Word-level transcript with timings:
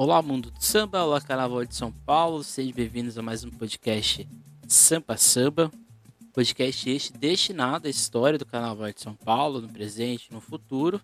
Olá, 0.00 0.22
mundo 0.22 0.52
do 0.52 0.62
samba, 0.62 1.02
olá, 1.02 1.20
carnaval 1.20 1.64
de 1.64 1.74
São 1.74 1.90
Paulo, 1.90 2.44
sejam 2.44 2.72
bem-vindos 2.72 3.18
a 3.18 3.22
mais 3.22 3.42
um 3.42 3.50
podcast 3.50 4.28
Sampa 4.68 5.16
Samba. 5.16 5.72
Podcast 6.32 6.88
este 6.88 7.12
destinado 7.14 7.88
à 7.88 7.90
história 7.90 8.38
do 8.38 8.46
carnaval 8.46 8.92
de 8.92 9.00
São 9.00 9.16
Paulo, 9.16 9.60
no 9.60 9.68
presente 9.68 10.28
e 10.30 10.32
no 10.32 10.40
futuro. 10.40 11.00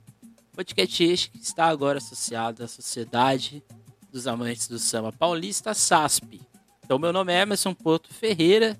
Podcast 0.53 1.03
este 1.03 1.29
que 1.29 1.39
está 1.39 1.67
agora 1.67 1.99
associado 1.99 2.63
à 2.63 2.69
Sociedade 2.69 3.65
dos 4.13 4.29
Amantes 4.29 4.69
do 4.69 4.79
Samba 4.79 5.11
Paulista, 5.11 5.75
SASP. 5.75 6.41
Então, 6.85 6.97
meu 6.97 7.13
nome 7.13 7.33
é 7.33 7.43
Emerson 7.43 7.75
Porto 7.75 8.15
Ferreira 8.15 8.79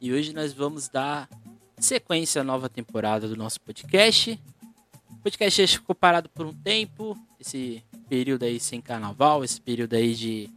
e 0.00 0.10
hoje 0.10 0.32
nós 0.32 0.54
vamos 0.54 0.88
dar 0.88 1.28
sequência 1.78 2.40
à 2.40 2.44
nova 2.44 2.70
temporada 2.70 3.28
do 3.28 3.36
nosso 3.36 3.60
podcast. 3.60 4.40
O 5.10 5.16
podcast 5.18 5.60
este 5.60 5.78
ficou 5.80 5.94
parado 5.94 6.30
por 6.30 6.46
um 6.46 6.54
tempo, 6.54 7.14
esse 7.38 7.84
período 8.04 8.44
aí 8.44 8.60
sem 8.60 8.80
carnaval, 8.80 9.42
esse 9.42 9.60
período 9.60 9.94
aí 9.94 10.14
de, 10.14 10.50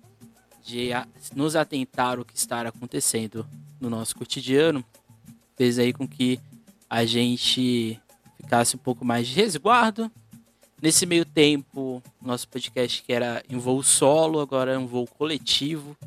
de 0.64 0.90
nos 1.36 1.56
atentar 1.56 2.20
o 2.20 2.26
que 2.26 2.36
está 2.36 2.62
acontecendo 2.62 3.48
no 3.80 3.90
nosso 3.90 4.16
cotidiano, 4.16 4.84
fez 5.56 5.80
aí 5.80 5.94
com 5.94 6.08
que 6.08 6.40
a 6.90 7.06
gente 7.06 8.00
ficasse 8.38 8.76
um 8.76 8.80
pouco 8.80 9.04
mais 9.04 9.28
de 9.28 9.34
resguardo. 9.36 10.12
Nesse 10.82 11.06
meio 11.06 11.26
tempo, 11.26 12.04
nosso 12.22 12.48
podcast 12.48 13.02
que 13.02 13.12
era 13.12 13.44
em 13.50 13.58
voo 13.58 13.82
solo, 13.82 14.40
agora 14.40 14.74
é 14.74 14.78
um 14.78 14.86
voo 14.86 15.08
coletivo 15.08 15.98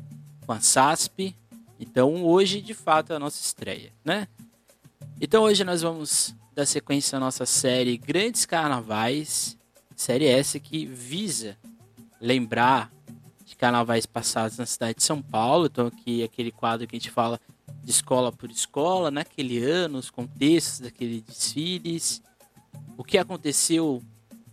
com 0.45 0.53
a 0.53 0.61
SASP. 0.61 1.35
Então 1.79 2.23
hoje, 2.23 2.61
de 2.61 2.73
fato, 2.73 3.11
é 3.11 3.15
a 3.17 3.19
nossa 3.19 3.41
estreia, 3.41 3.91
né? 4.03 4.27
Então 5.19 5.43
hoje 5.43 5.63
nós 5.63 5.81
vamos 5.81 6.33
dar 6.55 6.65
sequência 6.65 7.17
à 7.17 7.19
nossa 7.19 7.45
série 7.45 7.97
Grandes 7.97 8.45
Carnavais 8.45 9.57
Série 10.01 10.25
essa 10.25 10.59
que 10.59 10.83
visa 10.83 11.55
lembrar 12.19 12.91
de 13.45 13.55
carnavais 13.55 14.03
passados 14.03 14.57
na 14.57 14.65
cidade 14.65 14.97
de 14.97 15.03
São 15.03 15.21
Paulo. 15.21 15.67
Então, 15.67 15.85
aqui 15.85 16.23
aquele 16.23 16.51
quadro 16.51 16.87
que 16.87 16.95
a 16.95 16.99
gente 16.99 17.11
fala 17.11 17.39
de 17.83 17.91
escola 17.91 18.31
por 18.31 18.49
escola, 18.49 19.11
naquele 19.11 19.63
ano, 19.63 19.99
os 19.99 20.09
contextos 20.09 20.79
daqueles 20.79 21.21
desfiles, 21.21 22.19
o 22.97 23.03
que 23.03 23.15
aconteceu 23.15 24.01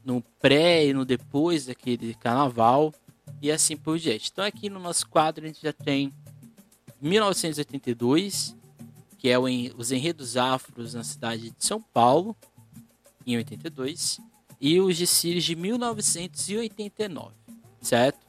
no 0.04 0.20
pré 0.38 0.86
e 0.86 0.92
no 0.92 1.06
depois 1.06 1.64
daquele 1.64 2.12
carnaval 2.16 2.92
e 3.40 3.50
assim 3.50 3.74
por 3.74 3.98
diante. 3.98 4.28
Então, 4.30 4.44
aqui 4.44 4.68
no 4.68 4.78
nosso 4.78 5.08
quadro, 5.08 5.46
a 5.46 5.48
gente 5.48 5.62
já 5.62 5.72
tem 5.72 6.12
1982, 7.00 8.54
que 9.16 9.30
é 9.30 9.38
os 9.38 9.92
enredos 9.92 10.36
afros 10.36 10.92
na 10.92 11.02
cidade 11.02 11.52
de 11.52 11.64
São 11.64 11.80
Paulo, 11.80 12.36
em 13.26 13.38
82 13.38 14.20
e 14.60 14.80
os 14.80 14.96
desfiles 14.96 15.44
de 15.44 15.54
1989, 15.54 17.34
certo? 17.80 18.26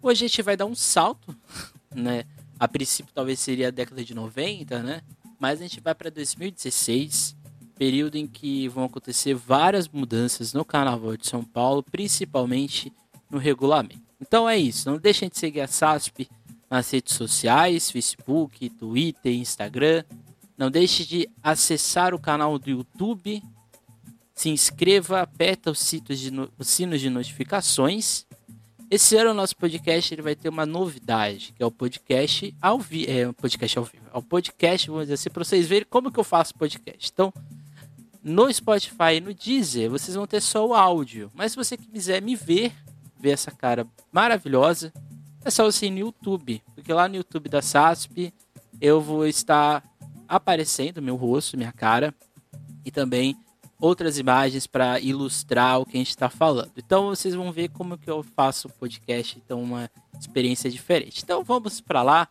Hoje 0.00 0.24
a 0.24 0.28
gente 0.28 0.42
vai 0.42 0.56
dar 0.56 0.66
um 0.66 0.74
salto, 0.74 1.36
né? 1.94 2.24
A 2.58 2.68
princípio 2.68 3.12
talvez 3.14 3.40
seria 3.40 3.68
a 3.68 3.70
década 3.70 4.04
de 4.04 4.14
90, 4.14 4.82
né? 4.82 5.02
Mas 5.38 5.60
a 5.60 5.62
gente 5.64 5.80
vai 5.80 5.94
para 5.94 6.10
2016, 6.10 7.36
período 7.76 8.16
em 8.16 8.26
que 8.26 8.68
vão 8.68 8.84
acontecer 8.84 9.34
várias 9.34 9.88
mudanças 9.88 10.52
no 10.52 10.64
Carnaval 10.64 11.16
de 11.16 11.26
São 11.26 11.42
Paulo, 11.42 11.82
principalmente 11.82 12.92
no 13.28 13.38
regulamento. 13.38 14.02
Então 14.20 14.48
é 14.48 14.56
isso, 14.56 14.88
não 14.88 14.98
deixem 14.98 15.28
de 15.28 15.36
seguir 15.36 15.60
a 15.60 15.66
SASP 15.66 16.28
nas 16.70 16.90
redes 16.90 17.14
sociais, 17.14 17.90
Facebook, 17.90 18.70
Twitter, 18.70 19.34
Instagram. 19.34 20.04
Não 20.56 20.70
deixe 20.70 21.04
de 21.04 21.28
acessar 21.42 22.14
o 22.14 22.18
canal 22.18 22.58
do 22.58 22.70
YouTube 22.70 23.42
se 24.34 24.48
inscreva, 24.48 25.20
aperta 25.20 25.70
os, 25.70 25.92
os 26.58 26.68
sinos 26.68 27.00
de 27.00 27.10
notificações. 27.10 28.26
Esse 28.90 29.16
ano 29.16 29.30
o 29.30 29.34
nosso 29.34 29.56
podcast 29.56 30.12
ele 30.12 30.22
vai 30.22 30.34
ter 30.34 30.48
uma 30.48 30.66
novidade, 30.66 31.54
que 31.56 31.62
é 31.62 31.66
o 31.66 31.70
podcast 31.70 32.54
ao 32.60 32.78
vivo. 32.78 33.10
É 33.10 33.28
um 33.28 33.32
podcast 33.32 33.78
ao 33.78 33.84
vivo. 33.84 34.04
É 34.12 34.18
o 34.18 34.22
podcast, 34.22 34.88
vamos 34.88 35.04
dizer 35.04 35.14
assim, 35.14 35.30
para 35.30 35.44
vocês 35.44 35.66
verem 35.66 35.86
como 35.88 36.10
que 36.12 36.20
eu 36.20 36.24
faço 36.24 36.54
podcast. 36.54 37.10
Então, 37.12 37.32
no 38.22 38.52
Spotify 38.52 39.16
e 39.16 39.20
no 39.20 39.34
Deezer, 39.34 39.90
vocês 39.90 40.14
vão 40.14 40.26
ter 40.26 40.40
só 40.40 40.66
o 40.66 40.74
áudio. 40.74 41.30
Mas 41.34 41.52
se 41.52 41.56
você 41.56 41.76
quiser 41.76 42.20
me 42.22 42.36
ver, 42.36 42.72
ver 43.18 43.30
essa 43.30 43.50
cara 43.50 43.86
maravilhosa, 44.12 44.92
é 45.44 45.50
só 45.50 45.64
você 45.64 45.86
ir 45.86 45.90
no 45.90 45.98
YouTube. 45.98 46.62
Porque 46.74 46.92
lá 46.92 47.08
no 47.08 47.16
YouTube 47.16 47.48
da 47.48 47.62
SASP 47.62 48.32
eu 48.80 49.00
vou 49.00 49.26
estar 49.26 49.82
aparecendo 50.28 51.02
meu 51.02 51.16
rosto, 51.16 51.56
minha 51.56 51.72
cara. 51.72 52.14
E 52.84 52.90
também 52.90 53.36
outras 53.82 54.16
imagens 54.16 54.64
para 54.64 55.00
ilustrar 55.00 55.80
o 55.80 55.84
que 55.84 55.96
a 55.96 55.98
gente 55.98 56.10
está 56.10 56.30
falando. 56.30 56.70
Então 56.76 57.08
vocês 57.08 57.34
vão 57.34 57.50
ver 57.50 57.68
como 57.70 57.98
que 57.98 58.08
eu 58.08 58.22
faço 58.22 58.68
o 58.68 58.70
podcast, 58.70 59.42
então 59.44 59.60
uma 59.60 59.90
experiência 60.18 60.70
diferente. 60.70 61.20
Então 61.24 61.42
vamos 61.42 61.80
para 61.80 62.00
lá. 62.00 62.28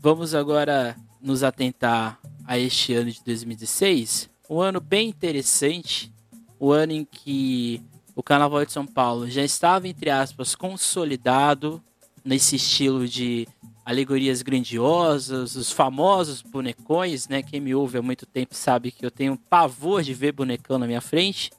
Vamos 0.00 0.32
agora 0.32 0.96
nos 1.20 1.42
atentar 1.42 2.20
a 2.44 2.56
este 2.56 2.94
ano 2.94 3.10
de 3.10 3.20
2016, 3.24 4.30
um 4.48 4.60
ano 4.60 4.80
bem 4.80 5.08
interessante, 5.08 6.14
o 6.56 6.68
um 6.68 6.70
ano 6.70 6.92
em 6.92 7.04
que 7.04 7.82
o 8.14 8.22
Carnaval 8.22 8.64
de 8.64 8.70
São 8.70 8.86
Paulo 8.86 9.28
já 9.28 9.42
estava 9.42 9.88
entre 9.88 10.08
aspas 10.08 10.54
consolidado 10.54 11.82
nesse 12.24 12.54
estilo 12.54 13.08
de 13.08 13.48
alegorias 13.86 14.42
grandiosas, 14.42 15.54
os 15.54 15.70
famosos 15.70 16.42
bonecões, 16.42 17.28
né? 17.28 17.40
Quem 17.40 17.60
me 17.60 17.72
ouve 17.72 17.98
há 17.98 18.02
muito 18.02 18.26
tempo 18.26 18.52
sabe 18.52 18.90
que 18.90 19.06
eu 19.06 19.12
tenho 19.12 19.38
pavor 19.48 20.02
de 20.02 20.12
ver 20.12 20.32
bonecão 20.32 20.76
na 20.76 20.88
minha 20.88 21.00
frente. 21.00 21.52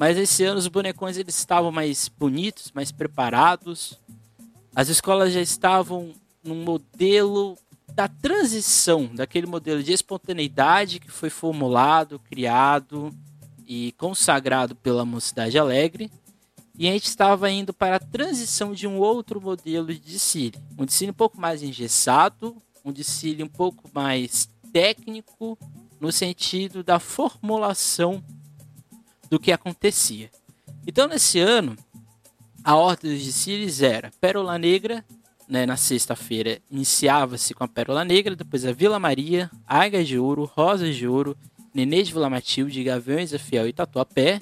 Mas 0.00 0.16
esse 0.16 0.42
ano 0.44 0.58
os 0.58 0.66
bonecões 0.66 1.18
eles 1.18 1.36
estavam 1.36 1.70
mais 1.70 2.08
bonitos, 2.08 2.72
mais 2.74 2.90
preparados. 2.90 3.98
As 4.74 4.88
escolas 4.88 5.34
já 5.34 5.42
estavam 5.42 6.14
num 6.42 6.64
modelo 6.64 7.54
da 7.92 8.08
transição, 8.08 9.10
daquele 9.14 9.46
modelo 9.46 9.82
de 9.82 9.92
espontaneidade 9.92 10.98
que 10.98 11.10
foi 11.10 11.28
formulado, 11.28 12.18
criado 12.18 13.12
e 13.66 13.92
consagrado 13.98 14.74
pela 14.74 15.04
Mocidade 15.04 15.58
Alegre 15.58 16.10
e 16.78 16.88
a 16.88 16.92
gente 16.92 17.06
estava 17.06 17.50
indo 17.50 17.74
para 17.74 17.96
a 17.96 18.00
transição 18.00 18.72
de 18.72 18.86
um 18.86 18.98
outro 18.98 19.40
modelo 19.40 19.88
de 19.88 19.98
desfile. 19.98 20.56
Um 20.78 20.84
desfile 20.84 21.10
um 21.10 21.14
pouco 21.14 21.40
mais 21.40 21.62
engessado, 21.62 22.56
um 22.84 22.92
desfile 22.92 23.42
um 23.42 23.48
pouco 23.48 23.90
mais 23.92 24.48
técnico, 24.72 25.58
no 26.00 26.12
sentido 26.12 26.84
da 26.84 27.00
formulação 27.00 28.22
do 29.28 29.40
que 29.40 29.50
acontecia. 29.50 30.30
Então, 30.86 31.08
nesse 31.08 31.40
ano, 31.40 31.76
a 32.62 32.76
ordem 32.76 33.12
dos 33.12 33.24
desfiles 33.24 33.82
era 33.82 34.12
Pérola 34.20 34.56
Negra, 34.56 35.04
né, 35.48 35.66
na 35.66 35.76
sexta-feira 35.76 36.60
iniciava-se 36.70 37.54
com 37.54 37.64
a 37.64 37.68
Pérola 37.68 38.04
Negra, 38.04 38.36
depois 38.36 38.64
a 38.64 38.72
Vila 38.72 38.98
Maria, 38.98 39.50
Águia 39.66 40.04
de 40.04 40.18
Ouro, 40.18 40.44
Rosas 40.44 40.94
de 40.94 41.08
Ouro, 41.08 41.36
Nenê 41.74 42.02
de 42.02 42.12
Vila 42.12 42.30
Matilde, 42.30 42.84
Gaviões 42.84 43.30
da 43.30 43.38
Fiel 43.38 43.66
e 43.66 43.72
Tatuapé. 43.72 44.40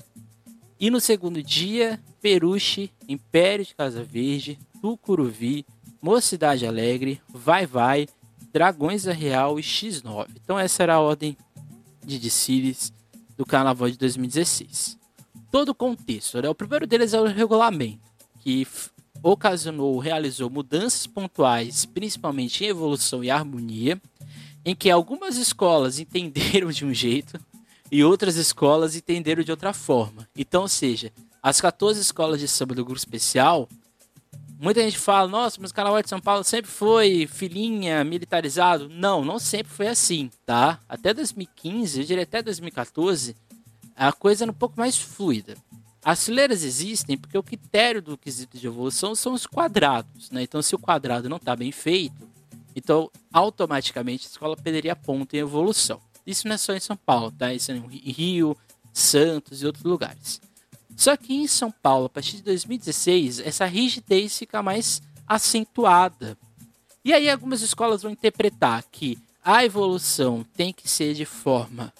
E 0.78 0.90
no 0.90 1.00
segundo 1.00 1.42
dia, 1.42 2.00
Peruche, 2.26 2.90
Império 3.08 3.64
de 3.64 3.72
Casa 3.72 4.02
Verde, 4.02 4.58
Tucuruvi, 4.82 5.64
Mocidade 6.02 6.66
Alegre, 6.66 7.20
Vai 7.28 7.66
Vai, 7.66 8.08
Dragões 8.52 9.04
da 9.04 9.12
Real 9.12 9.60
e 9.60 9.62
X9. 9.62 10.26
Então 10.42 10.58
essa 10.58 10.82
era 10.82 10.94
a 10.94 11.00
ordem 11.00 11.36
de 12.04 12.18
desfiles 12.18 12.92
do 13.36 13.46
Carnaval 13.46 13.88
de 13.88 13.96
2016. 13.96 14.98
Todo 15.52 15.68
o 15.68 15.74
contexto, 15.74 16.42
né? 16.42 16.48
o 16.48 16.54
primeiro 16.54 16.84
deles 16.84 17.14
é 17.14 17.20
o 17.20 17.26
regulamento, 17.26 18.00
que 18.40 18.66
ocasionou, 19.22 19.96
realizou 20.00 20.50
mudanças 20.50 21.06
pontuais, 21.06 21.84
principalmente 21.84 22.64
em 22.64 22.70
evolução 22.70 23.22
e 23.22 23.30
harmonia, 23.30 24.02
em 24.64 24.74
que 24.74 24.90
algumas 24.90 25.36
escolas 25.36 26.00
entenderam 26.00 26.72
de 26.72 26.84
um 26.84 26.92
jeito, 26.92 27.38
e 27.88 28.02
outras 28.02 28.34
escolas 28.34 28.96
entenderam 28.96 29.44
de 29.44 29.52
outra 29.52 29.72
forma. 29.72 30.28
Então, 30.36 30.62
ou 30.62 30.68
seja, 30.68 31.12
as 31.42 31.60
14 31.60 32.00
escolas 32.00 32.40
de 32.40 32.48
samba 32.48 32.74
do 32.74 32.84
grupo 32.84 32.98
especial, 32.98 33.68
muita 34.58 34.82
gente 34.82 34.98
fala, 34.98 35.28
nossa, 35.28 35.58
mas 35.60 35.70
o 35.70 35.74
Carnaval 35.74 36.02
de 36.02 36.08
São 36.08 36.20
Paulo 36.20 36.42
sempre 36.44 36.70
foi 36.70 37.26
filhinha, 37.26 38.02
militarizado. 38.04 38.88
Não, 38.88 39.24
não 39.24 39.38
sempre 39.38 39.72
foi 39.72 39.88
assim, 39.88 40.30
tá? 40.44 40.80
Até 40.88 41.12
2015, 41.14 42.00
eu 42.00 42.06
diria 42.06 42.22
até 42.24 42.42
2014, 42.42 43.36
a 43.94 44.12
coisa 44.12 44.44
era 44.44 44.50
um 44.50 44.54
pouco 44.54 44.78
mais 44.78 44.98
fluida. 44.98 45.56
As 46.04 46.24
fileiras 46.24 46.62
existem 46.62 47.18
porque 47.18 47.36
o 47.36 47.42
critério 47.42 48.00
do 48.00 48.16
quesito 48.16 48.56
de 48.56 48.66
evolução 48.66 49.14
são 49.14 49.32
os 49.34 49.44
quadrados, 49.44 50.30
né? 50.30 50.42
Então, 50.42 50.62
se 50.62 50.74
o 50.74 50.78
quadrado 50.78 51.28
não 51.28 51.36
está 51.36 51.56
bem 51.56 51.72
feito, 51.72 52.28
então 52.76 53.10
automaticamente 53.32 54.26
a 54.26 54.30
escola 54.30 54.56
perderia 54.56 54.94
ponto 54.94 55.34
em 55.34 55.40
evolução. 55.40 56.00
Isso 56.24 56.46
não 56.46 56.54
é 56.54 56.58
só 56.58 56.74
em 56.74 56.80
São 56.80 56.96
Paulo, 56.96 57.32
tá? 57.32 57.52
Isso 57.52 57.72
é 57.72 57.76
em 57.76 58.12
Rio, 58.12 58.56
Santos 58.92 59.62
e 59.62 59.66
outros 59.66 59.84
lugares. 59.84 60.40
Só 60.96 61.16
que 61.16 61.34
em 61.34 61.46
São 61.46 61.70
Paulo, 61.70 62.06
a 62.06 62.08
partir 62.08 62.36
de 62.36 62.42
2016, 62.42 63.40
essa 63.40 63.66
rigidez 63.66 64.38
fica 64.38 64.62
mais 64.62 65.02
acentuada. 65.26 66.38
E 67.04 67.12
aí 67.12 67.28
algumas 67.28 67.60
escolas 67.60 68.02
vão 68.02 68.10
interpretar 68.10 68.82
que 68.90 69.18
a 69.44 69.64
evolução 69.64 70.44
tem 70.56 70.72
que 70.72 70.88
ser 70.88 71.14
de 71.14 71.24
forma, 71.24 71.92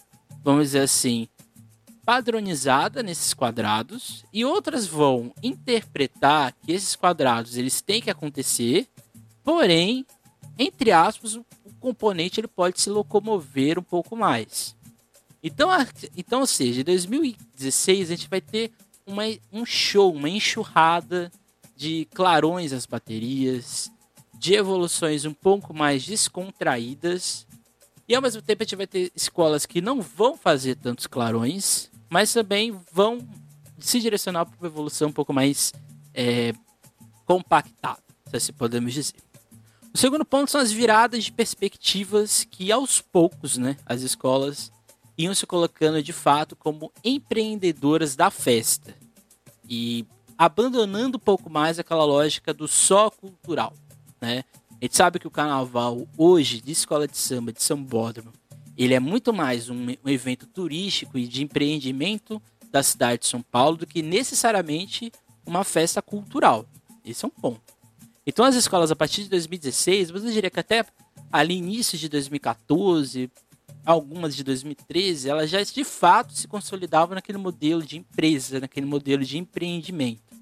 vamos 0.43 0.65
dizer 0.65 0.81
assim, 0.81 1.29
padronizada 2.05 3.03
nesses 3.03 3.35
quadrados 3.35 4.25
e 4.33 4.45
outras 4.45 4.87
vão 4.87 5.33
interpretar 5.43 6.53
que 6.53 6.73
esses 6.73 6.97
quadrados 6.97 7.57
eles 7.57 7.81
têm 7.81 8.01
que 8.01 8.11
acontecer, 8.11 8.89
porém, 9.45 10.07
entre 10.59 10.91
aspas, 10.91 11.35
o, 11.37 11.45
componente 11.79 12.41
ele 12.41 12.49
pode 12.49 12.81
se 12.81 12.91
locomover 12.91 13.79
um 13.79 13.83
pouco 13.83 14.17
mais. 14.17 14.75
Então, 15.43 15.69
então 16.17 16.41
ou 16.41 16.47
seja, 16.47 16.81
em 16.81 16.85
2016 16.85 18.11
a 18.11 18.15
gente 18.17 18.29
vai 18.29 18.41
ter 18.41 18.73
uma, 19.07 19.23
um 19.53 19.65
show, 19.65 20.13
uma 20.13 20.29
enxurrada 20.29 21.31
de 21.77 22.07
clarões 22.15 22.73
às 22.73 22.87
baterias, 22.87 23.91
de 24.39 24.55
evoluções 24.55 25.25
um 25.25 25.33
pouco 25.33 25.73
mais 25.73 26.05
descontraídas. 26.05 27.47
E 28.09 28.15
ao 28.15 28.23
mesmo 28.23 28.43
tempo 28.43 28.63
a 28.63 28.65
gente 28.65 28.77
vai 28.77 28.87
ter 28.87 29.13
escolas 29.15 29.65
que 29.65 29.81
não 29.81 30.01
vão 30.01 30.37
fazer 30.37 30.77
tantos 30.77 31.07
clarões, 31.07 31.91
mas 32.09 32.33
também 32.33 32.79
vão 32.93 33.27
se 33.79 34.01
direcionar 34.01 34.47
para 34.47 34.57
uma 34.59 34.67
evolução 34.67 35.09
um 35.09 35.13
pouco 35.13 35.33
mais 35.33 35.73
é, 36.15 36.53
compactada, 37.25 38.03
se 38.29 38.37
assim 38.37 38.53
podemos 38.53 38.93
dizer. 38.93 39.15
O 39.93 39.99
segundo 39.99 40.25
ponto 40.25 40.51
são 40.51 40.61
as 40.61 40.71
viradas 40.71 41.25
de 41.25 41.33
perspectivas 41.33 42.45
que 42.45 42.71
aos 42.71 43.01
poucos 43.01 43.57
né, 43.57 43.77
as 43.87 44.03
escolas 44.03 44.71
iam 45.19 45.35
se 45.35 45.47
colocando 45.47 46.03
de 46.03 46.13
fato 46.13 46.55
como 46.55 46.93
empreendedoras 47.05 48.17
da 48.17 48.31
festa 48.31 48.95
e 49.69 50.05
abandonando 50.37 51.17
um 51.17 51.21
pouco 51.21 51.49
mais 51.49 51.79
aquela 51.79 52.05
lógica 52.05 52.53
do 52.53 52.69
só 52.69 53.11
cultural. 53.11 53.73
Né? 54.21 54.45
A 54.71 54.85
gente 54.85 54.97
sabe 54.97 55.19
que 55.19 55.27
o 55.27 55.31
carnaval 55.31 56.07
hoje 56.17 56.61
de 56.61 56.73
escola 56.73 57.09
de 57.09 57.17
samba 57.17 57.53
de 57.53 57.63
São 57.63 57.83
Bódromo 57.83 58.33
ele 58.77 58.93
é 58.93 59.01
muito 59.01 59.33
mais 59.33 59.71
um, 59.71 59.87
evento 60.05 60.47
turístico 60.47 61.17
e 61.17 61.27
de 61.27 61.43
empreendimento 61.43 62.41
da 62.71 62.83
cidade 62.83 63.23
de 63.23 63.27
São 63.27 63.41
Paulo 63.41 63.79
do 63.79 63.87
que 63.87 64.03
necessariamente 64.03 65.11
uma 65.47 65.65
festa 65.65 66.03
cultural. 66.03 66.67
Esse 67.03 67.25
é 67.25 67.29
um 67.29 67.31
ponto. 67.31 67.63
Então 68.27 68.45
as 68.45 68.55
escolas 68.55 68.91
a 68.91 68.97
partir 68.97 69.23
de 69.23 69.31
2016, 69.31 70.11
você 70.11 70.31
diria 70.31 70.51
que 70.51 70.61
até 70.61 70.85
ali 71.33 71.55
início 71.55 71.97
de 71.97 72.09
2014, 72.09 73.31
algumas 73.87 74.35
de 74.35 74.43
2013, 74.43 75.31
elas 75.31 75.49
já 75.49 75.63
de 75.63 75.85
fato 75.85 76.35
se 76.35 76.49
consolidavam 76.49 77.15
naquele 77.15 77.39
modelo 77.39 77.85
de 77.85 77.97
empresa, 77.97 78.59
naquele 78.59 78.85
modelo 78.85 79.25
de 79.25 79.39
empreendimento. 79.39 80.35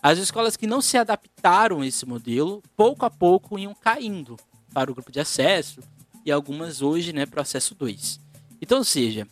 As 0.00 0.18
escolas 0.18 0.56
que 0.56 0.68
não 0.68 0.80
se 0.80 0.96
adaptaram 0.96 1.80
a 1.80 1.86
esse 1.86 2.06
modelo, 2.06 2.62
pouco 2.76 3.04
a 3.04 3.10
pouco 3.10 3.58
iam 3.58 3.74
caindo 3.74 4.36
para 4.72 4.88
o 4.88 4.94
grupo 4.94 5.10
de 5.10 5.18
acesso 5.18 5.80
e 6.24 6.30
algumas 6.30 6.80
hoje, 6.80 7.12
né, 7.12 7.26
processo 7.26 7.74
2. 7.74 8.20
Então, 8.60 8.78
ou 8.78 8.84
seja, 8.84 9.26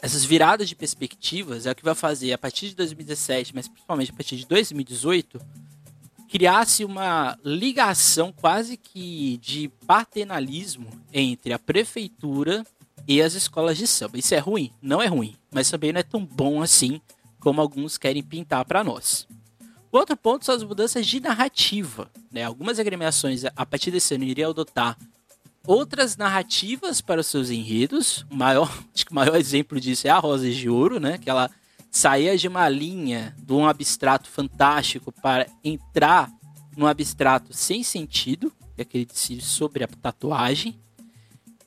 essas 0.00 0.24
viradas 0.24 0.68
de 0.68 0.76
perspectivas 0.76 1.66
é 1.66 1.72
o 1.72 1.74
que 1.74 1.84
vai 1.84 1.96
fazer 1.96 2.32
a 2.32 2.38
partir 2.38 2.68
de 2.68 2.76
2017, 2.76 3.52
mas 3.54 3.66
principalmente 3.66 4.12
a 4.12 4.14
partir 4.14 4.36
de 4.36 4.46
2018, 4.46 5.40
criasse 6.28 6.84
uma 6.84 7.38
ligação 7.44 8.32
quase 8.32 8.76
que 8.76 9.38
de 9.38 9.68
paternalismo 9.86 10.88
entre 11.12 11.52
a 11.52 11.58
prefeitura 11.58 12.64
e 13.06 13.22
as 13.22 13.34
escolas 13.34 13.78
de 13.78 13.86
samba. 13.86 14.18
Isso 14.18 14.34
é 14.34 14.38
ruim? 14.38 14.70
Não 14.82 15.00
é 15.00 15.06
ruim, 15.06 15.34
mas 15.50 15.70
também 15.70 15.92
não 15.92 16.00
é 16.00 16.02
tão 16.02 16.24
bom 16.24 16.62
assim 16.62 17.00
como 17.40 17.60
alguns 17.60 17.96
querem 17.96 18.22
pintar 18.22 18.64
para 18.64 18.84
nós. 18.84 19.26
O 19.90 19.96
outro 19.96 20.16
ponto 20.16 20.44
são 20.44 20.54
as 20.54 20.62
mudanças 20.62 21.06
de 21.06 21.18
narrativa. 21.18 22.10
Né? 22.30 22.44
Algumas 22.44 22.78
agremiações, 22.78 23.44
a 23.44 23.64
partir 23.64 23.90
desse 23.90 24.14
ano, 24.14 24.24
iriam 24.24 24.50
adotar 24.50 24.98
outras 25.66 26.16
narrativas 26.16 27.00
para 27.00 27.20
os 27.22 27.26
seus 27.26 27.48
enredos. 27.48 28.26
O 28.30 28.36
maior, 28.36 28.70
acho 28.94 29.06
que 29.06 29.12
o 29.12 29.14
maior 29.14 29.36
exemplo 29.36 29.80
disso 29.80 30.06
é 30.06 30.10
a 30.10 30.18
Rosas 30.18 30.54
de 30.54 30.68
Ouro, 30.68 31.00
né? 31.00 31.16
Que 31.16 31.30
ela 31.30 31.50
saía 31.90 32.36
de 32.36 32.48
uma 32.48 32.68
linha 32.68 33.34
de 33.38 33.52
um 33.52 33.66
abstrato 33.66 34.28
fantástico 34.28 35.12
para 35.12 35.46
entrar 35.64 36.30
num 36.76 36.86
abstrato 36.86 37.52
sem 37.52 37.82
sentido, 37.82 38.52
que 38.74 38.80
é 38.80 38.82
aquele 38.82 39.04
desfile 39.04 39.40
sobre 39.40 39.84
a 39.84 39.88
tatuagem. 39.88 40.78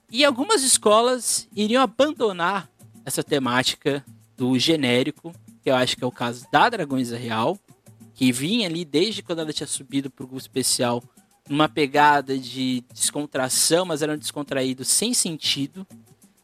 E 0.10 0.24
algumas 0.24 0.64
escolas 0.64 1.48
iriam 1.56 1.82
abandonar 1.82 2.70
essa 3.06 3.24
temática 3.24 4.06
do 4.38 4.58
genérico, 4.58 5.34
que 5.62 5.70
eu 5.70 5.76
acho 5.76 5.96
que 5.96 6.04
é 6.04 6.08
o 6.08 6.12
caso 6.12 6.46
da 6.52 6.70
Dragões 6.70 7.12
Real, 7.12 7.58
que 8.14 8.32
vinha 8.32 8.68
ali 8.68 8.86
desde 8.86 9.22
quando 9.22 9.40
ela 9.40 9.54
tinha 9.54 9.68
subido 9.68 10.10
para 10.10 10.24
o 10.24 10.28
grupo 10.28 10.42
especial 10.42 11.04
numa 11.50 11.68
pegada 11.68 12.38
de 12.38 12.84
descontração, 12.94 13.86
mas 13.86 14.02
eram 14.02 14.18
descontraídos 14.18 14.88
sem 14.88 15.14
sentido. 15.14 15.86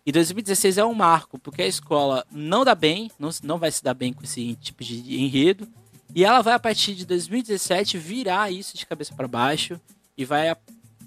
E 0.08 0.12
2016 0.14 0.78
é 0.78 0.86
um 0.86 0.94
marco, 0.94 1.38
porque 1.38 1.62
a 1.62 1.68
escola 1.68 2.26
não 2.32 2.64
dá 2.64 2.74
bem, 2.74 3.12
não, 3.20 3.30
não 3.44 3.58
vai 3.58 3.70
se 3.70 3.84
dar 3.84 3.94
bem 3.94 4.14
com 4.14 4.24
esse 4.24 4.56
tipo 4.56 4.82
de 4.82 5.22
enredo. 5.22 5.68
E 6.16 6.24
ela 6.24 6.42
vai, 6.42 6.54
a 6.54 6.60
partir 6.60 6.96
de 6.96 7.06
2017, 7.06 7.98
virar 7.98 8.50
isso 8.50 8.78
de 8.78 8.86
cabeça 8.86 9.14
para 9.14 9.28
baixo 9.28 9.78
e 10.18 10.24
vai 10.24 10.56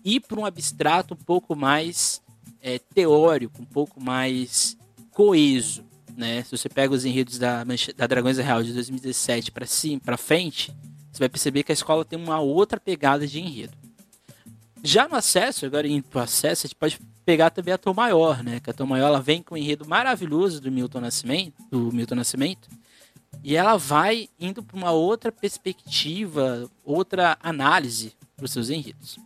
ir 0.05 0.20
para 0.20 0.38
um 0.38 0.44
abstrato 0.44 1.14
um 1.14 1.17
pouco 1.17 1.56
mais 1.56 2.20
é, 2.61 2.79
teórico, 2.79 3.62
um 3.62 3.64
pouco 3.64 3.99
mais 3.99 4.76
coeso. 5.12 5.82
Né? 6.14 6.43
Se 6.43 6.50
você 6.50 6.69
pega 6.69 6.93
os 6.93 7.06
enredos 7.06 7.38
da, 7.38 7.64
da 7.97 8.06
Dragões 8.06 8.37
Real 8.37 8.62
de 8.62 8.75
2017 8.75 9.50
para 9.50 9.64
cima, 9.64 9.99
para 10.05 10.19
frente, 10.19 10.76
você 11.11 11.20
vai 11.20 11.29
perceber 11.31 11.62
que 11.62 11.73
a 11.73 11.75
escola 11.75 12.05
tem 12.05 12.19
uma 12.19 12.38
outra 12.38 12.79
pegada 12.79 13.26
de 13.26 13.41
enredo. 13.41 13.73
Já 14.85 15.08
no 15.08 15.14
acesso, 15.14 15.64
agora 15.64 15.88
indo 15.88 16.06
pro 16.06 16.20
acesso, 16.20 16.67
a 16.67 16.69
gente 16.69 16.76
pode 16.76 17.00
pegar 17.30 17.50
também 17.50 17.72
a 17.72 17.78
Tom 17.78 17.94
Maior, 17.94 18.42
né? 18.42 18.58
Que 18.58 18.70
a 18.70 18.72
Tom 18.72 18.86
Maior 18.86 19.06
ela 19.06 19.22
vem 19.22 19.40
com 19.40 19.54
um 19.54 19.56
enredo 19.56 19.86
maravilhoso 19.86 20.60
do 20.60 20.68
Milton 20.68 21.00
Nascimento, 21.00 21.62
do 21.70 21.92
Milton 21.92 22.16
Nascimento, 22.16 22.68
e 23.44 23.54
ela 23.54 23.76
vai 23.76 24.28
indo 24.36 24.64
para 24.64 24.76
uma 24.76 24.90
outra 24.90 25.30
perspectiva, 25.30 26.68
outra 26.84 27.38
análise 27.40 28.14
para 28.36 28.46
os 28.46 28.50
seus 28.50 28.68
enredos. 28.68 29.16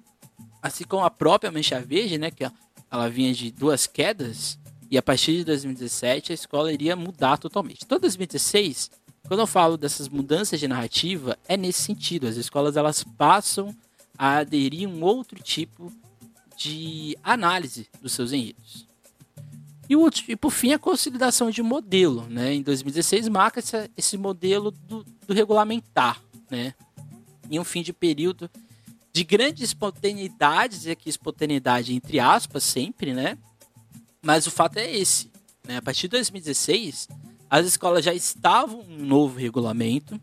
Assim 0.61 0.85
como 0.85 1.03
a 1.03 1.09
própria 1.09 1.51
Mancha 1.51 1.81
Verde, 1.81 2.19
né? 2.19 2.31
Que 2.31 2.45
ela 2.91 3.09
vinha 3.09 3.33
de 3.33 3.51
duas 3.51 3.87
quedas, 3.87 4.59
e 4.91 4.99
a 4.99 5.03
partir 5.03 5.39
de 5.39 5.45
2017 5.45 6.31
a 6.31 6.35
escola 6.35 6.71
iria 6.71 6.95
mudar 6.95 7.39
totalmente. 7.39 7.85
Então, 7.87 7.99
2016, 7.99 8.91
quando 9.27 9.41
eu 9.41 9.47
falo 9.47 9.79
dessas 9.79 10.11
mudanças 10.11 10.61
de 10.61 10.69
narrativa, 10.69 11.39
é 11.49 11.57
nesse 11.57 11.81
sentido. 11.81 12.27
As 12.27 12.37
escolas 12.37 12.77
elas 12.77 13.03
passam 13.03 13.75
a 14.19 14.37
aderir 14.37 14.87
um 14.87 15.03
outro 15.03 15.43
tipo 15.43 15.91
de 15.91 16.04
análise 17.23 17.89
dos 18.01 18.13
seus 18.13 18.33
enredos. 18.33 18.87
E, 19.89 19.97
o, 19.97 20.09
e 20.29 20.37
por 20.37 20.51
fim, 20.51 20.73
a 20.73 20.79
consolidação 20.79 21.51
de 21.51 21.63
modelo. 21.63 22.27
Né? 22.29 22.55
Em 22.55 22.63
2016, 22.63 23.29
marca 23.29 23.61
esse, 23.61 23.91
esse 23.97 24.17
modelo 24.17 24.71
do, 24.71 25.05
do, 25.27 25.35
regulamentar. 25.35 26.21
Né? 26.51 26.75
Em 27.51 27.59
um 27.59 27.65
fim 27.65 27.83
de 27.83 27.93
período 27.93 28.51
de 29.13 29.23
grandes 29.23 29.63
espontaneidades, 29.63 30.87
e 30.87 30.91
aqui 30.91 31.09
espontaneidade 31.09 31.95
entre 31.95 32.19
aspas 32.19 32.65
sempre, 32.65 33.15
né? 33.15 33.39
mas 34.21 34.47
o 34.47 34.51
fato 34.51 34.79
é 34.79 34.91
esse. 34.97 35.31
Né? 35.67 35.77
A 35.77 35.83
partir 35.83 36.03
de 36.03 36.17
2016, 36.17 37.09
as 37.49 37.67
escolas 37.67 38.05
já 38.05 38.13
estavam 38.13 38.83
no 38.85 39.05
novo 39.05 39.39
regulamento, 39.39 40.21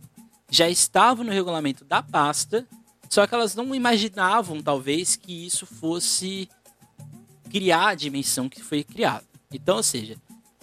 já 0.50 0.68
estavam 0.68 1.24
no 1.24 1.32
regulamento 1.32 1.86
da 1.86 2.04
pasta 2.04 2.68
só 3.12 3.28
que 3.28 3.36
elas 3.36 3.54
não 3.54 3.76
imaginavam, 3.76 4.62
talvez, 4.62 5.18
que 5.18 5.46
isso 5.46 5.66
fosse 5.66 6.48
criar 7.50 7.90
a 7.90 7.94
dimensão 7.94 8.48
que 8.48 8.64
foi 8.64 8.86
criada. 8.86 9.26
Então, 9.52 9.76
ou 9.76 9.84
seja, 9.84 10.16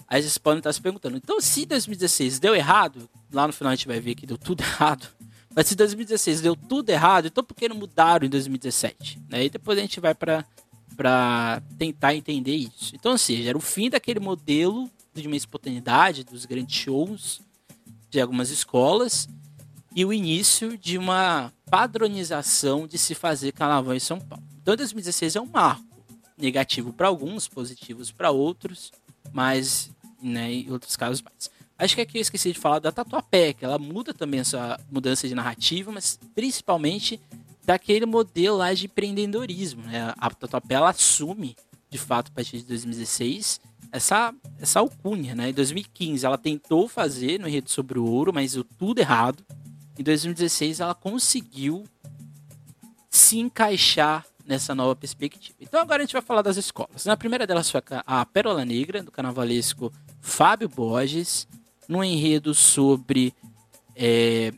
aí 0.09 0.23
vocês 0.23 0.35
estar 0.35 0.73
se 0.73 0.81
perguntando, 0.81 1.19
então 1.19 1.43
se 1.43 1.67
2016 1.67 2.39
deu 2.41 2.55
errado, 2.55 3.07
lá 3.31 3.47
no 3.47 3.53
final 3.53 3.71
a 3.71 3.77
gente 3.77 3.87
vai 3.87 4.01
ver 4.01 4.15
que 4.15 4.27
deu 4.27 4.39
tudo 4.39 4.63
errado, 4.65 5.07
mas 5.55 5.67
se 5.67 5.75
2016 5.75 6.41
deu 6.41 6.57
tudo 6.57 6.89
errado, 6.89 7.27
então 7.27 7.45
por 7.45 7.55
que 7.55 7.69
não 7.69 7.77
mudaram 7.77 8.27
em 8.27 8.31
2017? 8.31 9.21
Né? 9.29 9.45
E 9.45 9.51
depois 9.51 9.77
a 9.77 9.83
gente 9.83 10.01
vai 10.01 10.15
para 10.15 10.43
para 10.97 11.63
tentar 11.79 12.17
entender 12.17 12.57
isso. 12.57 12.97
Então, 12.97 13.13
ou 13.13 13.19
seja, 13.19 13.51
era 13.51 13.59
o 13.59 13.61
fim 13.61 13.89
daquele 13.89 14.19
modelo 14.19 14.91
de 15.15 15.29
uma 15.29 15.37
espontaneidade 15.37 16.25
dos 16.25 16.45
grandes 16.45 16.77
shows 16.77 17.41
de 18.11 18.21
algumas 18.21 18.51
escolas 18.51 19.29
e 19.95 20.05
o 20.05 20.13
início 20.13 20.77
de 20.77 20.99
uma 20.99 21.53
padronização 21.71 22.87
de 22.87 22.99
se 22.99 23.15
fazer 23.15 23.53
carnaval 23.53 23.95
em 23.95 24.01
São 24.01 24.21
Paulo. 24.21 24.45
Então 24.63 24.77
2016 24.77 25.37
é 25.37 25.41
um 25.41 25.47
marco 25.47 25.85
negativo 26.37 26.93
para 26.93 27.09
alguns, 27.09 27.49
positivos 27.49 28.13
para 28.13 28.31
outros, 28.31 28.93
mas 29.33 29.91
né, 30.23 30.53
em 30.53 30.71
outros 30.71 30.97
casos 30.97 31.23
mais. 31.23 31.51
Acho 31.79 31.95
que 31.95 32.01
aqui 32.01 32.19
eu 32.19 32.23
esqueci 32.23 32.53
de 32.53 32.59
falar 32.59 32.81
da 32.81 32.91
Tatuapé, 32.91 33.53
que 33.53 33.65
ela 33.65 33.79
muda 33.79 34.13
também 34.13 34.41
essa 34.41 34.81
mudança 34.91 35.29
de 35.29 35.35
narrativa, 35.35 35.93
mas 35.93 36.19
principalmente 36.35 37.21
daquele 37.65 38.05
modelo 38.05 38.57
lá 38.57 38.75
de 38.75 38.87
empreendedorismo. 38.87 39.83
Né? 39.83 40.13
A 40.19 40.31
Tatuapé 40.31 40.75
ela 40.75 40.91
assume, 40.91 41.57
de 41.89 41.99
fato, 41.99 42.33
a 42.33 42.35
partir 42.35 42.59
de 42.59 42.65
2016, 42.65 43.61
essa, 43.93 44.35
essa 44.61 44.81
alcunha. 44.81 45.37
Né? 45.37 45.51
Em 45.51 45.53
2015 45.53 46.27
ela 46.27 46.37
tentou 46.37 46.89
fazer 46.89 47.39
no 47.39 47.47
Enredo 47.47 47.71
sobre 47.71 47.99
o 47.99 48.05
Ouro, 48.05 48.33
mas 48.33 48.55
deu 48.55 48.65
tudo 48.65 48.99
errado 48.99 49.45
em 49.99 50.03
2016 50.03 50.81
ela 50.81 50.95
conseguiu 50.95 51.85
se 53.11 53.39
encaixar 53.39 54.25
nessa 54.47 54.75
nova 54.75 54.97
perspectiva. 54.97 55.59
Então 55.61 55.81
agora 55.81 56.03
a 56.03 56.07
gente 56.07 56.13
vai 56.13 56.23
falar 56.23 56.41
das 56.41 56.57
escolas. 56.57 57.05
Na 57.05 57.17
primeira 57.17 57.47
delas 57.47 57.71
foi 57.71 57.83
a 58.07 58.25
Pérola 58.25 58.65
Negra, 58.65 59.03
do 59.03 59.11
carnavalesco 59.11 59.93
Fábio 60.21 60.69
Borges. 60.69 61.47
num 61.87 62.05
enredo 62.05 62.55
sobre 62.55 63.35
é, 63.97 64.53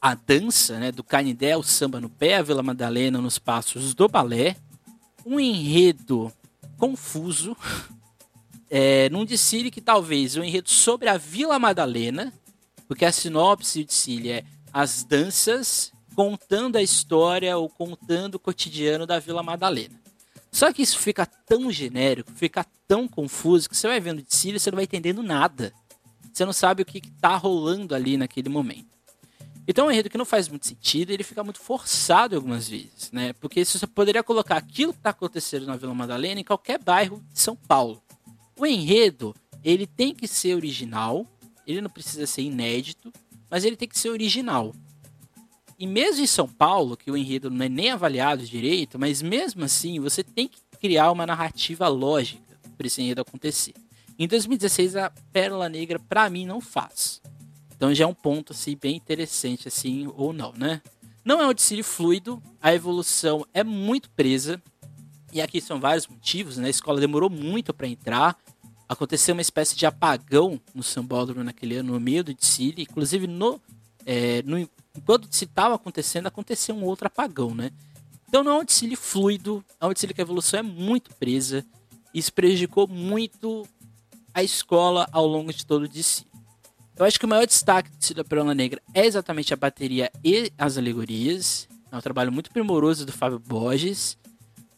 a 0.00 0.14
dança, 0.14 0.78
né, 0.80 0.90
do 0.90 1.04
Canindé, 1.04 1.56
o 1.56 1.62
samba 1.62 2.00
no 2.00 2.08
pé, 2.08 2.36
a 2.36 2.42
Vila 2.42 2.62
Madalena 2.62 3.20
nos 3.20 3.38
passos 3.38 3.94
do 3.94 4.08
balé, 4.08 4.56
um 5.24 5.38
enredo 5.38 6.32
confuso, 6.78 7.56
é, 8.70 9.08
num 9.10 9.24
desfile 9.24 9.70
que 9.70 9.80
talvez 9.80 10.36
um 10.36 10.42
enredo 10.42 10.70
sobre 10.70 11.08
a 11.08 11.16
Vila 11.16 11.58
Madalena, 11.58 12.32
porque 12.92 13.06
a 13.06 13.12
sinopse 13.12 13.78
de 13.78 13.84
desfile 13.86 14.30
é 14.30 14.44
as 14.70 15.02
danças 15.02 15.90
contando 16.14 16.76
a 16.76 16.82
história 16.82 17.56
ou 17.56 17.66
contando 17.66 18.34
o 18.34 18.38
cotidiano 18.38 19.06
da 19.06 19.18
Vila 19.18 19.42
Madalena. 19.42 19.98
Só 20.50 20.70
que 20.70 20.82
isso 20.82 20.98
fica 20.98 21.24
tão 21.24 21.72
genérico, 21.72 22.30
fica 22.34 22.66
tão 22.86 23.08
confuso 23.08 23.66
que 23.66 23.74
você 23.74 23.88
vai 23.88 23.98
vendo 23.98 24.20
de 24.20 24.36
Síria 24.36 24.58
e 24.58 24.60
você 24.60 24.70
não 24.70 24.76
vai 24.76 24.84
entendendo 24.84 25.22
nada. 25.22 25.72
Você 26.30 26.44
não 26.44 26.52
sabe 26.52 26.82
o 26.82 26.84
que 26.84 26.98
está 26.98 27.34
rolando 27.34 27.94
ali 27.94 28.18
naquele 28.18 28.50
momento. 28.50 28.92
Então 29.66 29.86
é 29.86 29.88
um 29.88 29.90
enredo 29.92 30.10
que 30.10 30.18
não 30.18 30.26
faz 30.26 30.46
muito 30.46 30.66
sentido, 30.66 31.12
ele 31.12 31.24
fica 31.24 31.42
muito 31.42 31.60
forçado 31.60 32.36
algumas 32.36 32.68
vezes, 32.68 33.10
né? 33.10 33.32
Porque 33.40 33.64
você 33.64 33.86
poderia 33.86 34.22
colocar 34.22 34.58
aquilo 34.58 34.92
que 34.92 34.98
está 34.98 35.10
acontecendo 35.10 35.64
na 35.64 35.76
Vila 35.76 35.94
Madalena 35.94 36.42
em 36.42 36.44
qualquer 36.44 36.78
bairro 36.78 37.24
de 37.32 37.40
São 37.40 37.56
Paulo. 37.56 38.02
O 38.54 38.66
enredo, 38.66 39.34
ele 39.64 39.86
tem 39.86 40.14
que 40.14 40.28
ser 40.28 40.54
original, 40.54 41.26
ele 41.66 41.80
não 41.80 41.90
precisa 41.90 42.26
ser 42.26 42.42
inédito, 42.42 43.12
mas 43.50 43.64
ele 43.64 43.76
tem 43.76 43.88
que 43.88 43.98
ser 43.98 44.10
original. 44.10 44.74
E 45.78 45.86
mesmo 45.86 46.22
em 46.22 46.26
São 46.26 46.48
Paulo, 46.48 46.96
que 46.96 47.10
o 47.10 47.16
enredo 47.16 47.50
não 47.50 47.64
é 47.64 47.68
nem 47.68 47.90
avaliado 47.90 48.46
direito, 48.46 48.98
mas 48.98 49.20
mesmo 49.20 49.64
assim 49.64 49.98
você 49.98 50.22
tem 50.22 50.48
que 50.48 50.60
criar 50.80 51.10
uma 51.10 51.26
narrativa 51.26 51.88
lógica 51.88 52.58
para 52.76 52.86
esse 52.86 53.02
enredo 53.02 53.20
acontecer. 53.20 53.74
Em 54.18 54.28
2016 54.28 54.96
a 54.96 55.10
Pérola 55.32 55.68
Negra 55.68 55.98
para 55.98 56.30
mim 56.30 56.46
não 56.46 56.60
faz. 56.60 57.20
Então 57.74 57.92
já 57.92 58.04
é 58.04 58.06
um 58.06 58.14
ponto 58.14 58.52
assim 58.52 58.76
bem 58.80 58.96
interessante 58.96 59.66
assim 59.66 60.08
ou 60.14 60.32
não, 60.32 60.52
né? 60.52 60.80
Não 61.24 61.40
é 61.40 61.46
um 61.46 61.54
desfile 61.54 61.82
fluido, 61.82 62.42
a 62.60 62.74
evolução 62.74 63.46
é 63.52 63.62
muito 63.62 64.10
presa. 64.10 64.62
E 65.32 65.40
aqui 65.40 65.60
são 65.60 65.80
vários 65.80 66.06
motivos, 66.06 66.58
né? 66.58 66.66
A 66.66 66.70
escola 66.70 67.00
demorou 67.00 67.30
muito 67.30 67.72
para 67.72 67.88
entrar. 67.88 68.36
Aconteceu 68.92 69.32
uma 69.32 69.40
espécie 69.40 69.74
de 69.74 69.86
apagão 69.86 70.60
no 70.74 70.82
sambódromo 70.82 71.42
naquele 71.42 71.76
ano, 71.76 71.94
no 71.94 72.00
meio 72.00 72.22
do 72.22 72.34
desfile. 72.34 72.82
Inclusive, 72.82 73.26
no, 73.26 73.58
é, 74.04 74.42
no, 74.42 74.58
enquanto 74.94 75.26
se 75.30 75.44
estava 75.44 75.74
acontecendo, 75.74 76.26
aconteceu 76.26 76.74
um 76.74 76.84
outro 76.84 77.06
apagão, 77.06 77.54
né? 77.54 77.70
Então 78.28 78.44
não 78.44 78.52
é 78.52 78.60
um 78.60 78.64
desfile 78.64 78.94
fluido, 78.94 79.64
é 79.80 79.86
um 79.86 79.92
desfile 79.94 80.12
que 80.12 80.20
a 80.20 80.24
evolução 80.24 80.60
é 80.60 80.62
muito 80.62 81.14
presa. 81.14 81.64
Isso 82.12 82.30
prejudicou 82.34 82.86
muito 82.86 83.66
a 84.34 84.42
escola 84.42 85.08
ao 85.10 85.26
longo 85.26 85.54
de 85.54 85.64
todo 85.64 85.84
o 85.84 85.88
desfile. 85.88 86.30
Eu 86.94 87.06
acho 87.06 87.18
que 87.18 87.24
o 87.24 87.28
maior 87.28 87.46
destaque 87.46 87.88
do 87.88 87.96
desfile 87.96 88.18
da 88.18 88.24
Perola 88.24 88.54
Negra 88.54 88.82
é 88.92 89.06
exatamente 89.06 89.54
a 89.54 89.56
bateria 89.56 90.12
e 90.22 90.52
as 90.58 90.76
alegorias. 90.76 91.66
É 91.90 91.96
um 91.96 92.00
trabalho 92.02 92.30
muito 92.30 92.50
primoroso 92.50 93.06
do 93.06 93.12
Fábio 93.12 93.38
Borges, 93.38 94.18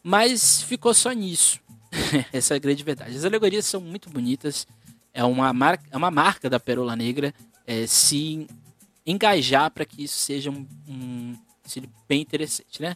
mas 0.01 0.61
ficou 0.61 0.93
só 0.93 1.11
nisso. 1.11 1.59
Essa 2.31 2.53
é 2.53 2.57
a 2.57 2.59
grande 2.59 2.83
verdade. 2.83 3.15
As 3.15 3.25
alegorias 3.25 3.65
são 3.65 3.81
muito 3.81 4.09
bonitas, 4.09 4.67
é 5.13 5.23
uma 5.23 5.51
marca, 5.53 5.83
é 5.91 5.97
uma 5.97 6.11
marca 6.11 6.49
da 6.49 6.59
Perola 6.59 6.95
Negra 6.95 7.33
é, 7.65 7.87
se 7.87 8.47
engajar 9.05 9.71
para 9.71 9.85
que 9.85 10.03
isso 10.03 10.17
seja 10.17 10.49
um, 10.49 10.67
um 10.87 11.35
desfile 11.63 11.89
bem 12.07 12.21
interessante, 12.21 12.81
né? 12.81 12.95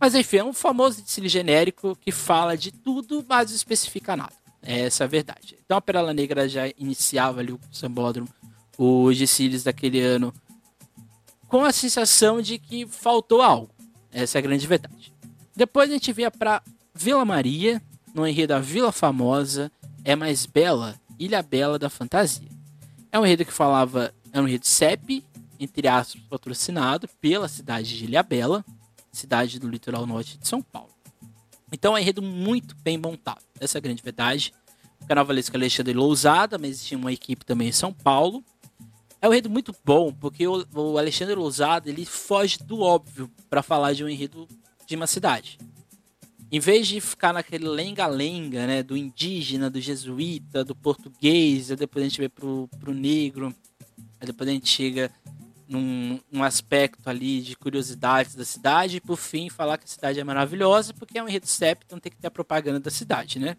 Mas 0.00 0.14
enfim, 0.14 0.38
é 0.38 0.44
um 0.44 0.52
famoso 0.52 1.02
desfile 1.02 1.28
genérico 1.28 1.96
que 1.96 2.12
fala 2.12 2.56
de 2.56 2.70
tudo, 2.70 3.24
mas 3.28 3.50
não 3.50 3.56
especifica 3.56 4.16
nada. 4.16 4.34
Essa 4.60 5.04
é 5.04 5.06
a 5.06 5.08
verdade. 5.08 5.56
Então 5.64 5.76
a 5.76 5.80
Perola 5.80 6.12
Negra 6.12 6.48
já 6.48 6.68
iniciava 6.78 7.40
ali 7.40 7.52
o 7.52 7.60
sambódromo, 7.70 8.28
os 8.76 9.16
desfiles 9.16 9.62
daquele 9.62 10.00
ano, 10.00 10.32
com 11.48 11.64
a 11.64 11.72
sensação 11.72 12.40
de 12.42 12.58
que 12.58 12.86
faltou 12.86 13.40
algo. 13.40 13.70
Essa 14.10 14.38
é 14.38 14.40
a 14.40 14.42
grande 14.42 14.66
verdade. 14.66 15.12
Depois 15.54 15.90
a 15.90 15.92
gente 15.92 16.12
via 16.12 16.30
para 16.30 16.62
Vila 16.94 17.24
Maria, 17.24 17.80
no 18.14 18.26
enredo 18.26 18.54
da 18.54 18.60
Vila 18.60 18.92
Famosa, 18.92 19.70
é 20.04 20.14
mais 20.14 20.46
bela, 20.46 20.94
Ilha 21.18 21.42
Bela 21.42 21.78
da 21.78 21.90
Fantasia. 21.90 22.48
É 23.10 23.18
um 23.18 23.26
enredo 23.26 23.44
que 23.44 23.52
falava, 23.52 24.14
é 24.32 24.40
um 24.40 24.46
enredo 24.46 24.66
CEP, 24.66 25.24
entre 25.58 25.88
aspas, 25.88 26.22
patrocinado 26.22 27.08
pela 27.20 27.48
cidade 27.48 27.98
de 27.98 28.04
Ilhabela, 28.04 28.64
cidade 29.10 29.58
do 29.58 29.68
litoral 29.68 30.06
norte 30.06 30.38
de 30.38 30.46
São 30.46 30.62
Paulo. 30.62 30.90
Então 31.72 31.96
é 31.96 32.00
um 32.00 32.02
enredo 32.02 32.22
muito 32.22 32.76
bem 32.76 32.96
montado, 32.96 33.42
essa 33.58 33.78
é 33.78 33.80
a 33.80 33.82
grande 33.82 34.02
verdade. 34.02 34.54
O 35.00 35.06
carnavalesco 35.06 35.56
Alexandre 35.56 35.92
Lousada, 35.92 36.56
mas 36.56 36.84
tinha 36.84 36.96
uma 36.96 37.12
equipe 37.12 37.44
também 37.44 37.68
em 37.68 37.72
São 37.72 37.92
Paulo. 37.92 38.44
É 39.20 39.28
um 39.28 39.32
enredo 39.32 39.50
muito 39.50 39.74
bom, 39.84 40.12
porque 40.12 40.46
o 40.46 40.98
Alexandre 40.98 41.34
Lousada 41.34 41.88
ele 41.88 42.04
foge 42.04 42.58
do 42.58 42.80
óbvio 42.80 43.30
para 43.50 43.62
falar 43.62 43.92
de 43.92 44.04
um 44.04 44.08
enredo 44.08 44.46
de 44.86 44.94
uma 44.94 45.06
cidade. 45.06 45.58
Em 46.54 46.60
vez 46.60 46.86
de 46.86 47.00
ficar 47.00 47.32
naquele 47.32 47.66
lenga-lenga, 47.66 48.64
né, 48.64 48.80
do 48.80 48.96
indígena, 48.96 49.68
do 49.68 49.80
jesuíta, 49.80 50.62
do 50.62 50.72
português, 50.72 51.66
depois 51.70 52.04
a 52.04 52.08
gente 52.08 52.20
vê 52.20 52.28
pro, 52.28 52.70
pro 52.78 52.94
negro, 52.94 53.52
depois 54.20 54.48
a 54.48 54.52
gente 54.52 54.68
chega 54.68 55.10
num, 55.68 56.20
num, 56.30 56.44
aspecto 56.44 57.10
ali 57.10 57.40
de 57.40 57.56
curiosidades 57.56 58.36
da 58.36 58.44
cidade 58.44 58.98
e 58.98 59.00
por 59.00 59.16
fim 59.16 59.50
falar 59.50 59.78
que 59.78 59.84
a 59.84 59.88
cidade 59.88 60.20
é 60.20 60.22
maravilhosa 60.22 60.94
porque 60.94 61.18
é 61.18 61.22
um 61.24 61.28
enredo 61.28 61.48
CEP, 61.48 61.82
então 61.86 61.98
tem 61.98 62.12
que 62.12 62.18
ter 62.18 62.28
a 62.28 62.30
propaganda 62.30 62.78
da 62.78 62.90
cidade, 62.90 63.40
né? 63.40 63.56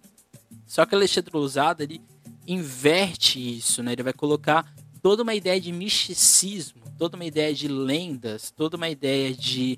Só 0.66 0.86
que 0.86 0.96
Alexandre 0.96 1.36
Ousada 1.36 1.84
ele 1.84 2.02
inverte 2.48 3.58
isso, 3.58 3.84
né? 3.84 3.92
Ele 3.92 4.04
vai 4.04 4.14
colocar 4.14 4.74
toda 5.02 5.22
uma 5.22 5.36
ideia 5.36 5.60
de 5.60 5.74
misticismo, 5.74 6.82
toda 6.98 7.18
uma 7.18 7.26
ideia 7.26 7.54
de 7.54 7.68
lendas, 7.68 8.52
toda 8.52 8.78
uma 8.78 8.88
ideia 8.88 9.34
de 9.34 9.78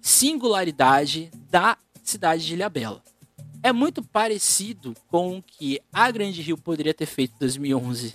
singularidade 0.00 1.30
da 1.50 1.76
cidade 2.02 2.46
de 2.46 2.54
Ilhabela. 2.54 3.02
É 3.62 3.72
muito 3.72 4.02
parecido 4.02 4.94
com 5.08 5.38
o 5.38 5.42
que 5.42 5.80
a 5.92 6.10
Grande 6.10 6.40
Rio 6.40 6.56
poderia 6.56 6.94
ter 6.94 7.06
feito 7.06 7.34
em 7.34 7.38
2011 7.38 8.14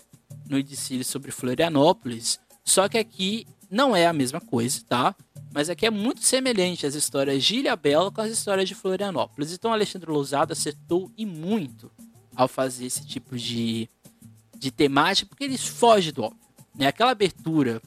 no 0.50 0.58
Edicílio 0.58 1.06
sobre 1.06 1.32
Florianópolis, 1.32 2.40
só 2.64 2.90
que 2.90 2.98
aqui 2.98 3.48
não 3.70 3.96
é 3.96 4.08
a 4.08 4.14
mesma 4.14 4.42
coisa, 4.42 4.82
tá? 4.88 5.16
Mas 5.54 5.70
aqui 5.70 5.86
é 5.86 5.92
muito 5.92 6.24
semelhante 6.24 6.86
as 6.86 6.96
histórias 6.96 7.44
de 7.44 7.58
Ilhabela 7.58 8.12
com 8.12 8.22
as 8.22 8.32
histórias 8.32 8.68
de 8.68 8.76
Florianópolis. 8.76 9.54
Então 9.54 9.72
Alexandre 9.72 10.12
Lousada 10.12 10.54
acertou 10.54 11.12
e 11.18 11.26
muito 11.26 11.92
ao 12.36 12.48
fazer 12.48 12.86
esse 12.86 13.06
tipo 13.06 13.38
de, 13.38 13.90
de 14.58 14.72
temática, 14.72 15.30
porque 15.30 15.44
ele 15.44 15.58
foge 15.58 16.12
do 16.12 16.24
óbvio. 16.24 16.40
Né? 16.76 16.88
Aquela 16.88 17.12
abertura 17.12 17.82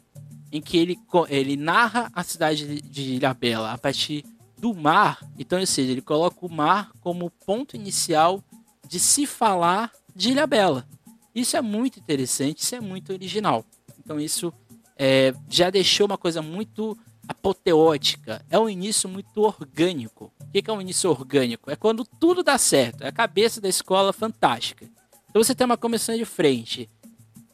em 0.50 0.60
que 0.60 0.76
ele, 0.76 0.98
ele 1.28 1.56
narra 1.56 2.10
a 2.12 2.22
cidade 2.22 2.80
de 2.82 3.14
Ilhabela 3.14 3.72
a 3.72 3.78
partir 3.78 4.24
do 4.56 4.74
mar. 4.74 5.20
Então, 5.38 5.60
ou 5.60 5.66
seja, 5.66 5.92
ele 5.92 6.02
coloca 6.02 6.44
o 6.44 6.50
mar 6.50 6.90
como 7.00 7.30
ponto 7.30 7.76
inicial 7.76 8.42
de 8.86 8.98
se 8.98 9.26
falar 9.26 9.92
de 10.14 10.30
Ilhabela. 10.30 10.86
Isso 11.34 11.56
é 11.56 11.62
muito 11.62 11.98
interessante, 11.98 12.62
isso 12.62 12.74
é 12.74 12.80
muito 12.80 13.12
original. 13.12 13.64
Então, 13.98 14.18
isso 14.18 14.52
é, 14.96 15.32
já 15.48 15.70
deixou 15.70 16.06
uma 16.06 16.18
coisa 16.18 16.42
muito 16.42 16.98
apoteótica. 17.28 18.44
É 18.50 18.58
um 18.58 18.68
início 18.68 19.08
muito 19.08 19.42
orgânico. 19.42 20.32
O 20.40 20.50
que 20.50 20.68
é 20.68 20.72
um 20.72 20.80
início 20.80 21.10
orgânico? 21.10 21.70
É 21.70 21.76
quando 21.76 22.04
tudo 22.18 22.42
dá 22.42 22.56
certo. 22.56 23.04
É 23.04 23.08
a 23.08 23.12
cabeça 23.12 23.60
da 23.60 23.68
escola 23.68 24.12
fantástica. 24.12 24.88
Então 25.28 25.42
você 25.44 25.54
tem 25.54 25.66
uma 25.66 25.76
comissão 25.76 26.16
de 26.16 26.24
frente. 26.24 26.88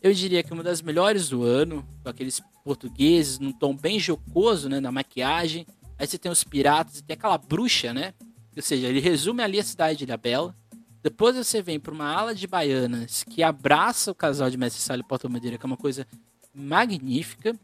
Eu 0.00 0.12
diria 0.14 0.42
que 0.42 0.52
uma 0.52 0.62
das 0.62 0.80
melhores 0.80 1.28
do 1.28 1.42
ano, 1.42 1.84
com 2.02 2.08
aqueles 2.08 2.40
portugueses, 2.64 3.38
num 3.38 3.52
tom 3.52 3.76
bem 3.76 4.00
jocoso, 4.00 4.68
né, 4.68 4.80
na 4.80 4.90
maquiagem. 4.90 5.66
Aí 5.98 6.06
você 6.06 6.18
tem 6.18 6.32
os 6.32 6.42
piratas 6.42 6.98
e 6.98 7.04
tem 7.04 7.14
aquela 7.14 7.38
bruxa, 7.38 7.92
né? 7.92 8.14
Ou 8.56 8.62
seja, 8.62 8.88
ele 8.88 9.00
resume 9.00 9.42
ali 9.42 9.60
a 9.60 9.64
cidade 9.64 9.98
de 9.98 10.04
Ilhabela. 10.04 10.56
Depois 11.02 11.36
você 11.36 11.60
vem 11.60 11.78
para 11.78 11.92
uma 11.92 12.10
ala 12.10 12.34
de 12.34 12.46
baianas 12.46 13.22
que 13.24 13.42
abraça 13.42 14.10
o 14.10 14.14
casal 14.14 14.48
de 14.48 14.56
Mestre 14.56 14.82
Sala 14.82 15.00
e 15.00 15.06
Porta 15.06 15.28
Madeira, 15.28 15.58
que 15.58 15.66
é 15.66 15.68
uma 15.68 15.76
coisa 15.76 16.06
magnífica. 16.54 17.54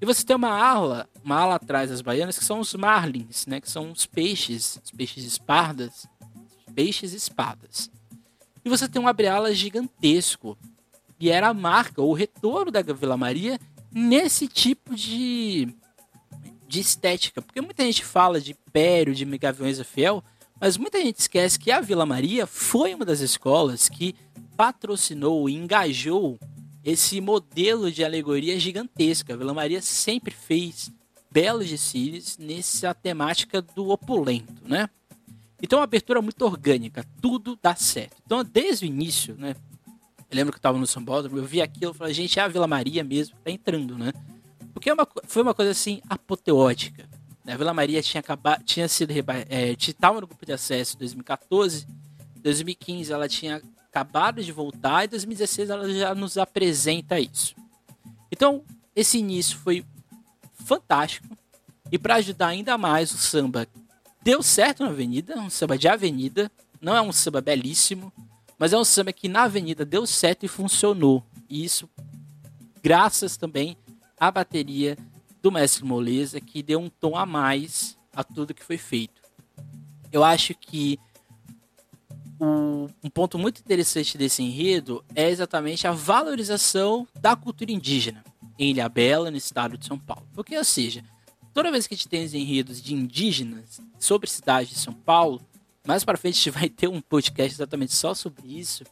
E 0.00 0.04
você 0.04 0.24
tem 0.24 0.36
uma 0.36 0.50
ala, 0.50 1.08
uma 1.24 1.36
ala 1.36 1.54
atrás 1.54 1.90
das 1.90 2.02
baianas, 2.02 2.38
que 2.38 2.44
são 2.44 2.60
os 2.60 2.74
marlins, 2.74 3.46
né? 3.46 3.60
Que 3.60 3.70
são 3.70 3.90
os 3.90 4.04
peixes, 4.04 4.78
os 4.84 4.90
peixes 4.90 5.24
espardas, 5.24 6.06
peixes 6.74 7.12
espadas. 7.14 7.90
E 8.64 8.68
você 8.68 8.88
tem 8.88 9.00
um 9.00 9.08
abre-alas 9.08 9.56
gigantesco. 9.56 10.58
E 11.18 11.30
era 11.30 11.48
a 11.48 11.54
marca, 11.54 12.02
o 12.02 12.12
retorno 12.12 12.70
da 12.70 12.82
Vila 12.82 13.16
Maria 13.16 13.58
nesse 13.92 14.48
tipo 14.48 14.94
de, 14.94 15.68
de 16.66 16.80
estética. 16.80 17.42
Porque 17.42 17.60
muita 17.60 17.84
gente 17.84 18.04
fala 18.04 18.40
de 18.40 18.52
Império, 18.52 19.14
de 19.14 19.24
Gaviões 19.38 19.78
da 19.78 19.84
Fiel, 19.84 20.22
mas 20.60 20.76
muita 20.76 21.00
gente 21.00 21.18
esquece 21.18 21.58
que 21.58 21.70
a 21.70 21.80
Vila 21.80 22.06
Maria 22.06 22.46
foi 22.46 22.94
uma 22.94 23.04
das 23.04 23.20
escolas 23.20 23.88
que 23.88 24.14
patrocinou 24.56 25.48
e 25.48 25.54
engajou 25.54 26.38
esse 26.84 27.20
modelo 27.20 27.90
de 27.90 28.04
alegoria 28.04 28.58
gigantesca. 28.58 29.34
A 29.34 29.36
Vila 29.36 29.54
Maria 29.54 29.82
sempre 29.82 30.32
fez 30.32 30.90
belos 31.30 31.68
desfiles 31.68 32.36
nessa 32.38 32.94
temática 32.94 33.62
do 33.62 33.88
opulento, 33.88 34.62
né? 34.64 34.88
Então, 35.62 35.80
abertura 35.80 36.20
muito 36.20 36.44
orgânica, 36.44 37.04
tudo 37.20 37.56
dá 37.60 37.74
certo. 37.76 38.16
Então, 38.26 38.44
desde 38.44 38.84
o 38.84 38.88
início, 38.88 39.36
né? 39.38 39.54
Eu 40.32 40.36
lembro 40.36 40.50
que 40.50 40.56
eu 40.56 40.62
tava 40.62 40.78
no 40.78 40.86
Sambódromo, 40.86 41.36
eu 41.36 41.44
vi 41.44 41.60
aquilo 41.60 41.92
e 41.92 41.94
falei, 41.94 42.14
gente, 42.14 42.40
é 42.40 42.42
a 42.42 42.48
Vila 42.48 42.66
Maria 42.66 43.04
mesmo, 43.04 43.36
tá 43.44 43.50
entrando, 43.50 43.98
né? 43.98 44.14
Porque 44.72 44.88
é 44.88 44.94
uma, 44.94 45.06
foi 45.24 45.42
uma 45.42 45.52
coisa 45.52 45.72
assim 45.72 46.00
apoteótica. 46.08 47.06
Né? 47.44 47.52
A 47.52 47.56
Vila 47.58 47.74
Maria 47.74 48.02
tinha 48.02 48.20
acabado, 48.20 48.64
tinha 48.64 48.88
sido 48.88 49.12
é, 49.50 49.72
estava 49.72 50.22
no 50.22 50.26
grupo 50.26 50.46
de 50.46 50.52
acesso 50.54 50.96
em 50.96 51.00
2014, 51.00 51.86
2015 52.36 53.12
ela 53.12 53.28
tinha 53.28 53.60
acabado 53.90 54.42
de 54.42 54.50
voltar 54.50 55.04
e 55.04 55.08
2016 55.08 55.68
ela 55.68 55.92
já 55.92 56.14
nos 56.14 56.38
apresenta 56.38 57.20
isso. 57.20 57.54
Então, 58.30 58.64
esse 58.96 59.18
início 59.18 59.58
foi 59.58 59.84
fantástico 60.64 61.36
e 61.90 61.98
para 61.98 62.14
ajudar 62.14 62.46
ainda 62.46 62.78
mais 62.78 63.12
o 63.12 63.18
samba 63.18 63.68
deu 64.22 64.42
certo 64.42 64.82
na 64.82 64.88
avenida, 64.88 65.38
um 65.38 65.50
samba 65.50 65.76
de 65.76 65.88
avenida, 65.88 66.50
não 66.80 66.96
é 66.96 67.02
um 67.02 67.12
samba 67.12 67.42
belíssimo, 67.42 68.10
mas 68.62 68.72
é 68.72 68.78
um 68.78 68.84
samba 68.84 69.12
que 69.12 69.26
na 69.26 69.42
avenida 69.42 69.84
deu 69.84 70.06
certo 70.06 70.46
e 70.46 70.48
funcionou. 70.48 71.26
E 71.50 71.64
isso 71.64 71.90
graças 72.80 73.36
também 73.36 73.76
à 74.16 74.30
bateria 74.30 74.96
do 75.42 75.50
mestre 75.50 75.84
Moleza, 75.84 76.40
que 76.40 76.62
deu 76.62 76.78
um 76.78 76.88
tom 76.88 77.16
a 77.16 77.26
mais 77.26 77.98
a 78.14 78.22
tudo 78.22 78.54
que 78.54 78.62
foi 78.62 78.78
feito. 78.78 79.20
Eu 80.12 80.22
acho 80.22 80.54
que 80.54 80.96
um 82.40 83.10
ponto 83.12 83.36
muito 83.36 83.58
interessante 83.58 84.16
desse 84.16 84.44
enredo 84.44 85.04
é 85.12 85.28
exatamente 85.28 85.88
a 85.88 85.90
valorização 85.90 87.04
da 87.20 87.34
cultura 87.34 87.72
indígena 87.72 88.22
em 88.56 88.70
Ilhabela, 88.70 89.28
no 89.28 89.36
estado 89.36 89.76
de 89.76 89.86
São 89.86 89.98
Paulo. 89.98 90.28
Porque, 90.32 90.56
ou 90.56 90.62
seja, 90.62 91.02
toda 91.52 91.72
vez 91.72 91.88
que 91.88 91.94
a 91.94 91.96
gente 91.96 92.08
tem 92.08 92.24
os 92.24 92.32
enredos 92.32 92.80
de 92.80 92.94
indígenas 92.94 93.80
sobre 93.98 94.28
a 94.28 94.32
cidade 94.32 94.68
de 94.68 94.78
São 94.78 94.92
Paulo, 94.92 95.42
mais 95.86 96.04
para 96.04 96.18
frente 96.18 96.34
a 96.34 96.36
gente 96.36 96.50
vai 96.58 96.68
ter 96.68 96.88
um 96.88 97.00
podcast 97.00 97.54
exatamente 97.54 97.94
só 97.94 98.14
sobre 98.14 98.46
isso. 98.46 98.84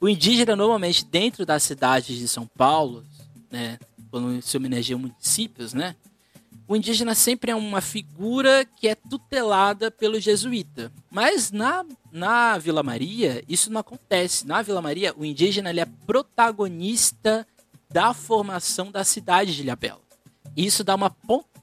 O 0.00 0.08
indígena, 0.08 0.56
normalmente, 0.56 1.04
dentro 1.04 1.44
das 1.44 1.62
cidades 1.62 2.16
de 2.16 2.26
São 2.26 2.46
Paulo, 2.46 3.04
né, 3.50 3.78
quando 4.10 4.40
se 4.40 4.56
homenageia 4.56 4.96
municípios, 4.96 5.74
né, 5.74 5.94
o 6.66 6.76
indígena 6.76 7.16
sempre 7.16 7.50
é 7.50 7.54
uma 7.54 7.80
figura 7.80 8.64
que 8.64 8.86
é 8.86 8.94
tutelada 8.94 9.90
pelo 9.90 10.20
jesuíta. 10.20 10.92
Mas 11.10 11.50
na, 11.50 11.84
na 12.12 12.56
Vila 12.58 12.80
Maria, 12.80 13.42
isso 13.48 13.72
não 13.72 13.80
acontece. 13.80 14.46
Na 14.46 14.62
Vila 14.62 14.80
Maria, 14.80 15.12
o 15.16 15.24
indígena 15.24 15.70
ele 15.70 15.80
é 15.80 15.86
protagonista 16.06 17.44
da 17.90 18.14
formação 18.14 18.90
da 18.92 19.02
cidade 19.02 19.56
de 19.56 19.62
Ilhabela. 19.62 20.00
Isso 20.56 20.84
dá 20.84 20.94
uma, 20.94 21.14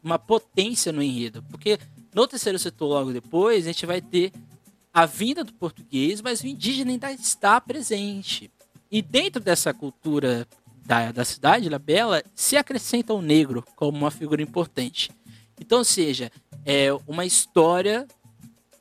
uma 0.04 0.20
potência 0.20 0.92
no 0.92 1.02
enredo, 1.02 1.42
porque 1.44 1.80
no 2.14 2.28
terceiro 2.28 2.60
setor, 2.60 2.88
logo 2.88 3.14
depois, 3.14 3.66
a 3.66 3.72
gente 3.72 3.86
vai 3.86 4.02
ter 4.02 4.34
a 4.98 5.06
vinda 5.06 5.44
do 5.44 5.54
português, 5.54 6.24
mas 6.24 6.42
o 6.42 6.48
indígena 6.48 6.90
ainda 6.90 7.12
está 7.12 7.62
presente. 7.62 8.50
E 8.90 9.00
dentro 9.00 9.40
dessa 9.40 9.72
cultura 9.72 10.48
da, 10.88 11.12
da 11.12 11.24
cidade, 11.24 11.70
La 11.70 11.78
Bela, 11.78 12.24
se 12.34 12.58
acrescenta 12.58 13.14
o 13.14 13.22
negro 13.22 13.64
como 13.76 13.96
uma 13.96 14.10
figura 14.10 14.42
importante. 14.42 15.12
Então, 15.62 15.84
seja, 15.84 16.32
é 16.66 16.88
uma 17.06 17.28
história 17.28 18.08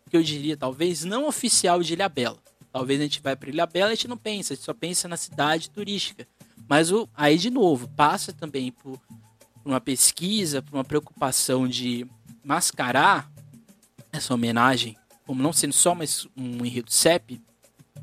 que 0.08 0.16
eu 0.16 0.22
diria, 0.22 0.56
talvez, 0.56 1.04
não 1.04 1.28
oficial 1.28 1.82
de 1.82 1.92
Ilha 1.92 2.08
Bela. 2.08 2.38
Talvez 2.72 2.98
a 2.98 3.02
gente 3.02 3.20
vai 3.20 3.36
para 3.36 3.50
Ilha 3.50 3.66
Bela 3.66 3.90
e 3.90 3.92
a 3.92 3.94
gente 3.94 4.08
não 4.08 4.16
pensa, 4.16 4.54
a 4.54 4.56
gente 4.56 4.64
só 4.64 4.72
pensa 4.72 5.06
na 5.06 5.18
cidade 5.18 5.68
turística. 5.68 6.26
Mas 6.66 6.90
o, 6.90 7.06
aí, 7.14 7.36
de 7.36 7.50
novo, 7.50 7.88
passa 7.88 8.32
também 8.32 8.72
por 8.72 8.98
uma 9.62 9.82
pesquisa, 9.82 10.62
por 10.62 10.78
uma 10.78 10.84
preocupação 10.84 11.68
de 11.68 12.06
mascarar 12.42 13.30
essa 14.10 14.32
homenagem, 14.32 14.96
como 15.26 15.42
não 15.42 15.52
sendo 15.52 15.74
só 15.74 15.94
mais 15.94 16.26
um 16.36 16.64
enredo 16.64 16.90
CEP, 16.90 17.42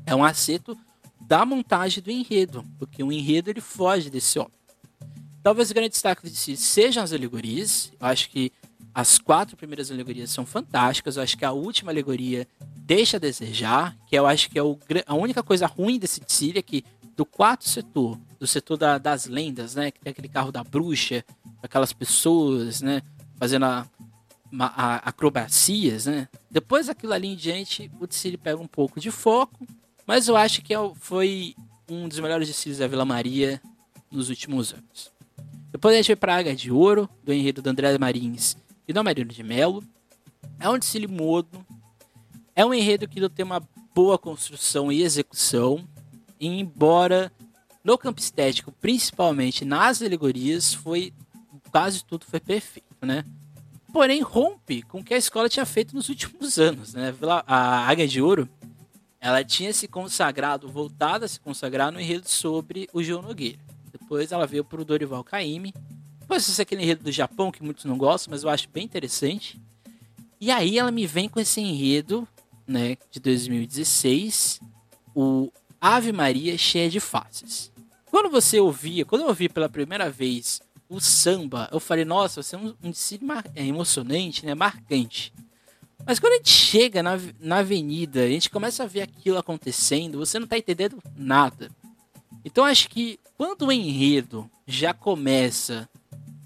é 0.06 0.14
um 0.14 0.22
acerto 0.22 0.78
da 1.20 1.44
montagem 1.44 2.02
do 2.02 2.10
enredo, 2.10 2.64
porque 2.78 3.02
o 3.02 3.10
enredo 3.10 3.50
ele 3.50 3.62
foge 3.62 4.10
desse 4.10 4.38
óbvio. 4.38 4.58
Talvez 5.42 5.70
o 5.70 5.74
grande 5.74 5.90
destaque 5.90 6.28
de 6.28 6.36
si 6.36 6.56
sejam 6.56 7.02
as 7.02 7.12
alegorias. 7.12 7.92
Eu 7.98 8.06
acho 8.06 8.30
que 8.30 8.52
as 8.94 9.18
quatro 9.18 9.56
primeiras 9.56 9.90
alegorias 9.90 10.30
são 10.30 10.46
fantásticas. 10.46 11.16
Eu 11.16 11.22
acho 11.22 11.36
que 11.36 11.44
a 11.44 11.52
última 11.52 11.90
alegoria 11.90 12.46
deixa 12.76 13.16
a 13.16 13.20
desejar, 13.20 13.96
que 14.06 14.16
eu 14.16 14.26
acho 14.26 14.50
que 14.50 14.58
é 14.58 14.62
o, 14.62 14.78
a 15.06 15.14
única 15.14 15.42
coisa 15.42 15.66
ruim 15.66 15.98
desse 15.98 16.20
Sicília, 16.26 16.62
que 16.62 16.84
do 17.16 17.24
quarto 17.24 17.68
setor, 17.68 18.18
do 18.38 18.46
setor 18.46 18.76
da, 18.76 18.98
das 18.98 19.26
lendas, 19.26 19.74
né, 19.74 19.90
que 19.90 20.00
tem 20.00 20.10
aquele 20.10 20.28
carro 20.28 20.50
da 20.50 20.64
bruxa, 20.64 21.24
aquelas 21.62 21.92
pessoas, 21.92 22.82
né, 22.82 23.02
fazendo 23.38 23.66
a 23.66 23.86
acrobacias, 24.58 26.06
né. 26.06 26.28
Depois 26.50 26.86
daquilo 26.86 27.12
ali 27.12 27.28
em 27.28 27.36
diante, 27.36 27.90
o 28.00 28.06
Sicília 28.08 28.38
pega 28.38 28.60
um 28.60 28.66
pouco 28.66 29.00
de 29.00 29.10
foco 29.10 29.66
mas 30.06 30.28
eu 30.28 30.36
acho 30.36 30.62
que 30.62 30.74
é 30.74 30.78
foi 30.96 31.54
um 31.88 32.08
dos 32.08 32.18
melhores 32.20 32.48
desfiles 32.48 32.78
da 32.78 32.86
Vila 32.86 33.04
Maria 33.04 33.60
nos 34.10 34.28
últimos 34.28 34.72
anos. 34.72 35.12
Depois 35.70 35.94
a 35.94 35.96
gente 35.96 36.06
foi 36.06 36.16
para 36.16 36.36
Águia 36.36 36.54
de 36.54 36.70
Ouro, 36.70 37.08
do 37.22 37.32
enredo 37.32 37.60
do 37.60 37.68
André 37.68 37.96
Marins 37.98 38.56
e 38.86 38.92
do 38.92 39.00
Amarino 39.00 39.30
de 39.30 39.42
Melo. 39.42 39.82
É 40.60 40.68
um 40.68 40.78
desfile 40.78 41.06
modo. 41.06 41.64
É 42.54 42.64
um 42.64 42.72
enredo 42.72 43.08
que 43.08 43.28
tem 43.30 43.44
uma 43.44 43.62
boa 43.94 44.18
construção 44.18 44.92
e 44.92 45.02
execução. 45.02 45.84
E 46.38 46.46
embora 46.46 47.32
no 47.82 47.98
campo 47.98 48.20
estético, 48.20 48.72
principalmente 48.72 49.64
nas 49.64 50.00
alegorias, 50.00 50.72
foi 50.72 51.12
quase 51.70 52.04
tudo 52.04 52.24
foi 52.24 52.40
perfeito, 52.40 53.04
né? 53.04 53.24
Porém, 53.94 54.22
rompe 54.22 54.82
com 54.82 54.98
o 54.98 55.04
que 55.04 55.14
a 55.14 55.16
escola 55.16 55.48
tinha 55.48 55.64
feito 55.64 55.94
nos 55.94 56.08
últimos 56.08 56.58
anos, 56.58 56.94
né? 56.94 57.14
A 57.46 57.88
Águia 57.88 58.08
de 58.08 58.20
Ouro 58.20 58.48
ela 59.20 59.44
tinha 59.44 59.72
se 59.72 59.86
consagrado, 59.86 60.68
voltado 60.68 61.24
a 61.24 61.28
se 61.28 61.38
consagrar 61.38 61.92
no 61.92 62.00
enredo 62.00 62.28
sobre 62.28 62.88
o 62.92 63.04
João 63.04 63.22
Nogueira. 63.22 63.60
Depois 63.92 64.32
ela 64.32 64.48
veio 64.48 64.64
para 64.64 64.80
o 64.80 64.84
Dorival 64.84 65.22
Caymmi. 65.22 65.72
Depois 66.18 66.48
isso 66.48 66.60
aquele 66.60 66.82
enredo 66.82 67.04
do 67.04 67.12
Japão 67.12 67.52
que 67.52 67.62
muitos 67.62 67.84
não 67.84 67.96
gostam, 67.96 68.32
mas 68.32 68.42
eu 68.42 68.50
acho 68.50 68.68
bem 68.68 68.84
interessante. 68.84 69.62
E 70.40 70.50
aí 70.50 70.76
ela 70.76 70.90
me 70.90 71.06
vem 71.06 71.28
com 71.28 71.38
esse 71.38 71.60
enredo, 71.60 72.26
né, 72.66 72.96
de 73.12 73.20
2016, 73.20 74.60
o 75.14 75.52
Ave 75.80 76.10
Maria 76.10 76.58
cheia 76.58 76.90
de 76.90 76.98
faces. 76.98 77.72
Quando 78.06 78.28
você 78.28 78.58
ouvia, 78.58 79.04
quando 79.04 79.22
eu 79.22 79.28
ouvi 79.28 79.48
pela 79.48 79.68
primeira 79.68 80.10
vez 80.10 80.60
o 80.88 81.00
samba, 81.00 81.68
eu 81.72 81.80
falei, 81.80 82.04
nossa, 82.04 82.36
vai 82.36 82.44
ser 82.44 82.56
um, 82.56 82.74
um 82.82 82.92
é 83.54 83.66
emocionante, 83.66 84.44
né, 84.44 84.54
marcante. 84.54 85.32
Mas 86.06 86.18
quando 86.18 86.34
a 86.34 86.36
gente 86.36 86.50
chega 86.50 87.02
na, 87.02 87.18
na 87.40 87.58
avenida, 87.58 88.22
a 88.22 88.28
gente 88.28 88.50
começa 88.50 88.82
a 88.82 88.86
ver 88.86 89.02
aquilo 89.02 89.38
acontecendo, 89.38 90.18
você 90.18 90.38
não 90.38 90.46
tá 90.46 90.58
entendendo 90.58 91.02
nada. 91.16 91.70
Então 92.44 92.64
acho 92.64 92.88
que 92.90 93.18
quando 93.36 93.66
o 93.66 93.72
enredo 93.72 94.50
já 94.66 94.92
começa 94.92 95.88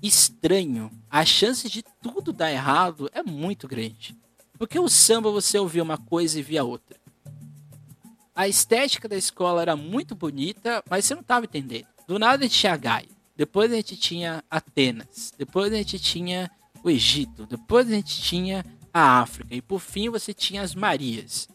estranho, 0.00 0.90
a 1.10 1.24
chance 1.24 1.68
de 1.68 1.82
tudo 2.00 2.32
dar 2.32 2.52
errado 2.52 3.10
é 3.12 3.22
muito 3.22 3.66
grande. 3.66 4.16
Porque 4.56 4.78
o 4.78 4.88
samba 4.88 5.30
você 5.30 5.58
ouvia 5.58 5.82
uma 5.82 5.98
coisa 5.98 6.38
e 6.38 6.42
via 6.42 6.64
outra. 6.64 6.96
A 8.34 8.46
estética 8.46 9.08
da 9.08 9.16
escola 9.16 9.62
era 9.62 9.76
muito 9.76 10.14
bonita, 10.14 10.82
mas 10.88 11.04
você 11.04 11.14
não 11.14 11.22
estava 11.22 11.46
entendendo. 11.46 11.86
Do 12.06 12.18
nada 12.18 12.48
tinha 12.48 12.76
Gaia, 12.76 13.08
depois 13.38 13.72
a 13.72 13.76
gente 13.76 13.96
tinha 13.96 14.42
Atenas, 14.50 15.32
depois 15.38 15.72
a 15.72 15.76
gente 15.76 15.96
tinha 15.96 16.50
o 16.82 16.90
Egito, 16.90 17.46
depois 17.46 17.86
a 17.86 17.94
gente 17.94 18.20
tinha 18.20 18.66
a 18.92 19.20
África. 19.20 19.54
E 19.54 19.62
por 19.62 19.78
fim 19.78 20.10
você 20.10 20.34
tinha 20.34 20.60
as 20.60 20.74
Marias. 20.74 21.48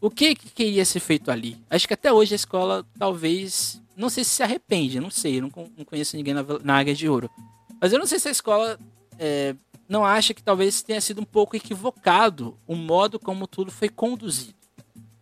O 0.00 0.10
que, 0.10 0.34
que 0.34 0.50
queria 0.50 0.84
ser 0.84 0.98
feito 0.98 1.30
ali? 1.30 1.56
Acho 1.70 1.86
que 1.86 1.94
até 1.94 2.12
hoje 2.12 2.34
a 2.34 2.36
escola 2.36 2.84
talvez. 2.98 3.80
Não 3.96 4.10
sei 4.10 4.24
se 4.24 4.30
se 4.30 4.42
arrepende, 4.42 4.98
não 4.98 5.10
sei, 5.10 5.40
não, 5.40 5.48
não 5.76 5.84
conheço 5.84 6.16
ninguém 6.16 6.34
na, 6.34 6.42
na 6.64 6.78
Águia 6.78 6.94
de 6.94 7.08
Ouro. 7.08 7.30
Mas 7.80 7.92
eu 7.92 8.00
não 8.00 8.06
sei 8.06 8.18
se 8.18 8.26
a 8.26 8.32
escola 8.32 8.76
é, 9.16 9.54
não 9.88 10.04
acha 10.04 10.34
que 10.34 10.42
talvez 10.42 10.82
tenha 10.82 11.00
sido 11.00 11.20
um 11.20 11.24
pouco 11.24 11.54
equivocado 11.54 12.58
o 12.66 12.74
modo 12.74 13.20
como 13.20 13.46
tudo 13.46 13.70
foi 13.70 13.88
conduzido. 13.88 14.56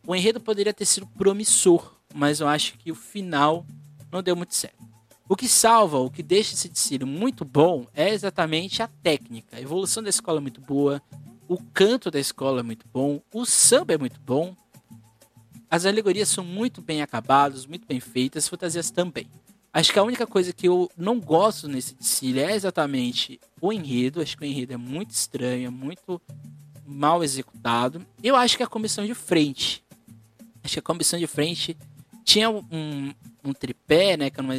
O 0.06 0.16
enredo 0.16 0.40
poderia 0.40 0.72
ter 0.72 0.86
sido 0.86 1.06
promissor, 1.06 1.94
mas 2.14 2.40
eu 2.40 2.48
acho 2.48 2.78
que 2.78 2.90
o 2.90 2.94
final 2.94 3.66
não 4.10 4.22
deu 4.22 4.34
muito 4.34 4.54
certo. 4.54 4.89
O 5.30 5.36
que 5.36 5.46
salva, 5.46 5.96
o 5.96 6.10
que 6.10 6.24
deixa 6.24 6.54
esse 6.54 6.68
desfile 6.68 7.04
muito 7.04 7.44
bom 7.44 7.86
é 7.94 8.10
exatamente 8.10 8.82
a 8.82 8.88
técnica. 8.88 9.58
A 9.58 9.60
evolução 9.60 10.02
da 10.02 10.10
escola 10.10 10.38
é 10.38 10.40
muito 10.40 10.60
boa, 10.60 11.00
o 11.46 11.56
canto 11.72 12.10
da 12.10 12.18
escola 12.18 12.58
é 12.58 12.62
muito 12.64 12.84
bom, 12.92 13.22
o 13.32 13.46
samba 13.46 13.94
é 13.94 13.96
muito 13.96 14.20
bom, 14.20 14.56
as 15.70 15.86
alegorias 15.86 16.28
são 16.30 16.42
muito 16.42 16.82
bem 16.82 17.00
acabadas, 17.00 17.64
muito 17.64 17.86
bem 17.86 18.00
feitas, 18.00 18.42
as 18.42 18.48
fantasias 18.48 18.90
também. 18.90 19.28
Acho 19.72 19.92
que 19.92 20.00
a 20.00 20.02
única 20.02 20.26
coisa 20.26 20.52
que 20.52 20.66
eu 20.66 20.90
não 20.96 21.20
gosto 21.20 21.68
nesse 21.68 21.94
desfile 21.94 22.40
é 22.40 22.56
exatamente 22.56 23.38
o 23.60 23.72
enredo. 23.72 24.20
Acho 24.20 24.36
que 24.36 24.42
o 24.42 24.46
enredo 24.46 24.72
é 24.72 24.76
muito 24.76 25.12
estranho, 25.12 25.68
é 25.68 25.70
muito 25.70 26.20
mal 26.84 27.22
executado. 27.22 28.04
Eu 28.20 28.34
acho 28.34 28.56
que 28.56 28.64
a 28.64 28.66
comissão 28.66 29.06
de 29.06 29.14
frente. 29.14 29.84
Acho 30.64 30.72
que 30.72 30.80
a 30.80 30.82
comissão 30.82 31.20
de 31.20 31.28
frente 31.28 31.76
tinha 32.24 32.50
um, 32.50 33.14
um 33.44 33.52
tripé, 33.52 34.16
né? 34.16 34.28
Que 34.28 34.40
era 34.40 34.44
uma 34.44 34.56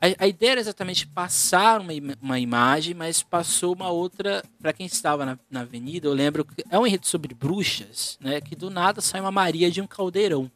a, 0.00 0.24
a, 0.24 0.26
ideia 0.26 0.52
era 0.52 0.60
exatamente 0.60 1.06
passar 1.06 1.80
uma, 1.80 1.92
uma 2.22 2.38
imagem, 2.38 2.94
mas 2.94 3.22
passou 3.22 3.74
uma 3.74 3.90
outra. 3.90 4.42
Para 4.58 4.72
quem 4.72 4.86
estava 4.86 5.26
na, 5.26 5.38
na, 5.50 5.60
avenida, 5.60 6.08
eu 6.08 6.14
lembro 6.14 6.44
que 6.44 6.64
é 6.70 6.78
um 6.78 6.86
enredo 6.86 7.06
sobre 7.06 7.34
bruxas, 7.34 8.16
né? 8.20 8.40
Que 8.40 8.56
do 8.56 8.70
nada 8.70 9.00
sai 9.00 9.20
uma 9.20 9.30
Maria 9.30 9.70
de 9.70 9.80
um 9.80 9.86
caldeirão. 9.86 10.50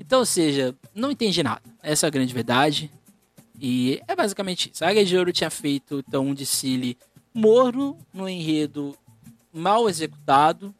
Então, 0.00 0.18
ou 0.18 0.26
seja, 0.26 0.74
não 0.94 1.12
entendi 1.12 1.42
nada. 1.42 1.62
Essa 1.82 2.06
é 2.06 2.08
a 2.08 2.10
grande 2.10 2.34
verdade. 2.34 2.90
E 3.60 4.02
é 4.08 4.16
basicamente 4.16 4.70
isso. 4.72 4.84
A 4.84 4.88
Águia 4.88 5.04
de 5.04 5.16
Ouro 5.16 5.32
tinha 5.32 5.50
feito 5.50 6.02
então 6.06 6.26
um 6.26 6.34
desfile 6.34 6.98
morno 7.32 7.96
no 8.12 8.28
enredo 8.28 8.96
mal 9.52 9.88
executado, 9.88 10.74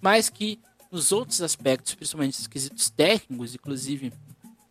mas 0.00 0.28
que 0.28 0.58
nos 0.90 1.12
outros 1.12 1.40
aspectos, 1.40 1.94
principalmente 1.94 2.38
os 2.38 2.46
quesitos 2.48 2.90
técnicos, 2.90 3.54
inclusive 3.54 4.12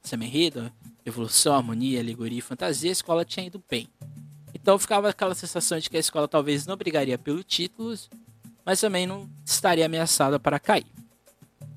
essa 0.04 0.16
enredo, 0.16 0.70
evolução, 1.06 1.56
harmonia, 1.56 2.00
alegoria 2.00 2.40
e 2.40 2.42
fantasia, 2.42 2.90
a 2.90 2.94
escola 2.94 3.26
tinha 3.26 3.46
ido 3.46 3.64
bem. 3.70 3.88
Então 4.54 4.80
ficava 4.80 5.10
aquela 5.10 5.36
sensação 5.36 5.78
de 5.78 5.90
que 5.90 5.98
a 5.98 6.00
escola 6.00 6.28
talvez 6.28 6.66
não 6.66 6.78
brigaria 6.78 7.18
pelo 7.18 7.44
título, 7.44 7.94
mas 8.66 8.80
também 8.80 9.06
não 9.06 9.30
estaria 9.46 9.86
ameaçada 9.86 10.40
para 10.40 10.60
cair. 10.60 10.86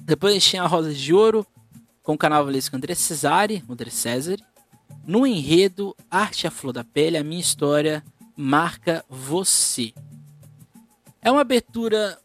Depois 0.01 0.33
a 0.33 0.35
gente 0.35 0.51
tinha 0.51 0.63
a 0.63 0.67
Rosa 0.67 0.95
de 0.95 1.13
Ouro, 1.13 1.47
com 2.03 2.15
o 2.15 2.19
carnavalesco 2.19 2.77
André 2.77 2.95
Cesare, 2.95 3.65
André 3.69 3.91
Cesare. 3.91 4.45
No 5.05 5.27
enredo 5.27 5.97
Arte 6.09 6.47
a 6.47 6.51
Flor 6.51 6.73
da 6.73 6.85
Pele, 6.85 7.17
a 7.17 7.25
minha 7.25 7.41
história 7.41 8.05
marca 8.37 9.05
você. 9.09 9.93
É 11.21 11.31
uma 11.31 11.41
abertura 11.41 12.19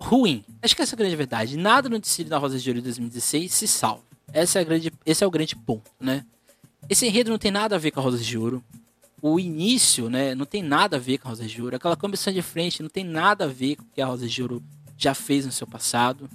ruim. 0.00 0.42
Acho 0.62 0.74
que 0.74 0.80
essa 0.80 0.94
é 0.94 0.96
a 0.96 0.98
grande 0.98 1.16
verdade. 1.16 1.58
Nada 1.58 1.88
no 1.88 1.98
desfile 1.98 2.30
da 2.30 2.38
Rosa 2.38 2.58
de 2.58 2.70
Ouro 2.70 2.80
de 2.80 2.84
2016 2.84 3.52
se 3.52 3.68
salva. 3.68 4.09
Essa 4.32 4.58
é 4.58 4.62
a 4.62 4.64
grande, 4.64 4.92
esse 5.04 5.24
é 5.24 5.26
o 5.26 5.30
grande 5.30 5.56
ponto, 5.56 5.90
né? 5.98 6.24
Esse 6.88 7.06
enredo 7.06 7.30
não 7.30 7.38
tem 7.38 7.50
nada 7.50 7.76
a 7.76 7.78
ver 7.78 7.90
com 7.90 8.00
a 8.00 8.02
Rosa 8.02 8.18
de 8.18 8.38
Ouro. 8.38 8.64
O 9.22 9.38
início, 9.38 10.08
né, 10.08 10.34
não 10.34 10.46
tem 10.46 10.62
nada 10.62 10.96
a 10.96 11.00
ver 11.00 11.18
com 11.18 11.28
a 11.28 11.30
Rosa 11.30 11.44
de 11.44 11.60
Ouro. 11.62 11.76
Aquela 11.76 11.96
comissão 11.96 12.32
de 12.32 12.40
frente 12.42 12.82
não 12.82 12.88
tem 12.88 13.04
nada 13.04 13.44
a 13.44 13.48
ver 13.48 13.76
com 13.76 13.82
o 13.82 13.86
que 13.94 14.00
a 14.00 14.06
Rosa 14.06 14.26
de 14.26 14.42
Ouro 14.42 14.62
já 14.96 15.14
fez 15.14 15.44
no 15.44 15.52
seu 15.52 15.66
passado. 15.66 16.28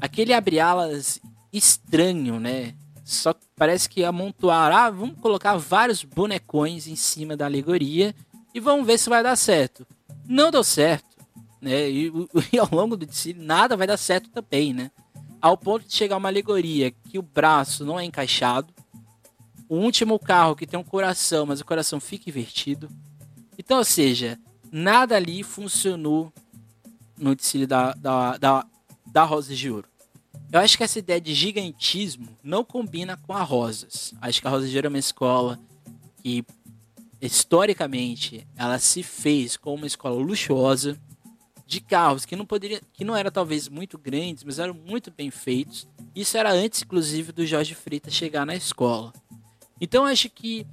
Aquele 0.00 0.32
abre-alas 0.32 1.20
estranho, 1.52 2.38
né? 2.38 2.74
Só 3.04 3.34
parece 3.56 3.88
que 3.88 4.04
amontoar, 4.04 4.72
ah, 4.72 4.90
vamos 4.90 5.18
colocar 5.20 5.56
vários 5.56 6.04
bonecões 6.04 6.86
em 6.86 6.96
cima 6.96 7.36
da 7.36 7.44
alegoria 7.44 8.14
e 8.54 8.60
vamos 8.60 8.86
ver 8.86 8.98
se 8.98 9.10
vai 9.10 9.22
dar 9.22 9.36
certo. 9.36 9.86
Não 10.26 10.50
deu 10.50 10.62
certo, 10.62 11.16
né? 11.60 11.90
E, 11.90 12.12
e 12.52 12.58
ao 12.58 12.68
longo 12.70 12.96
do 12.96 13.04
desfile 13.04 13.42
nada 13.42 13.76
vai 13.76 13.86
dar 13.86 13.96
certo 13.96 14.30
também, 14.30 14.72
né? 14.72 14.90
Ao 15.42 15.58
ponto 15.58 15.84
de 15.84 15.92
chegar 15.92 16.16
uma 16.16 16.28
alegoria 16.28 16.92
que 16.92 17.18
o 17.18 17.22
braço 17.22 17.84
não 17.84 17.98
é 17.98 18.04
encaixado, 18.04 18.72
o 19.68 19.74
último 19.74 20.16
carro 20.16 20.54
que 20.54 20.68
tem 20.68 20.78
um 20.78 20.84
coração, 20.84 21.46
mas 21.46 21.60
o 21.60 21.64
coração 21.64 21.98
fica 21.98 22.30
invertido. 22.30 22.88
Então, 23.58 23.78
ou 23.78 23.84
seja, 23.84 24.38
nada 24.70 25.16
ali 25.16 25.42
funcionou 25.42 26.32
no 27.18 27.34
desfile 27.34 27.66
da, 27.66 27.92
da, 27.94 28.36
da, 28.38 28.66
da 29.04 29.24
Rosa 29.24 29.52
de 29.52 29.68
Ouro. 29.68 29.88
Eu 30.52 30.60
acho 30.60 30.76
que 30.76 30.84
essa 30.84 30.98
ideia 30.98 31.20
de 31.20 31.34
gigantismo 31.34 32.28
não 32.42 32.62
combina 32.62 33.16
com 33.16 33.32
a 33.32 33.42
Rosas. 33.42 34.14
Acho 34.20 34.40
que 34.40 34.46
a 34.46 34.50
Rosa 34.50 34.66
Ouro 34.66 34.86
é 34.86 34.88
uma 34.88 34.98
escola 34.98 35.58
que, 36.22 36.44
historicamente, 37.20 38.46
ela 38.54 38.78
se 38.78 39.02
fez 39.02 39.56
como 39.56 39.76
uma 39.76 39.86
escola 39.86 40.22
luxuosa, 40.22 40.96
de 41.72 41.80
carros 41.80 42.26
que 42.26 42.36
não 42.36 42.44
poderia, 42.44 42.82
que 42.92 43.02
não 43.02 43.16
eram 43.16 43.30
talvez 43.30 43.66
muito 43.66 43.96
grandes, 43.96 44.44
mas 44.44 44.58
eram 44.58 44.74
muito 44.74 45.10
bem 45.10 45.30
feitos. 45.30 45.88
Isso 46.14 46.36
era 46.36 46.52
antes, 46.52 46.82
inclusive, 46.82 47.32
do 47.32 47.46
Jorge 47.46 47.74
Freitas 47.74 48.12
chegar 48.12 48.44
na 48.44 48.54
escola. 48.54 49.10
Então 49.80 50.04
acho 50.04 50.28
que 50.28 50.66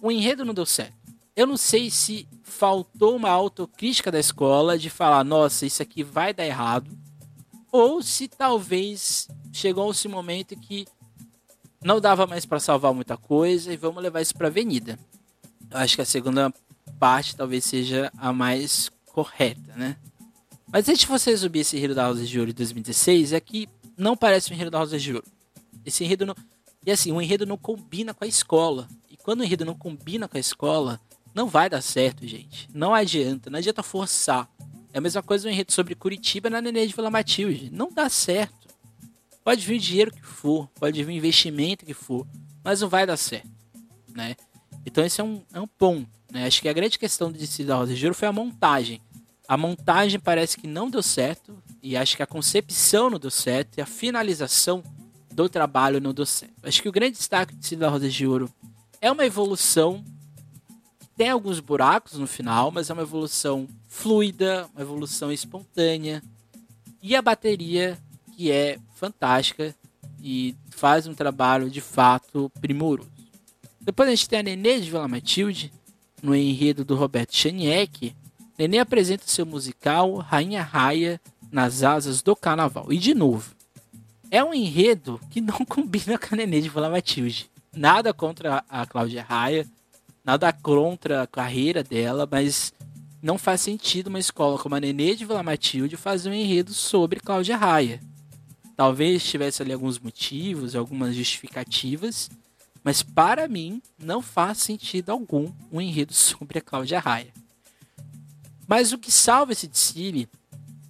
o 0.00 0.10
enredo 0.10 0.44
não 0.44 0.54
deu 0.54 0.64
certo. 0.64 0.94
Eu 1.34 1.48
não 1.48 1.56
sei 1.56 1.90
se 1.90 2.28
faltou 2.44 3.16
uma 3.16 3.28
autocrítica 3.28 4.10
da 4.10 4.20
escola 4.20 4.78
de 4.78 4.88
falar, 4.88 5.24
nossa, 5.24 5.66
isso 5.66 5.82
aqui 5.82 6.04
vai 6.04 6.32
dar 6.32 6.46
errado 6.46 6.96
ou 7.72 8.00
se 8.02 8.28
talvez 8.28 9.28
chegou 9.52 9.90
esse 9.90 10.06
momento 10.06 10.56
que 10.56 10.86
não 11.82 12.00
dava 12.00 12.26
mais 12.26 12.46
para 12.46 12.60
salvar 12.60 12.94
muita 12.94 13.16
coisa 13.16 13.72
e 13.72 13.76
vamos 13.76 14.02
levar 14.02 14.20
isso 14.20 14.34
para 14.36 14.46
avenida. 14.46 14.96
Eu 15.70 15.78
acho 15.78 15.96
que 15.96 16.02
a 16.02 16.06
segunda 16.06 16.52
parte 17.00 17.34
talvez 17.34 17.64
seja 17.64 18.12
a 18.16 18.32
mais 18.32 18.90
correta, 19.06 19.74
né? 19.76 19.96
Mas 20.72 20.88
antes 20.88 21.00
de 21.00 21.06
você 21.06 21.36
subir 21.36 21.60
esse 21.60 21.76
enredo 21.76 21.94
da 21.94 22.06
Rosa 22.06 22.24
de 22.24 22.38
Ouro 22.38 22.52
de 22.52 22.56
2016, 22.56 23.32
é 23.32 23.40
que 23.40 23.68
não 23.96 24.16
parece 24.16 24.50
um 24.50 24.54
enredo 24.54 24.70
da 24.70 24.78
Rosa 24.78 24.98
de 24.98 25.14
Ouro. 25.14 25.26
Esse 25.84 26.04
enredo 26.04 26.24
não. 26.24 26.34
E 26.86 26.90
assim, 26.90 27.12
o 27.12 27.20
enredo 27.20 27.44
não 27.44 27.56
combina 27.56 28.14
com 28.14 28.24
a 28.24 28.26
escola. 28.26 28.88
E 29.10 29.16
quando 29.16 29.40
o 29.40 29.44
enredo 29.44 29.64
não 29.64 29.74
combina 29.74 30.28
com 30.28 30.36
a 30.36 30.40
escola, 30.40 31.00
não 31.34 31.48
vai 31.48 31.68
dar 31.68 31.82
certo, 31.82 32.26
gente. 32.26 32.68
Não 32.72 32.94
adianta, 32.94 33.50
não 33.50 33.58
adianta 33.58 33.82
forçar. 33.82 34.48
É 34.92 34.98
a 34.98 35.00
mesma 35.00 35.22
coisa 35.22 35.46
no 35.46 35.52
enredo 35.52 35.72
sobre 35.72 35.94
Curitiba 35.94 36.50
na 36.50 36.60
Nenê 36.60 36.86
de 36.86 36.94
Vila 36.94 37.10
Matilde. 37.10 37.70
Não 37.70 37.92
dá 37.92 38.08
certo. 38.08 38.68
Pode 39.44 39.66
vir 39.66 39.76
o 39.76 39.80
dinheiro 39.80 40.12
que 40.12 40.22
for, 40.22 40.68
pode 40.78 41.02
vir 41.02 41.12
o 41.12 41.16
investimento 41.16 41.84
que 41.84 41.94
for, 41.94 42.26
mas 42.62 42.80
não 42.80 42.88
vai 42.88 43.06
dar 43.06 43.16
certo, 43.16 43.48
né? 44.14 44.36
Então 44.84 45.04
esse 45.04 45.20
é 45.20 45.24
um, 45.24 45.42
é 45.52 45.60
um 45.60 45.66
ponto, 45.66 46.08
né? 46.30 46.46
Acho 46.46 46.60
que 46.60 46.68
a 46.68 46.72
grande 46.72 46.98
questão 46.98 47.32
de 47.32 47.64
da 47.64 47.76
Rosa 47.76 47.94
de 47.94 48.04
Ouro 48.04 48.14
foi 48.14 48.28
a 48.28 48.32
montagem. 48.32 49.00
A 49.50 49.56
montagem 49.56 50.20
parece 50.20 50.56
que 50.56 50.68
não 50.68 50.88
deu 50.88 51.02
certo, 51.02 51.60
e 51.82 51.96
acho 51.96 52.16
que 52.16 52.22
a 52.22 52.26
concepção 52.26 53.10
não 53.10 53.18
deu 53.18 53.32
certo, 53.32 53.78
e 53.78 53.80
a 53.80 53.84
finalização 53.84 54.80
do 55.32 55.48
trabalho 55.48 56.00
não 56.00 56.14
deu 56.14 56.24
certo. 56.24 56.54
Acho 56.62 56.80
que 56.80 56.88
o 56.88 56.92
grande 56.92 57.16
destaque 57.16 57.56
de 57.56 57.74
da 57.74 57.88
Rosa 57.88 58.08
de 58.08 58.24
Ouro 58.24 58.48
é 59.00 59.10
uma 59.10 59.26
evolução 59.26 60.04
tem 61.16 61.30
alguns 61.30 61.58
buracos 61.58 62.12
no 62.12 62.28
final, 62.28 62.70
mas 62.70 62.90
é 62.90 62.92
uma 62.92 63.02
evolução 63.02 63.66
fluida, 63.88 64.70
uma 64.72 64.82
evolução 64.82 65.32
espontânea. 65.32 66.22
E 67.02 67.16
a 67.16 67.20
bateria, 67.20 67.98
que 68.36 68.52
é 68.52 68.78
fantástica 68.94 69.74
e 70.22 70.54
faz 70.70 71.08
um 71.08 71.12
trabalho 71.12 71.68
de 71.68 71.80
fato 71.80 72.52
primoroso. 72.60 73.10
Depois 73.80 74.08
a 74.08 74.14
gente 74.14 74.28
tem 74.28 74.38
a 74.38 74.42
Nenê 74.44 74.80
de 74.80 74.90
Vila 74.90 75.08
Matilde, 75.08 75.72
no 76.22 76.36
enredo 76.36 76.84
do 76.84 76.94
Roberto 76.94 77.34
Chaniek. 77.34 78.14
Nenê 78.60 78.78
apresenta 78.78 79.22
seu 79.26 79.46
musical 79.46 80.16
Rainha 80.16 80.62
Raia 80.62 81.18
nas 81.50 81.82
asas 81.82 82.20
do 82.20 82.36
carnaval. 82.36 82.92
E 82.92 82.98
de 82.98 83.14
novo, 83.14 83.54
é 84.30 84.44
um 84.44 84.52
enredo 84.52 85.18
que 85.30 85.40
não 85.40 85.60
combina 85.64 86.18
com 86.18 86.34
a 86.34 86.36
Nenê 86.36 86.60
de 86.60 86.68
Vila 86.68 86.90
Matilde. 86.90 87.50
Nada 87.74 88.12
contra 88.12 88.62
a 88.68 88.84
Cláudia 88.84 89.22
Raia, 89.22 89.66
nada 90.22 90.52
contra 90.52 91.22
a 91.22 91.26
carreira 91.26 91.82
dela, 91.82 92.28
mas 92.30 92.70
não 93.22 93.38
faz 93.38 93.62
sentido 93.62 94.08
uma 94.08 94.18
escola 94.18 94.58
como 94.58 94.74
a 94.74 94.80
Nenê 94.80 95.14
de 95.14 95.24
Vila 95.24 95.42
Matilde 95.42 95.96
fazer 95.96 96.28
um 96.28 96.34
enredo 96.34 96.74
sobre 96.74 97.18
Cláudia 97.18 97.56
Raia. 97.56 97.98
Talvez 98.76 99.24
tivesse 99.24 99.62
ali 99.62 99.72
alguns 99.72 99.98
motivos, 99.98 100.76
algumas 100.76 101.14
justificativas, 101.14 102.28
mas 102.84 103.02
para 103.02 103.48
mim 103.48 103.80
não 103.98 104.20
faz 104.20 104.58
sentido 104.58 105.08
algum 105.08 105.50
um 105.72 105.80
enredo 105.80 106.12
sobre 106.12 106.58
a 106.58 106.62
Cláudia 106.62 107.00
Raia. 107.00 107.39
Mas 108.70 108.92
o 108.92 108.98
que 108.98 109.10
salva 109.10 109.50
esse 109.50 109.66
desfile 109.66 110.28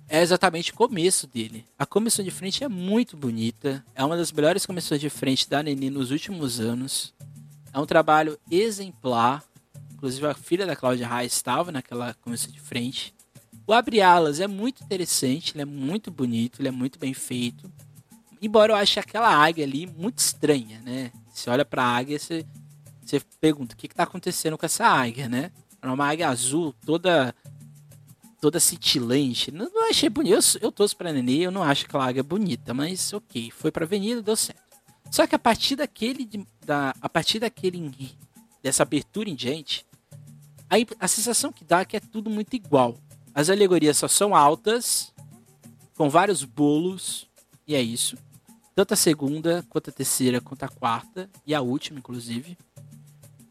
é 0.06 0.20
exatamente 0.20 0.70
o 0.70 0.74
começo 0.74 1.26
dele. 1.26 1.64
A 1.78 1.86
comissão 1.86 2.22
de 2.22 2.30
frente 2.30 2.62
é 2.62 2.68
muito 2.68 3.16
bonita, 3.16 3.82
é 3.94 4.04
uma 4.04 4.18
das 4.18 4.30
melhores 4.30 4.66
comissões 4.66 5.00
de 5.00 5.08
frente 5.08 5.48
da 5.48 5.62
Nenê 5.62 5.88
nos 5.88 6.10
últimos 6.10 6.60
anos. 6.60 7.14
É 7.72 7.78
um 7.78 7.86
trabalho 7.86 8.38
exemplar. 8.50 9.42
Inclusive 9.94 10.26
a 10.26 10.34
filha 10.34 10.66
da 10.66 10.76
Cláudia 10.76 11.08
Raia 11.08 11.26
estava 11.26 11.72
naquela 11.72 12.12
comissão 12.20 12.52
de 12.52 12.60
frente. 12.60 13.14
O 13.66 13.72
Abre 13.72 14.02
Alas 14.02 14.40
é 14.40 14.46
muito 14.46 14.84
interessante, 14.84 15.54
ele 15.54 15.62
é 15.62 15.64
muito 15.64 16.10
bonito, 16.10 16.60
ele 16.60 16.68
é 16.68 16.72
muito 16.72 16.98
bem 16.98 17.14
feito. 17.14 17.72
Embora 18.42 18.72
eu 18.72 18.76
ache 18.76 19.00
aquela 19.00 19.34
águia 19.34 19.64
ali 19.64 19.86
muito 19.86 20.18
estranha, 20.18 20.82
né? 20.84 21.10
Você 21.32 21.48
olha 21.48 21.64
para 21.64 21.82
a 21.82 21.96
águia, 21.96 22.18
você, 22.18 22.44
você 23.02 23.22
pergunta 23.40 23.74
o 23.74 23.78
que 23.78 23.86
está 23.86 24.02
acontecendo 24.02 24.58
com 24.58 24.66
essa 24.66 24.84
águia, 24.84 25.30
né? 25.30 25.50
É 25.80 25.86
uma 25.86 26.06
águia 26.06 26.28
azul, 26.28 26.74
toda 26.84 27.34
toda 28.40 28.58
cintilante. 28.58 29.50
Não, 29.50 29.70
não 29.72 29.90
achei 29.90 30.08
bonito. 30.08 30.34
Eu, 30.34 30.60
eu 30.62 30.72
torço 30.72 30.96
pra 30.96 31.12
Nenê, 31.12 31.46
eu 31.46 31.50
não 31.50 31.62
acho 31.62 31.84
aquela 31.84 32.06
águia 32.06 32.22
bonita, 32.22 32.72
mas 32.72 33.12
ok, 33.12 33.50
foi 33.50 33.70
pra 33.70 33.84
avenida, 33.84 34.22
deu 34.22 34.36
certo. 34.36 34.60
Só 35.10 35.26
que 35.26 35.34
a 35.34 35.38
partir 35.38 35.76
daquele, 35.76 36.28
da, 36.64 36.94
a 37.00 37.08
partir 37.08 37.40
daquele, 37.40 38.12
dessa 38.62 38.82
abertura 38.82 39.28
em 39.28 39.34
diante, 39.34 39.84
a, 40.68 40.76
a 41.04 41.08
sensação 41.08 41.52
que 41.52 41.64
dá 41.64 41.80
é 41.80 41.84
que 41.84 41.96
é 41.96 42.00
tudo 42.00 42.30
muito 42.30 42.54
igual. 42.54 42.96
As 43.34 43.50
alegorias 43.50 43.98
só 43.98 44.08
são 44.08 44.34
altas, 44.34 45.12
com 45.96 46.08
vários 46.08 46.44
bolos, 46.44 47.28
e 47.66 47.74
é 47.74 47.82
isso. 47.82 48.16
Tanto 48.74 48.94
a 48.94 48.96
segunda, 48.96 49.64
quanto 49.68 49.90
a 49.90 49.92
terceira, 49.92 50.40
quanto 50.40 50.62
a 50.62 50.68
quarta, 50.68 51.28
e 51.46 51.54
a 51.54 51.60
última, 51.60 51.98
inclusive. 51.98 52.56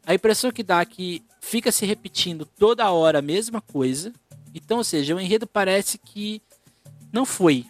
A 0.06 0.14
impressão 0.14 0.52
que 0.52 0.64
dá 0.64 0.82
é 0.82 0.86
que 0.86 1.24
fica 1.42 1.72
se 1.72 1.86
repetindo 1.86 2.46
toda 2.46 2.90
hora 2.90 3.20
a 3.20 3.22
mesma 3.22 3.62
coisa. 3.62 4.14
Então, 4.64 4.78
ou 4.78 4.84
seja, 4.84 5.16
o 5.16 5.20
enredo 5.20 5.48
parece 5.48 5.98
que 5.98 6.42
não 7.12 7.26
foi, 7.26 7.66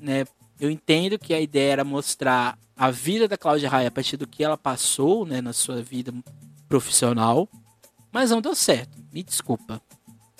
né? 0.00 0.24
Eu 0.60 0.70
entendo 0.70 1.18
que 1.18 1.34
a 1.34 1.40
ideia 1.40 1.72
era 1.72 1.84
mostrar 1.84 2.58
a 2.76 2.90
vida 2.90 3.26
da 3.26 3.36
Cláudia 3.36 3.68
Raia 3.68 3.88
a 3.88 3.90
partir 3.90 4.16
do 4.16 4.26
que 4.26 4.44
ela 4.44 4.56
passou 4.56 5.26
né, 5.26 5.40
na 5.40 5.52
sua 5.52 5.82
vida 5.82 6.12
profissional, 6.68 7.48
mas 8.10 8.30
não 8.30 8.40
deu 8.40 8.54
certo. 8.54 8.96
Me 9.12 9.22
desculpa. 9.22 9.80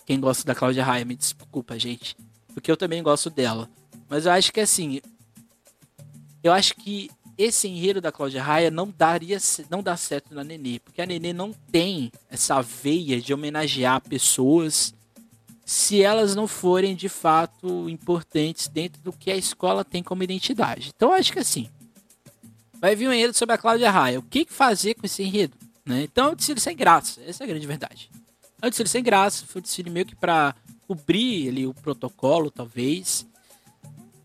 Quem 0.06 0.20
gosta 0.20 0.44
da 0.44 0.54
Cláudia 0.54 0.84
Raia, 0.84 1.04
me 1.04 1.16
desculpa, 1.16 1.78
gente. 1.78 2.16
Porque 2.52 2.70
eu 2.70 2.76
também 2.76 3.02
gosto 3.02 3.30
dela. 3.30 3.68
Mas 4.08 4.26
eu 4.26 4.32
acho 4.32 4.52
que 4.52 4.60
assim. 4.60 5.00
Eu 6.42 6.52
acho 6.52 6.74
que 6.74 7.10
esse 7.38 7.66
enredo 7.66 8.00
da 8.00 8.12
Cláudia 8.12 8.42
Raia 8.42 8.70
não 8.70 8.92
daria 8.96 9.38
não 9.70 9.82
dá 9.82 9.96
certo 9.96 10.34
na 10.34 10.44
Nenê, 10.44 10.78
porque 10.80 11.00
a 11.00 11.06
Nenê 11.06 11.32
não 11.32 11.52
tem 11.52 12.12
essa 12.28 12.60
veia 12.60 13.20
de 13.20 13.32
homenagear 13.32 14.00
pessoas 14.00 14.94
se 15.64 16.02
elas 16.02 16.34
não 16.34 16.48
forem 16.48 16.94
de 16.94 17.08
fato 17.08 17.88
importantes 17.88 18.68
dentro 18.68 19.00
do 19.02 19.12
que 19.12 19.30
a 19.30 19.36
escola 19.36 19.84
tem 19.84 20.02
como 20.02 20.22
identidade. 20.22 20.90
Então 20.94 21.12
acho 21.12 21.32
que 21.32 21.38
assim, 21.38 21.68
vai 22.80 22.96
vir 22.96 23.08
um 23.08 23.12
enredo 23.12 23.34
sobre 23.34 23.54
a 23.54 23.58
Cláudia 23.58 23.90
Raia. 23.90 24.18
O 24.18 24.22
que 24.22 24.44
fazer 24.48 24.94
com 24.94 25.06
esse 25.06 25.22
enredo? 25.22 25.56
Né? 25.84 26.02
Então 26.02 26.28
é 26.28 26.32
um 26.32 26.34
desfile 26.34 26.60
sem 26.60 26.76
graça, 26.76 27.20
essa 27.26 27.42
é 27.42 27.44
a 27.44 27.48
grande 27.48 27.66
verdade. 27.66 28.10
É 28.60 28.66
um 28.66 28.70
desfile 28.70 28.88
sem 28.88 29.02
graça, 29.02 29.44
foi 29.46 29.60
um 29.60 29.62
desfile 29.62 29.90
meio 29.90 30.06
que 30.06 30.14
para 30.14 30.54
cobrir 30.86 31.48
ali 31.48 31.66
o 31.66 31.74
protocolo, 31.74 32.50
talvez. 32.50 33.26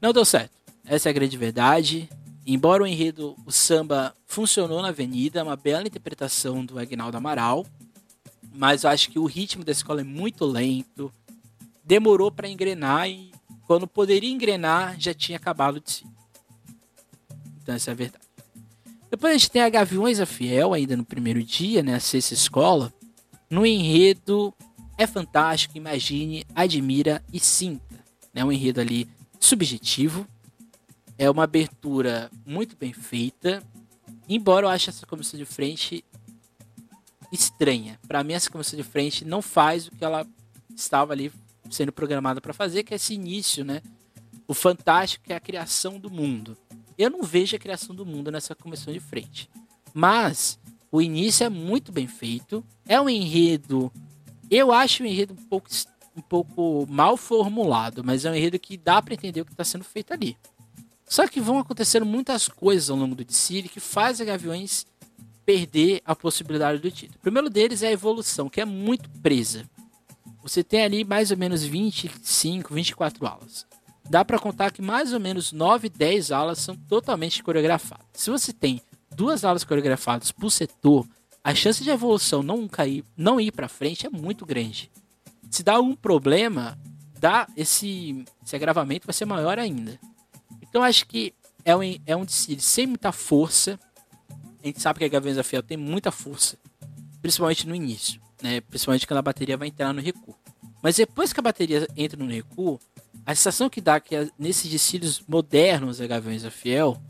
Não 0.01 0.13
deu 0.13 0.25
certo, 0.25 0.51
essa 0.85 1.09
é 1.09 1.11
a 1.11 1.13
grande 1.13 1.37
verdade. 1.37 2.09
Embora 2.45 2.83
o 2.83 2.87
enredo, 2.87 3.35
o 3.45 3.51
samba 3.51 4.15
funcionou 4.25 4.81
na 4.81 4.87
avenida, 4.89 5.43
uma 5.43 5.55
bela 5.55 5.85
interpretação 5.85 6.63
do 6.65 6.79
Agnaldo 6.79 7.17
Amaral, 7.17 7.65
mas 8.53 8.83
eu 8.83 8.89
acho 8.89 9.11
que 9.11 9.19
o 9.19 9.25
ritmo 9.25 9.63
da 9.63 9.71
escola 9.71 10.01
é 10.01 10.03
muito 10.03 10.45
lento, 10.45 11.11
demorou 11.87 12.29
para 12.29 12.49
engrenar 12.49 13.09
e 13.09 13.31
quando 13.65 13.87
poderia 13.87 14.29
engrenar 14.29 14.99
já 14.99 15.13
tinha 15.13 15.37
acabado 15.37 15.79
de 15.79 15.89
si. 15.89 16.05
Então 17.61 17.73
essa 17.73 17.91
é 17.91 17.93
a 17.93 17.95
verdade. 17.95 18.25
Depois 19.09 19.33
a 19.33 19.37
gente 19.37 19.49
tem 19.49 19.61
a 19.61 19.69
Gaviões 19.69 20.19
a 20.19 20.25
Fiel, 20.25 20.73
ainda 20.73 20.97
no 20.97 21.05
primeiro 21.05 21.41
dia, 21.41 21.81
né, 21.81 21.95
a 21.95 21.99
sexta 21.99 22.33
escola, 22.33 22.93
no 23.49 23.65
enredo 23.65 24.53
É 24.97 25.07
Fantástico, 25.07 25.77
Imagine, 25.77 26.45
Admira 26.53 27.23
e 27.31 27.39
Sinta. 27.39 27.95
É 28.35 28.39
né, 28.39 28.43
um 28.43 28.51
enredo 28.51 28.81
ali 28.81 29.09
subjetivo, 29.39 30.27
é 31.17 31.29
uma 31.29 31.45
abertura 31.45 32.29
muito 32.45 32.75
bem 32.75 32.91
feita, 32.91 33.63
embora 34.27 34.65
eu 34.65 34.69
ache 34.69 34.89
essa 34.89 35.05
comissão 35.05 35.39
de 35.39 35.45
frente 35.45 36.03
estranha. 37.31 37.97
Para 38.07 38.23
mim, 38.25 38.33
essa 38.33 38.49
comissão 38.49 38.75
de 38.75 38.83
frente 38.83 39.23
não 39.23 39.41
faz 39.41 39.87
o 39.87 39.91
que 39.91 40.03
ela 40.03 40.27
estava 40.75 41.13
ali 41.13 41.31
sendo 41.69 41.91
programada 41.91 42.41
para 42.41 42.53
fazer, 42.53 42.83
que 42.83 42.93
é 42.93 42.97
esse 42.97 43.13
início, 43.13 43.63
né? 43.63 43.81
O 44.47 44.53
fantástico 44.53 45.25
que 45.25 45.33
é 45.33 45.35
a 45.35 45.39
criação 45.39 45.99
do 45.99 46.09
mundo. 46.09 46.57
Eu 46.97 47.09
não 47.09 47.21
vejo 47.23 47.55
a 47.55 47.59
criação 47.59 47.95
do 47.95 48.05
mundo 48.05 48.31
nessa 48.31 48.55
comissão 48.55 48.93
de 48.93 48.99
frente. 48.99 49.49
Mas 49.93 50.59
o 50.91 51.01
início 51.01 51.43
é 51.43 51.49
muito 51.49 51.91
bem 51.91 52.07
feito. 52.07 52.63
É 52.87 52.99
um 52.99 53.09
enredo. 53.09 53.91
Eu 54.49 54.71
acho 54.71 55.03
o 55.03 55.05
enredo 55.05 55.33
um 55.33 55.43
pouco, 55.47 55.69
um 56.15 56.21
pouco 56.21 56.85
mal 56.89 57.17
formulado, 57.17 58.03
mas 58.03 58.25
é 58.25 58.31
um 58.31 58.35
enredo 58.35 58.57
que 58.57 58.77
dá 58.77 59.01
para 59.01 59.13
entender 59.13 59.41
o 59.41 59.45
que 59.45 59.51
está 59.51 59.63
sendo 59.63 59.83
feito 59.83 60.13
ali. 60.13 60.37
Só 61.05 61.27
que 61.27 61.39
vão 61.39 61.59
acontecendo 61.59 62.05
muitas 62.05 62.47
coisas 62.47 62.89
ao 62.89 62.97
longo 62.97 63.15
do 63.15 63.23
Dicile 63.23 63.69
que 63.69 63.79
faz 63.79 64.19
a 64.19 64.25
Gaviões 64.25 64.85
perder 65.45 66.01
a 66.03 66.13
possibilidade 66.13 66.79
do 66.79 66.91
título. 66.91 67.17
O 67.17 67.21
primeiro 67.21 67.49
deles 67.49 67.81
é 67.81 67.87
a 67.87 67.91
evolução, 67.91 68.49
que 68.49 68.59
é 68.59 68.65
muito 68.65 69.09
presa. 69.21 69.65
Você 70.47 70.63
tem 70.63 70.81
ali 70.81 71.03
mais 71.03 71.29
ou 71.29 71.35
menos 71.35 71.61
25, 71.61 72.73
24 72.73 73.27
alas. 73.27 73.65
Dá 74.09 74.23
para 74.23 74.39
contar 74.39 74.71
que 74.71 74.81
mais 74.81 75.11
ou 75.11 75.19
menos 75.19 75.51
9, 75.51 75.89
10 75.89 76.31
alas 76.31 76.59
são 76.59 76.73
totalmente 76.73 77.43
coreografadas. 77.43 78.05
Se 78.13 78.29
você 78.29 78.53
tem 78.53 78.81
duas 79.13 79.43
alas 79.43 79.65
coreografadas 79.65 80.31
por 80.31 80.49
setor, 80.49 81.05
a 81.43 81.53
chance 81.53 81.83
de 81.83 81.89
evolução 81.89 82.41
não 82.41 82.65
cair, 82.65 83.03
não 83.17 83.41
ir 83.41 83.51
para 83.51 83.67
frente 83.67 84.07
é 84.07 84.09
muito 84.09 84.45
grande. 84.45 84.89
Se 85.51 85.63
dá 85.63 85.73
algum 85.73 85.93
problema, 85.93 86.79
dá 87.19 87.45
esse, 87.57 88.23
esse 88.45 88.55
agravamento 88.55 89.05
vai 89.05 89.13
ser 89.13 89.25
maior 89.25 89.59
ainda. 89.59 89.99
Então 90.61 90.81
acho 90.81 91.05
que 91.07 91.33
é 91.65 91.75
um, 91.75 91.81
é 92.05 92.15
um 92.15 92.23
desfile 92.23 92.61
sem 92.61 92.87
muita 92.87 93.11
força. 93.11 93.77
A 94.63 94.65
gente 94.65 94.81
sabe 94.81 94.99
que 94.99 95.05
a 95.05 95.09
Gaviões 95.09 95.35
da 95.35 95.43
Fiel 95.43 95.61
tem 95.61 95.75
muita 95.75 96.09
força, 96.09 96.57
principalmente 97.21 97.67
no 97.67 97.75
início, 97.75 98.21
né? 98.41 98.61
principalmente 98.61 99.07
quando 99.07 99.19
a 99.19 99.23
bateria 99.23 99.57
vai 99.57 99.67
entrar 99.67 99.93
no 99.93 100.01
recuo. 100.01 100.35
Mas 100.81 100.95
depois 100.95 101.33
que 101.33 101.39
a 101.39 101.43
bateria 101.43 101.87
entra 101.95 102.17
no 102.17 102.29
recuo, 102.29 102.79
a 103.25 103.35
sensação 103.35 103.69
que 103.69 103.81
dá 103.81 103.95
é 103.95 103.99
que 103.99 104.31
nesses 104.37 104.69
desfiles 104.69 105.21
modernos 105.27 105.97
da 105.97 106.07
Gaviões 106.07 106.43
da 106.43 106.51
Fiel, 106.51 107.01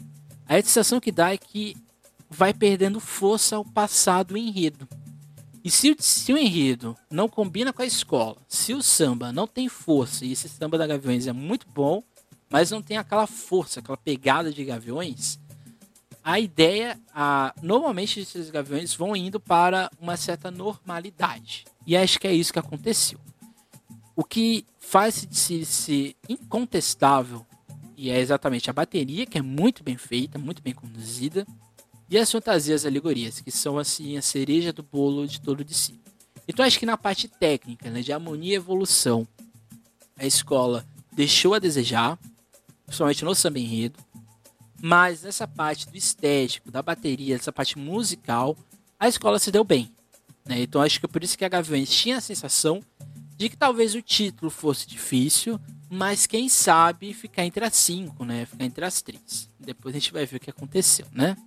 a 0.48 0.56
sensação 0.56 1.00
que 1.00 1.12
dá 1.12 1.34
é 1.34 1.38
que 1.38 1.76
vai 2.30 2.54
perdendo 2.54 3.00
força 3.00 3.56
ao 3.56 3.66
passado 3.66 4.38
enredo. 4.38 4.88
E 5.64 5.70
se, 5.70 5.96
se, 6.00 6.32
o 6.32 6.38
enredo 6.38 6.96
não 7.12 7.28
combina 7.28 7.74
com 7.74 7.82
a 7.82 7.86
escola, 7.86 8.38
se 8.48 8.74
o 8.74 8.82
samba 8.82 9.34
não 9.34 9.46
tem 9.46 9.68
força 9.68 10.24
e 10.26 10.32
esse 10.32 10.48
samba 10.48 10.78
da 10.78 10.88
Gaviões 10.88 11.28
é 11.28 11.34
muito 11.34 11.68
bom, 11.70 12.02
mas 12.50 12.72
não 12.72 12.82
tem 12.82 12.98
aquela 12.98 13.28
força, 13.28 13.80
aquela 13.80 13.98
pegada 13.98 14.52
de 14.52 14.64
gaviões. 14.64 15.40
A 16.28 16.42
ideia, 16.42 17.00
a, 17.14 17.56
normalmente 17.64 18.20
esses 18.20 18.50
gaviões 18.50 18.94
vão 18.94 19.16
indo 19.16 19.40
para 19.40 19.90
uma 19.98 20.18
certa 20.18 20.52
normalidade. 20.52 21.64
E 21.86 21.96
acho 21.96 22.20
que 22.20 22.28
é 22.28 22.34
isso 22.34 22.52
que 22.52 22.60
aconteceu. 22.60 23.18
O 24.14 24.26
que 24.26 24.66
faz 24.78 25.26
se 25.32 25.66
ser 25.66 26.18
incontestável 26.28 27.46
e 27.96 28.10
é 28.10 28.20
exatamente 28.20 28.70
a 28.70 28.74
bateria, 28.74 29.26
que 29.26 29.38
é 29.38 29.42
muito 29.42 29.86
bem 29.86 29.96
feita, 29.96 30.38
muito 30.38 30.62
bem 30.62 30.74
conduzida, 30.74 31.48
e 32.10 32.18
as 32.18 32.30
fantasias 32.30 32.86
alegorias, 32.86 33.40
que 33.40 33.50
são 33.50 33.78
assim 33.78 34.18
a 34.18 34.22
cereja 34.22 34.74
do 34.74 34.84
bolo 34.84 35.26
de 35.26 35.40
todo 35.40 35.64
de 35.64 35.74
si. 35.74 35.98
Então 36.46 36.66
acho 36.66 36.78
que 36.78 36.86
na 36.86 36.98
parte 36.98 37.30
técnica, 37.30 37.90
né, 37.90 38.02
de 38.02 38.12
harmonia 38.12 38.52
e 38.52 38.56
evolução, 38.56 39.26
a 40.18 40.26
escola 40.26 40.86
deixou 41.14 41.54
a 41.54 41.60
desejar, 41.60 42.20
principalmente 42.86 43.24
no 43.24 43.34
samba 43.34 43.60
enredo. 43.60 43.98
Mas 44.82 45.24
nessa 45.24 45.48
parte 45.48 45.90
do 45.90 45.98
estético, 45.98 46.72
da 46.72 46.82
bateria, 46.82 47.36
essa 47.36 47.52
parte 47.52 47.78
musical, 47.78 48.56
a 49.00 49.08
escola 49.08 49.40
se 49.40 49.52
deu 49.52 49.64
bem. 49.64 49.92
Né? 50.46 50.62
Então 50.62 50.82
acho 50.82 51.00
que 51.00 51.06
é 51.06 51.10
por 51.10 51.24
isso 51.24 51.38
que 51.38 51.46
a 51.46 51.50
Gaviões 51.50 51.90
tinha 51.90 52.18
a 52.18 52.22
sensação 52.22 52.82
de 53.36 53.50
que 53.50 53.58
talvez 53.58 53.94
o 53.94 54.02
título 54.02 54.50
fosse 54.50 54.88
difícil, 54.88 55.60
mas 55.90 56.26
quem 56.26 56.50
sabe 56.50 57.14
ficar 57.14 57.46
entre 57.46 57.64
as 57.64 57.76
cinco, 57.76 58.26
né? 58.26 58.46
Ficar 58.46 58.66
entre 58.66 58.84
as 58.84 59.02
três. 59.02 59.50
Depois 59.60 59.96
a 59.96 60.00
gente 60.00 60.12
vai 60.12 60.26
ver 60.26 60.38
o 60.38 60.40
que 60.40 60.50
aconteceu, 60.50 61.06
né? 61.12 61.38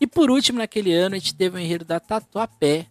E 0.00 0.06
por 0.06 0.30
último, 0.30 0.58
naquele 0.58 0.92
ano, 0.92 1.16
a 1.16 1.18
gente 1.18 1.34
teve 1.34 1.56
o 1.56 1.60
enredo 1.60 1.84
da 1.84 2.00
Tatuapé. 2.00 2.86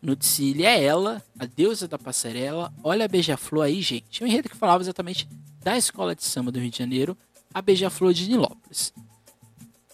No 0.00 0.16
desfile 0.16 0.64
é 0.64 0.82
ela, 0.82 1.22
a 1.38 1.44
deusa 1.44 1.86
da 1.86 1.98
passarela. 1.98 2.72
Olha 2.82 3.04
a 3.04 3.08
beija-flor 3.08 3.64
aí, 3.64 3.80
gente. 3.82 4.22
Um 4.22 4.26
enredo 4.26 4.48
que 4.48 4.56
falava 4.56 4.82
exatamente 4.82 5.28
da 5.62 5.76
Escola 5.76 6.14
de 6.14 6.24
Samba 6.24 6.50
do 6.50 6.58
Rio 6.58 6.70
de 6.70 6.78
Janeiro, 6.78 7.16
a 7.54 7.62
Beija-Flor 7.62 8.12
de 8.12 8.28
Nilópolis. 8.28 8.92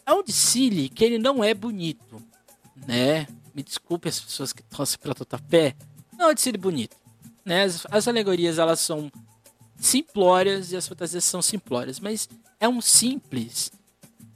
É 0.08 0.12
um 0.14 0.22
desfile 0.22 0.88
que 0.88 1.04
ele 1.04 1.18
não 1.18 1.44
é 1.44 1.52
bonito, 1.52 2.16
né? 2.86 3.28
Me 3.54 3.62
desculpe 3.62 4.08
as 4.08 4.18
pessoas 4.18 4.54
que 4.54 4.62
torcem 4.62 4.98
para 4.98 5.14
Totapé. 5.14 5.76
Não 6.16 6.28
é 6.28 6.30
um 6.30 6.34
desfile 6.34 6.56
bonito, 6.56 6.96
né? 7.44 7.64
As, 7.64 7.86
as 7.90 8.08
alegorias 8.08 8.58
elas 8.58 8.80
são 8.80 9.12
simplórias 9.76 10.72
e 10.72 10.76
as 10.78 10.88
fantasias 10.88 11.24
são 11.24 11.42
simplórias, 11.42 12.00
mas 12.00 12.26
é 12.58 12.66
um 12.66 12.80
simples 12.80 13.70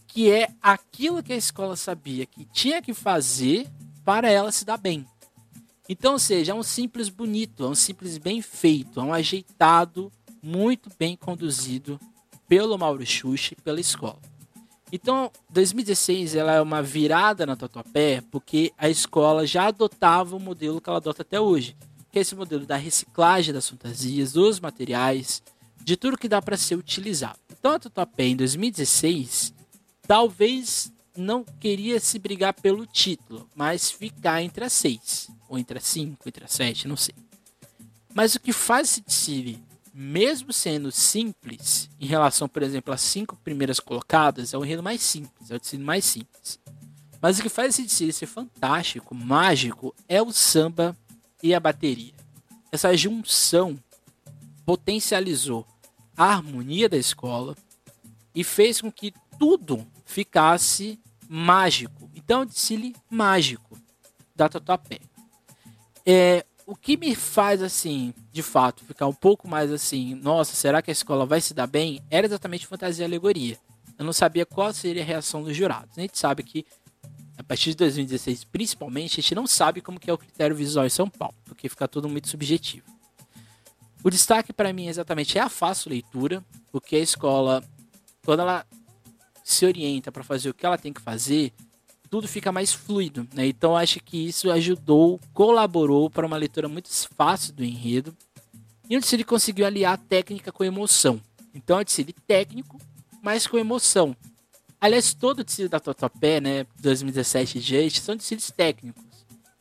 que 0.06 0.30
é 0.30 0.50
aquilo 0.60 1.22
que 1.22 1.32
a 1.32 1.36
escola 1.36 1.74
sabia 1.74 2.26
que 2.26 2.44
tinha 2.52 2.82
que 2.82 2.92
fazer 2.92 3.66
para 4.04 4.28
ela 4.28 4.52
se 4.52 4.66
dar 4.66 4.76
bem. 4.76 5.06
Então, 5.88 6.12
ou 6.12 6.18
seja, 6.18 6.52
é 6.52 6.54
um 6.54 6.62
simples 6.62 7.08
bonito, 7.08 7.64
é 7.64 7.66
um 7.66 7.74
simples 7.74 8.18
bem 8.18 8.42
feito, 8.42 9.00
é 9.00 9.02
um 9.02 9.14
ajeitado 9.14 10.12
muito 10.42 10.90
bem 10.98 11.16
conduzido 11.16 11.98
pelo 12.46 12.76
Mauro 12.76 13.06
Xuxa 13.06 13.54
e 13.54 13.62
pela 13.62 13.80
escola. 13.80 14.31
Então, 14.92 15.32
2016 15.48 16.34
ela 16.34 16.52
é 16.52 16.60
uma 16.60 16.82
virada 16.82 17.46
na 17.46 17.56
Tatuapé, 17.56 18.22
porque 18.30 18.74
a 18.76 18.90
escola 18.90 19.46
já 19.46 19.68
adotava 19.68 20.36
o 20.36 20.40
modelo 20.40 20.82
que 20.82 20.88
ela 20.90 20.98
adota 20.98 21.22
até 21.22 21.40
hoje, 21.40 21.74
que 22.12 22.18
é 22.18 22.22
esse 22.22 22.34
modelo 22.36 22.66
da 22.66 22.76
reciclagem 22.76 23.54
das 23.54 23.66
fantasias, 23.66 24.34
dos 24.34 24.60
materiais, 24.60 25.42
de 25.82 25.96
tudo 25.96 26.18
que 26.18 26.28
dá 26.28 26.42
para 26.42 26.58
ser 26.58 26.76
utilizado. 26.76 27.38
Então, 27.50 27.72
a 27.72 27.78
Tatuapé 27.78 28.24
em 28.24 28.36
2016 28.36 29.54
talvez 30.06 30.92
não 31.16 31.42
queria 31.42 31.98
se 31.98 32.18
brigar 32.18 32.52
pelo 32.52 32.84
título, 32.84 33.48
mas 33.54 33.90
ficar 33.90 34.42
entre 34.42 34.64
as 34.64 34.74
seis, 34.74 35.30
ou 35.48 35.58
entre 35.58 35.78
as 35.78 35.84
cinco, 35.84 36.28
entre 36.28 36.44
as 36.44 36.52
sete, 36.52 36.86
não 36.86 36.98
sei. 36.98 37.14
Mas 38.14 38.34
o 38.34 38.40
que 38.40 38.52
faz 38.52 38.90
esse 38.90 39.00
desfile 39.00 39.62
mesmo 39.92 40.52
sendo 40.52 40.90
simples, 40.90 41.88
em 42.00 42.06
relação, 42.06 42.48
por 42.48 42.62
exemplo, 42.62 42.92
às 42.92 43.00
cinco 43.00 43.36
primeiras 43.36 43.78
colocadas, 43.78 44.54
é 44.54 44.58
o 44.58 44.64
enredo 44.64 44.82
mais 44.82 45.02
simples, 45.02 45.50
é 45.50 45.56
o 45.56 45.60
tecido 45.60 45.84
mais 45.84 46.04
simples. 46.04 46.58
Mas 47.20 47.38
o 47.38 47.42
que 47.42 47.48
faz 47.48 47.70
esse 47.70 47.84
tecido 47.84 48.12
ser 48.12 48.26
fantástico, 48.26 49.14
mágico, 49.14 49.94
é 50.08 50.20
o 50.20 50.32
samba 50.32 50.96
e 51.42 51.54
a 51.54 51.60
bateria. 51.60 52.14
Essa 52.70 52.96
junção 52.96 53.78
potencializou 54.64 55.66
a 56.16 56.24
harmonia 56.24 56.88
da 56.88 56.96
escola 56.96 57.56
e 58.34 58.42
fez 58.42 58.80
com 58.80 58.90
que 58.90 59.12
tudo 59.38 59.86
ficasse 60.04 60.98
mágico. 61.28 62.10
Então, 62.14 62.42
é 62.42 62.46
desfile 62.46 62.94
mágico 63.10 63.78
da 64.34 64.48
Tatuapé. 64.48 65.00
É, 66.04 66.44
o 66.72 66.74
que 66.74 66.96
me 66.96 67.14
faz 67.14 67.62
assim, 67.62 68.14
de 68.32 68.42
fato, 68.42 68.82
ficar 68.86 69.06
um 69.06 69.12
pouco 69.12 69.46
mais 69.46 69.70
assim, 69.70 70.14
nossa, 70.14 70.56
será 70.56 70.80
que 70.80 70.90
a 70.90 70.92
escola 70.92 71.26
vai 71.26 71.38
se 71.38 71.52
dar 71.52 71.66
bem? 71.66 72.00
Era 72.10 72.26
exatamente 72.26 72.66
fantasia 72.66 73.04
e 73.04 73.06
alegoria. 73.06 73.58
eu 73.98 74.04
não 74.06 74.12
sabia 74.12 74.46
qual 74.46 74.72
seria 74.72 75.02
a 75.02 75.04
reação 75.04 75.42
dos 75.42 75.54
jurados. 75.54 75.98
A 75.98 76.00
gente 76.00 76.18
sabe 76.18 76.42
que 76.42 76.64
a 77.36 77.42
partir 77.42 77.70
de 77.70 77.76
2016, 77.76 78.44
principalmente, 78.44 79.20
a 79.20 79.22
gente 79.22 79.34
não 79.34 79.46
sabe 79.46 79.82
como 79.82 80.00
que 80.00 80.08
é 80.08 80.14
o 80.14 80.16
critério 80.16 80.56
visual 80.56 80.86
em 80.86 80.88
São 80.88 81.10
Paulo, 81.10 81.34
porque 81.44 81.68
fica 81.68 81.86
tudo 81.86 82.08
muito 82.08 82.28
subjetivo. 82.28 82.86
O 84.02 84.08
destaque 84.08 84.50
para 84.50 84.72
mim 84.72 84.86
exatamente 84.86 85.36
é 85.36 85.42
a 85.42 85.50
fácil 85.50 85.90
leitura, 85.90 86.42
porque 86.70 86.96
a 86.96 87.00
escola, 87.00 87.62
quando 88.24 88.40
ela 88.40 88.66
se 89.44 89.66
orienta 89.66 90.10
para 90.10 90.24
fazer 90.24 90.48
o 90.48 90.54
que 90.54 90.64
ela 90.64 90.78
tem 90.78 90.90
que 90.90 91.02
fazer, 91.02 91.52
tudo 92.12 92.28
fica 92.28 92.52
mais 92.52 92.74
fluido. 92.74 93.26
Né? 93.32 93.46
Então 93.46 93.74
acho 93.74 93.98
que 93.98 94.18
isso 94.18 94.50
ajudou, 94.50 95.18
colaborou 95.32 96.10
para 96.10 96.26
uma 96.26 96.36
leitura 96.36 96.68
muito 96.68 96.90
fácil 97.16 97.54
do 97.54 97.64
enredo. 97.64 98.14
E 98.86 98.94
onde 98.94 99.06
ele 99.14 99.24
conseguiu 99.24 99.64
aliar 99.64 99.96
técnica 99.96 100.52
com 100.52 100.62
emoção. 100.62 101.18
Então 101.54 101.78
é 101.78 101.80
um 101.80 102.12
técnico, 102.26 102.78
mas 103.22 103.46
com 103.46 103.56
emoção. 103.56 104.14
Aliás, 104.78 105.14
todo 105.14 105.38
o 105.38 105.44
tecido 105.44 105.70
da 105.70 105.80
Totopé, 105.80 106.38
né, 106.38 106.66
2017 106.80 107.58
e 107.58 107.90
são 107.92 108.18
tecidos 108.18 108.50
técnicos. 108.50 109.02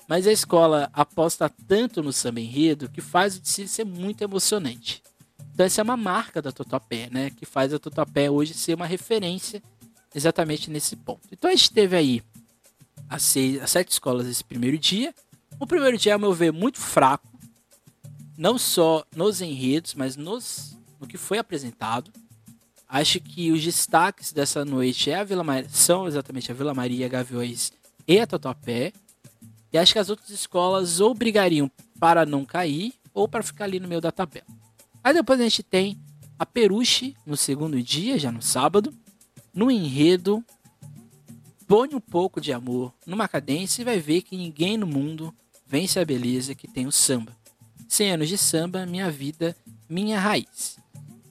Mas 0.06 0.28
a 0.28 0.32
escola 0.34 0.90
aposta 0.92 1.50
tanto 1.70 2.04
no 2.04 2.12
samba 2.12 2.42
enredo 2.42 2.90
que 2.90 3.00
faz 3.00 3.38
o 3.38 3.40
desfile 3.40 3.70
ser 3.70 3.86
muito 3.86 4.26
emocionante. 4.26 5.02
Então 5.54 5.66
essa 5.66 5.80
é 5.80 5.84
uma 5.84 5.96
marca 5.96 6.42
da 6.42 6.52
Totopé, 6.52 7.08
né? 7.10 7.30
Que 7.30 7.46
faz 7.46 7.74
a 7.74 7.80
Totopé 7.80 8.30
hoje 8.30 8.54
ser 8.54 8.74
uma 8.74 8.86
referência 8.86 9.64
exatamente 10.14 10.70
nesse 10.70 10.98
ponto. 10.98 11.22
Então 11.32 11.50
a 11.50 11.56
gente 11.56 11.72
teve 11.72 11.96
aí 11.96 12.22
as, 13.12 13.24
seis, 13.24 13.62
as 13.62 13.70
sete 13.70 13.92
escolas 13.92 14.26
esse 14.26 14.44
primeiro 14.44 14.78
dia. 14.78 15.14
O 15.60 15.68
primeiro 15.68 15.98
dia, 15.98 16.14
ao 16.14 16.20
meu 16.20 16.34
ver, 16.34 16.54
muito 16.54 16.80
fraco. 16.80 17.28
Não 18.38 18.58
só 18.58 19.06
nos 19.14 19.42
enredos, 19.42 19.94
mas 19.94 20.16
nos, 20.16 20.78
no 21.00 21.06
que 21.06 21.18
foi 21.18 21.38
apresentado. 21.38 22.10
Acho 22.88 23.20
que 23.20 23.52
os 23.52 23.62
destaques 23.62 24.32
dessa 24.32 24.64
noite 24.64 25.12
é 25.12 25.16
a 25.16 25.24
Vila 25.24 25.44
Maria, 25.44 25.70
são 25.70 26.08
exatamente 26.08 26.52
a 26.52 26.56
Vila 26.56 26.74
Maria, 26.74 27.08
Gaviões 27.08 27.72
e 28.08 28.18
a 28.18 28.26
Tatuapé. 28.26 28.94
E 29.74 29.78
acho 29.78 29.94
que 29.94 30.00
as 30.00 30.10
outras 30.10 30.30
escolas 30.30 31.02
ou 31.02 31.14
brigariam 31.14 31.70
para 32.00 32.26
não 32.26 32.46
cair 32.46 32.94
ou 33.14 33.28
para 33.28 33.44
ficar 33.44 33.66
ali 33.66 33.80
no 33.80 33.88
meio 33.88 34.02
da 34.02 34.12
tabela. 34.12 34.48
Aí 35.04 35.14
depois 35.14 35.40
a 35.40 35.44
gente 35.44 35.64
tem 35.64 36.00
a 36.40 36.46
Peruche 36.46 37.16
no 37.26 37.36
segundo 37.36 37.82
dia, 37.82 38.18
já 38.18 38.32
no 38.32 38.42
sábado, 38.42 38.94
no 39.54 39.70
enredo. 39.70 40.44
Põe 41.72 41.96
um 41.96 42.02
pouco 42.02 42.42
de 42.42 42.52
amor 42.52 42.94
numa 43.06 43.30
cadência 43.30 43.82
e 43.82 43.86
vai 43.86 43.98
ver 43.98 44.24
que 44.24 44.36
ninguém 44.36 44.76
no 44.76 44.86
mundo 44.86 45.34
vence 45.66 45.98
a 45.98 46.04
beleza 46.04 46.54
que 46.54 46.68
tem 46.68 46.86
o 46.86 46.92
samba. 46.92 47.32
100 47.88 48.12
anos 48.12 48.28
de 48.28 48.38
samba, 48.38 48.86
minha 48.86 49.10
vida, 49.10 49.56
minha 49.88 50.20
raiz. 50.20 50.78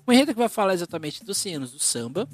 O 0.07 0.11
enredo 0.11 0.33
que 0.33 0.39
vai 0.39 0.49
falar 0.49 0.73
exatamente 0.73 1.23
dos 1.23 1.37
100 1.37 1.57
anos 1.57 1.73
do 1.73 1.79
samba 1.79 2.27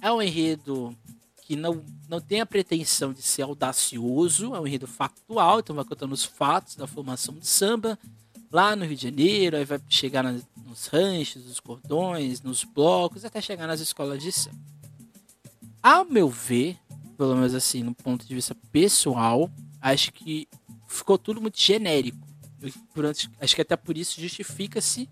é 0.00 0.12
um 0.12 0.22
enredo 0.22 0.96
que 1.42 1.56
não, 1.56 1.84
não 2.08 2.20
tem 2.20 2.40
a 2.40 2.46
pretensão 2.46 3.12
de 3.12 3.22
ser 3.22 3.42
audacioso, 3.42 4.54
é 4.54 4.60
um 4.60 4.66
enredo 4.68 4.86
factual, 4.86 5.58
então 5.58 5.74
vai 5.74 5.84
contando 5.84 6.12
os 6.12 6.24
fatos 6.24 6.76
da 6.76 6.86
formação 6.86 7.34
de 7.34 7.48
samba 7.48 7.98
lá 8.52 8.76
no 8.76 8.84
Rio 8.84 8.94
de 8.94 9.02
Janeiro, 9.02 9.56
aí 9.56 9.64
vai 9.64 9.80
chegar 9.88 10.22
nas, 10.22 10.46
nos 10.64 10.86
ranchos, 10.86 11.44
nos 11.44 11.58
cordões, 11.58 12.40
nos 12.40 12.62
blocos, 12.62 13.24
até 13.24 13.40
chegar 13.40 13.66
nas 13.66 13.80
escolas 13.80 14.22
de 14.22 14.30
samba. 14.30 14.60
Ao 15.82 16.04
meu 16.04 16.28
ver, 16.28 16.78
pelo 17.22 17.36
menos 17.36 17.54
assim, 17.54 17.84
no 17.84 17.94
ponto 17.94 18.26
de 18.26 18.34
vista 18.34 18.52
pessoal, 18.72 19.48
acho 19.80 20.12
que 20.12 20.48
ficou 20.88 21.16
tudo 21.16 21.40
muito 21.40 21.56
genérico. 21.56 22.18
acho 23.40 23.54
que 23.54 23.62
até 23.62 23.76
por 23.76 23.96
isso 23.96 24.20
justifica-se 24.20 25.08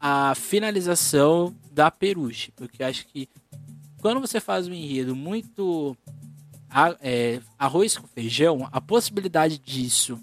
a 0.00 0.34
finalização 0.34 1.54
da 1.70 1.90
Peruche, 1.90 2.52
porque 2.52 2.82
acho 2.82 3.06
que 3.06 3.28
quando 4.00 4.18
você 4.18 4.40
faz 4.40 4.66
um 4.66 4.72
enredo 4.72 5.14
muito 5.14 5.94
é, 7.02 7.42
arroz 7.58 7.98
com 7.98 8.06
feijão, 8.06 8.66
a 8.72 8.80
possibilidade 8.80 9.58
disso 9.58 10.18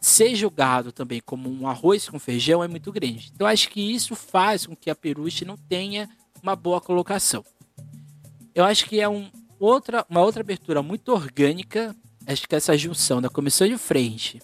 ser 0.00 0.34
julgado 0.34 0.90
também 0.90 1.22
como 1.24 1.48
um 1.48 1.68
arroz 1.68 2.08
com 2.08 2.18
feijão 2.18 2.64
é 2.64 2.66
muito 2.66 2.90
grande. 2.90 3.30
Então 3.32 3.46
acho 3.46 3.68
que 3.68 3.80
isso 3.80 4.16
faz 4.16 4.66
com 4.66 4.74
que 4.74 4.90
a 4.90 4.94
Peruche 4.96 5.44
não 5.44 5.56
tenha 5.56 6.10
uma 6.42 6.56
boa 6.56 6.80
colocação. 6.80 7.44
Eu 8.52 8.64
acho 8.64 8.86
que 8.86 8.98
é 8.98 9.08
um 9.08 9.30
outra, 9.58 10.04
uma 10.08 10.20
outra 10.20 10.42
abertura 10.42 10.82
muito 10.82 11.12
orgânica. 11.12 11.94
Acho 12.26 12.48
que 12.48 12.54
essa 12.54 12.76
junção 12.76 13.22
da 13.22 13.28
comissão 13.28 13.68
de 13.68 13.78
frente, 13.78 14.42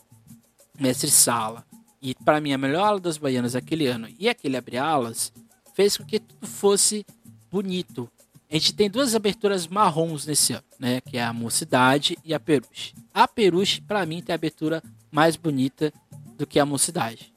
mestre 0.79 1.11
Sala, 1.11 1.65
e 2.01 2.15
para 2.15 2.41
mim 2.41 2.53
a 2.53 2.59
melhor 2.59 2.85
ala 2.85 3.01
das 3.01 3.19
baianas 3.19 3.55
daquele 3.55 3.87
ano 3.87 4.09
e 4.19 4.29
aquele 4.29 4.57
abre 4.57 4.77
alas, 4.77 5.33
fez 5.75 5.97
com 5.97 6.05
que 6.05 6.21
tudo 6.21 6.47
fosse 6.47 7.05
bonito, 7.51 8.09
a 8.53 8.55
gente 8.55 8.75
tem 8.75 8.91
duas 8.91 9.15
aberturas 9.15 9.67
marrons 9.67 10.27
nesse 10.27 10.53
ano, 10.53 10.65
né? 10.79 11.01
Que 11.01 11.17
é 11.17 11.25
a 11.25 11.33
Mocidade 11.33 12.19
e 12.23 12.35
a 12.35 12.39
Peruche. 12.39 12.95
A 13.15 13.27
Peruche, 13.27 13.81
para 13.81 14.05
mim, 14.05 14.21
tem 14.21 14.35
a 14.35 14.37
abertura 14.37 14.83
mais 15.11 15.37
bonita 15.37 15.91
do 16.37 16.47
que 16.47 16.61
a 16.61 16.67
Mocidade. 16.67 17.33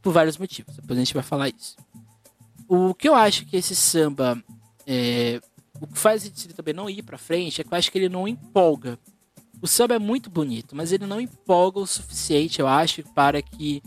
Por 0.00 0.14
vários 0.14 0.38
motivos. 0.38 0.74
Depois 0.76 0.98
a 0.98 1.02
gente 1.02 1.12
vai 1.12 1.22
falar 1.22 1.50
isso. 1.50 1.76
O 2.66 2.94
que 2.94 3.06
eu 3.06 3.14
acho 3.14 3.44
que 3.44 3.54
esse 3.54 3.76
samba. 3.76 4.42
É, 4.86 5.42
o 5.80 5.86
que 5.86 5.98
faz 5.98 6.24
ele 6.24 6.54
também 6.54 6.74
não 6.74 6.88
ir 6.88 7.02
para 7.02 7.18
frente 7.18 7.60
é 7.60 7.64
que 7.64 7.72
eu 7.72 7.78
acho 7.78 7.90
que 7.90 7.98
ele 7.98 8.08
não 8.08 8.26
empolga. 8.26 8.98
O 9.60 9.66
samba 9.66 9.94
é 9.94 9.98
muito 9.98 10.28
bonito, 10.28 10.76
mas 10.76 10.92
ele 10.92 11.06
não 11.06 11.20
empolga 11.20 11.80
o 11.80 11.86
suficiente, 11.86 12.60
eu 12.60 12.68
acho, 12.68 13.02
para 13.14 13.40
que 13.40 13.82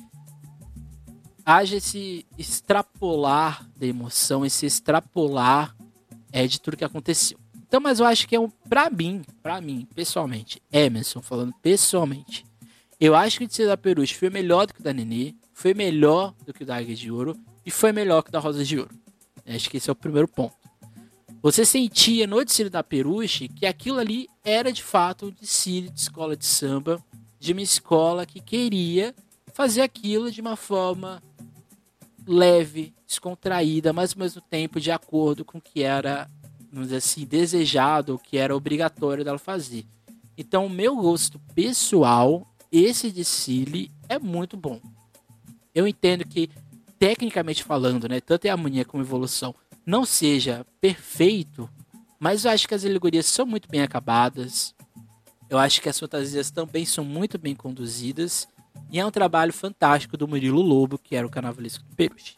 haja 1.46 1.78
esse 1.78 2.26
extrapolar 2.38 3.68
da 3.76 3.86
emoção, 3.86 4.46
esse 4.46 4.66
extrapolar 4.66 5.76
é 6.32 6.46
de 6.48 6.60
tudo 6.60 6.78
que 6.78 6.86
aconteceu. 6.86 7.40
Então, 7.56 7.80
mas 7.80 8.00
eu 8.00 8.06
acho 8.06 8.28
que 8.28 8.36
é 8.36 8.40
um, 8.40 8.50
pra 8.50 8.90
mim, 8.90 9.22
pra 9.44 9.62
mim, 9.62 9.88
pessoalmente, 9.94 10.62
Emerson, 10.72 11.22
falando 11.22 11.54
pessoalmente, 11.62 12.44
eu 13.00 13.16
acho 13.16 13.38
que 13.38 13.46
o 13.46 13.48
Tecido 13.48 13.70
da 13.70 13.78
Peruche 13.78 14.16
foi 14.16 14.30
melhor 14.30 14.66
do 14.66 14.74
que 14.74 14.82
o 14.82 14.84
da 14.84 14.92
Nenê, 14.92 15.34
foi 15.54 15.74
melhor 15.74 16.34
do 16.46 16.54
que 16.54 16.64
o 16.64 16.66
da 16.66 16.78
Águia 16.78 16.96
de 16.96 17.12
Ouro 17.12 17.38
e 17.66 17.72
foi 17.72 17.92
melhor 17.92 18.22
que 18.24 18.30
o 18.30 18.32
da 18.32 18.40
Rosa 18.40 18.64
de 18.66 18.78
Ouro. 18.78 18.94
Eu 19.46 19.56
acho 19.56 19.70
que 19.70 19.78
esse 19.78 19.90
é 19.90 19.94
o 19.94 19.96
primeiro 19.96 20.28
ponto. 20.28 20.59
Você 21.42 21.64
sentia 21.64 22.28
no 22.28 22.44
Tecido 22.44 22.70
da 22.70 22.84
Peruche 22.84 23.48
que 23.48 23.66
aquilo 23.66 23.98
ali 23.98 24.28
era 24.44 24.74
de 24.74 24.84
fato 24.84 25.28
um 25.28 25.32
desfile 25.32 25.90
de 25.90 26.00
escola 26.00 26.36
de 26.36 26.46
samba, 26.46 27.02
de 27.40 27.54
uma 27.54 27.62
escola 27.62 28.26
que 28.26 28.42
queria 28.42 29.16
fazer 29.54 29.82
aquilo 29.82 30.30
de 30.30 30.42
uma 30.42 30.58
forma 30.58 31.24
leve, 32.28 32.94
descontraída, 33.08 33.94
mas 33.94 34.12
ao 34.12 34.20
mesmo 34.20 34.42
tempo 34.42 34.82
de 34.82 34.92
acordo 34.92 35.46
com 35.46 35.58
o 35.58 35.62
que 35.62 35.82
era, 35.82 36.30
vamos 36.72 36.88
dizer 36.88 36.98
assim, 36.98 37.26
desejado, 37.26 38.16
o 38.16 38.20
que 38.20 38.38
era 38.38 38.56
obrigatório 38.56 39.24
dela 39.24 39.40
fazer. 39.40 39.86
Então, 40.38 40.66
o 40.66 40.70
meu 40.70 40.96
gosto 40.98 41.40
pessoal, 41.56 42.48
esse 42.72 43.12
desfile 43.12 43.92
é 44.08 44.20
muito 44.20 44.58
bom. 44.58 44.82
Eu 45.74 45.88
entendo 45.88 46.26
que, 46.26 46.50
tecnicamente 46.98 47.64
falando, 47.64 48.08
né, 48.08 48.20
tanto 48.20 48.46
em 48.46 48.50
harmonia 48.50 48.86
como 48.86 49.04
evolução, 49.04 49.56
não 49.90 50.06
seja 50.06 50.64
perfeito, 50.80 51.68
mas 52.20 52.46
eu 52.46 52.52
acho 52.52 52.68
que 52.68 52.76
as 52.76 52.86
alegorias 52.86 53.26
são 53.26 53.44
muito 53.44 53.68
bem 53.68 53.82
acabadas. 53.82 54.76
Eu 55.50 55.58
acho 55.58 55.82
que 55.82 55.90
as 55.90 56.00
fantasias 56.00 56.52
também 56.52 56.86
são 56.86 57.04
muito 57.04 57.40
bem 57.40 57.56
conduzidas. 57.56 58.48
E 58.92 59.00
é 59.00 59.06
um 59.06 59.10
trabalho 59.10 59.52
fantástico 59.52 60.16
do 60.16 60.28
Murilo 60.28 60.62
Lobo, 60.62 61.00
que 61.00 61.16
era 61.16 61.26
o 61.26 61.30
carnavalesco 61.30 61.84
do 61.84 61.96
Peruche. 61.96 62.36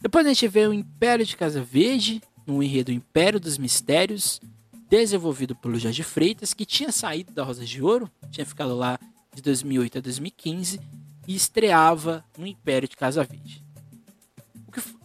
Depois 0.00 0.24
a 0.24 0.30
gente 0.30 0.48
vê 0.48 0.66
o 0.66 0.72
Império 0.72 1.26
de 1.26 1.36
Casa 1.36 1.62
Verde, 1.62 2.22
no 2.46 2.62
enredo 2.62 2.90
Império 2.90 3.38
dos 3.38 3.58
Mistérios, 3.58 4.40
desenvolvido 4.88 5.54
pelo 5.54 5.78
Jorge 5.78 6.02
Freitas, 6.02 6.54
que 6.54 6.64
tinha 6.64 6.90
saído 6.90 7.34
da 7.34 7.44
Rosa 7.44 7.66
de 7.66 7.82
Ouro, 7.82 8.10
tinha 8.30 8.46
ficado 8.46 8.74
lá 8.74 8.98
de 9.34 9.42
2008 9.42 9.98
a 9.98 10.00
2015 10.00 10.80
e 11.28 11.34
estreava 11.34 12.24
no 12.38 12.46
Império 12.46 12.88
de 12.88 12.96
Casa 12.96 13.22
Verde. 13.22 13.62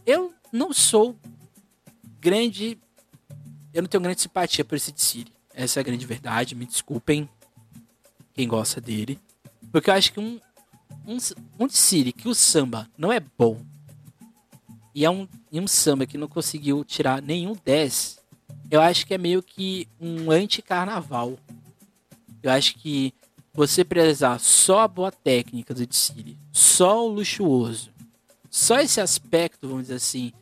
Eu 0.05 0.33
não 0.53 0.71
sou 0.71 1.19
grande, 2.27 2.77
eu 3.73 3.81
não 3.81 3.87
tenho 3.87 4.03
grande 4.03 4.21
simpatia 4.21 4.65
por 4.65 4.75
esse 4.75 4.91
desfile. 4.91 5.31
Essa 5.53 5.79
é 5.79 5.81
a 5.81 5.83
grande 5.83 6.05
verdade, 6.05 6.55
me 6.55 6.65
desculpem 6.65 7.29
quem 8.33 8.45
gosta 8.47 8.81
dele. 8.81 9.17
Porque 9.71 9.89
eu 9.89 9.93
acho 9.93 10.11
que 10.11 10.19
um, 10.19 10.37
um, 11.07 11.17
um 11.57 11.67
desfile 11.67 12.11
que 12.11 12.27
o 12.27 12.35
samba 12.35 12.89
não 12.97 13.13
é 13.13 13.21
bom 13.21 13.65
e 14.93 15.05
é 15.05 15.09
um, 15.09 15.25
e 15.49 15.57
um 15.57 15.67
samba 15.67 16.05
que 16.05 16.17
não 16.17 16.27
conseguiu 16.27 16.83
tirar 16.83 17.21
nenhum 17.21 17.55
10, 17.63 18.19
eu 18.69 18.81
acho 18.81 19.07
que 19.07 19.13
é 19.13 19.17
meio 19.17 19.41
que 19.41 19.87
um 19.97 20.29
anti-carnaval. 20.29 21.37
Eu 22.43 22.51
acho 22.51 22.75
que 22.75 23.13
você 23.53 23.85
prezar 23.85 24.37
só 24.39 24.81
a 24.81 24.87
boa 24.87 25.11
técnica 25.11 25.73
do 25.73 25.87
desfile, 25.87 26.37
só 26.51 27.07
o 27.07 27.09
luxuoso, 27.09 27.89
só 28.49 28.79
esse 28.79 28.99
aspecto, 28.99 29.67
vamos 29.67 29.83
dizer 29.83 29.95
assim, 29.95 30.33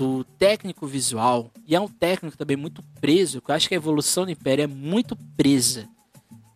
do 0.00 0.24
técnico 0.24 0.86
visual, 0.86 1.52
e 1.66 1.76
é 1.76 1.80
um 1.80 1.86
técnico 1.86 2.34
também 2.34 2.56
muito 2.56 2.82
preso, 3.02 3.42
que 3.42 3.50
eu 3.50 3.54
acho 3.54 3.68
que 3.68 3.74
a 3.74 3.76
evolução 3.76 4.24
do 4.24 4.30
Império 4.30 4.62
é 4.62 4.66
muito 4.66 5.14
presa. 5.36 5.86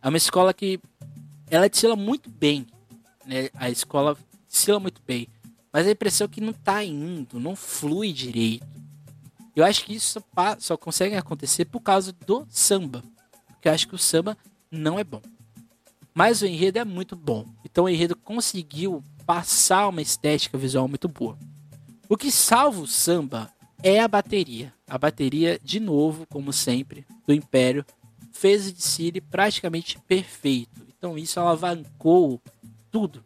É 0.00 0.08
uma 0.08 0.16
escola 0.16 0.54
que 0.54 0.80
ela 1.50 1.68
desfila 1.68 1.94
muito 1.94 2.30
bem, 2.30 2.66
né? 3.26 3.50
A 3.52 3.68
escola 3.68 4.16
desfila 4.48 4.80
muito 4.80 5.02
bem. 5.06 5.28
Mas 5.70 5.86
a 5.86 5.90
impressão 5.90 6.24
é 6.24 6.28
que 6.28 6.40
não 6.40 6.54
tá 6.54 6.82
indo, 6.82 7.38
não 7.38 7.54
flui 7.54 8.14
direito. 8.14 8.66
Eu 9.54 9.62
acho 9.62 9.84
que 9.84 9.94
isso 9.94 10.24
só, 10.34 10.56
só 10.58 10.76
consegue 10.78 11.14
acontecer 11.14 11.66
por 11.66 11.80
causa 11.80 12.14
do 12.26 12.46
samba. 12.48 13.04
Porque 13.48 13.68
eu 13.68 13.72
acho 13.72 13.86
que 13.86 13.94
o 13.94 13.98
samba 13.98 14.38
não 14.70 14.98
é 14.98 15.04
bom. 15.04 15.20
Mas 16.14 16.40
o 16.40 16.46
enredo 16.46 16.78
é 16.78 16.84
muito 16.84 17.14
bom. 17.14 17.44
Então 17.62 17.84
o 17.84 17.88
enredo 17.90 18.16
conseguiu 18.16 19.04
passar 19.26 19.88
uma 19.88 20.00
estética 20.00 20.56
visual 20.56 20.88
muito 20.88 21.08
boa. 21.08 21.38
O 22.14 22.16
que 22.16 22.30
salva 22.30 22.80
o 22.80 22.86
samba 22.86 23.50
é 23.82 23.98
a 23.98 24.06
bateria. 24.06 24.72
A 24.88 24.96
bateria, 24.96 25.58
de 25.60 25.80
novo, 25.80 26.24
como 26.30 26.52
sempre, 26.52 27.04
do 27.26 27.34
Império, 27.34 27.84
fez 28.30 28.70
o 28.70 28.80
City 28.80 29.20
praticamente 29.20 29.98
perfeito. 30.06 30.86
Então 30.96 31.18
isso 31.18 31.40
alavancou 31.40 32.40
tudo. 32.88 33.24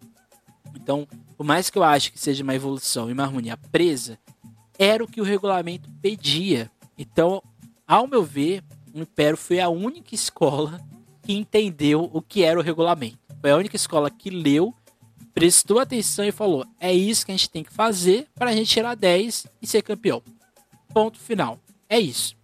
Então, 0.75 1.07
por 1.37 1.45
mais 1.45 1.69
que 1.69 1.77
eu 1.77 1.85
ache 1.85 2.11
que 2.11 2.19
seja 2.19 2.43
uma 2.43 2.55
evolução 2.55 3.11
e 3.11 3.13
uma 3.13 3.25
harmonia 3.25 3.59
presa, 3.59 4.19
era 4.79 5.05
o 5.05 5.07
que 5.07 5.21
o 5.21 5.25
regulamento 5.25 5.91
pedia. 6.01 6.71
Então, 6.97 7.43
ao 7.87 8.07
meu 8.07 8.23
ver, 8.23 8.65
o 8.95 9.01
Império 9.01 9.37
foi 9.37 9.61
a 9.61 9.69
única 9.69 10.15
escola 10.15 10.81
que 11.23 11.35
entendeu 11.35 12.09
o 12.11 12.23
que 12.23 12.43
era 12.43 12.59
o 12.59 12.63
regulamento. 12.63 13.19
Foi 13.39 13.51
a 13.51 13.57
única 13.59 13.77
escola 13.77 14.11
que 14.11 14.31
leu, 14.31 14.75
prestou 15.35 15.79
atenção 15.79 16.25
e 16.25 16.33
falou: 16.33 16.67
é 16.81 16.93
isso 16.93 17.25
que 17.25 17.33
a 17.33 17.37
gente 17.37 17.51
tem 17.51 17.65
que 17.65 17.73
fazer 17.73 18.27
para 18.35 18.51
a 18.51 18.55
gente 18.55 18.71
tirar 18.71 18.95
10 18.95 19.47
e 19.63 19.67
ser 19.67 19.83
campeão. 19.83 20.23
Ponto 20.93 21.19
final. 21.19 21.59
É 21.89 21.99
isso. 21.99 22.37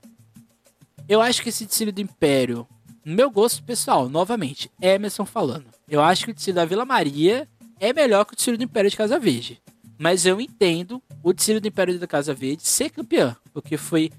Eu 1.09 1.21
acho 1.21 1.43
que 1.43 1.51
esse 1.51 1.67
desfile 1.67 1.93
do 1.93 2.01
Império, 2.01 2.67
no 3.05 3.15
meu 3.15 3.31
gosto 3.31 3.63
pessoal, 3.63 4.09
novamente, 4.09 4.71
Emerson 4.81 5.27
falando. 5.27 5.67
Eu 5.89 6.01
acho 6.01 6.25
que 6.25 6.31
o 6.31 6.35
desfile 6.35 6.55
da 6.55 6.65
Vila 6.65 6.85
Maria 6.85 7.47
é 7.79 7.93
melhor 7.93 8.25
que 8.25 8.33
o 8.33 8.37
desfile 8.37 8.57
do 8.57 8.65
Império 8.65 8.91
de 8.91 8.97
Casa 8.97 9.19
Verde. 9.19 9.61
Mas 9.99 10.25
eu 10.25 10.41
entendo 10.41 11.03
o 11.23 11.33
desfile 11.33 11.61
do 11.61 11.69
Império 11.69 11.99
da 11.99 12.07
Casa 12.07 12.33
Verde 12.33 12.67
ser 12.67 12.91
campeão, 12.91 13.37
porque 13.53 13.77
foi 13.77 14.11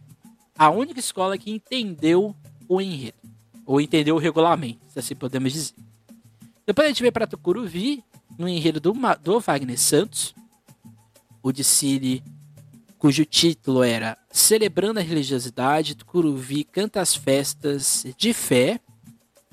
a 0.58 0.70
única 0.70 1.00
escola 1.00 1.38
que 1.38 1.52
entendeu 1.52 2.36
o 2.68 2.80
enredo, 2.80 3.18
ou 3.66 3.82
entendeu 3.82 4.16
o 4.16 4.20
regulamento, 4.20 4.80
se 4.88 5.00
assim 5.00 5.16
podemos 5.16 5.52
dizer. 5.52 5.74
Depois 6.66 6.86
a 6.86 6.90
gente 6.90 7.02
veio 7.02 7.12
para 7.12 7.28
Tucuruvi, 7.28 8.04
no 8.38 8.48
enredo 8.48 8.80
do, 8.80 8.94
do 9.22 9.40
Wagner 9.40 9.80
Santos, 9.80 10.36
o 11.42 11.52
desfile 11.52 12.24
cujo 12.98 13.26
título 13.26 13.84
era 13.84 14.18
Celebrando 14.32 15.00
a 15.00 15.04
Religiosidade, 15.04 15.96
Tucuruvi 15.96 16.64
canta 16.64 17.02
as 17.02 17.16
festas 17.16 18.06
de 18.18 18.34
fé, 18.34 18.80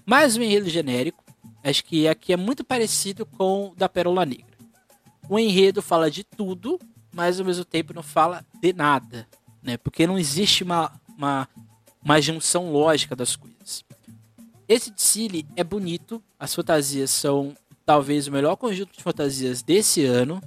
mais 0.07 0.37
um 0.37 0.43
enredo 0.43 0.69
genérico, 0.69 1.23
acho 1.63 1.85
que 1.85 2.09
aqui 2.09 2.33
é 2.33 2.37
muito 2.37 2.65
parecido 2.65 3.27
com 3.27 3.69
o 3.69 3.75
da 3.75 3.89
Pérola 3.89 4.25
Negra. 4.25 4.57
O 5.29 5.39
enredo 5.39 5.81
fala 5.81 6.11
de 6.11 6.25
tudo, 6.25 6.81
mas 7.15 7.39
ao 7.39 7.47
mesmo 7.47 7.65
tempo 7.65 7.95
não 7.95 8.03
fala 8.03 8.45
de 8.61 8.73
nada, 8.73 9.29
né? 9.63 9.77
Porque 9.77 10.07
não 10.07 10.19
existe 10.19 10.65
uma, 10.65 11.01
uma, 11.17 11.49
uma 12.03 12.21
junção 12.21 12.73
lógica 12.73 13.15
das 13.15 13.37
coisas. 13.37 13.85
Esse 14.69 14.91
desfile 14.91 15.47
é 15.55 15.63
bonito, 15.63 16.23
as 16.39 16.55
fantasias 16.55 17.11
são 17.11 17.55
talvez 17.85 18.27
o 18.27 18.33
melhor 18.33 18.57
conjunto 18.57 18.97
de 18.97 19.03
fantasias 19.03 19.63
desse 19.63 20.05
ano, 20.05 20.41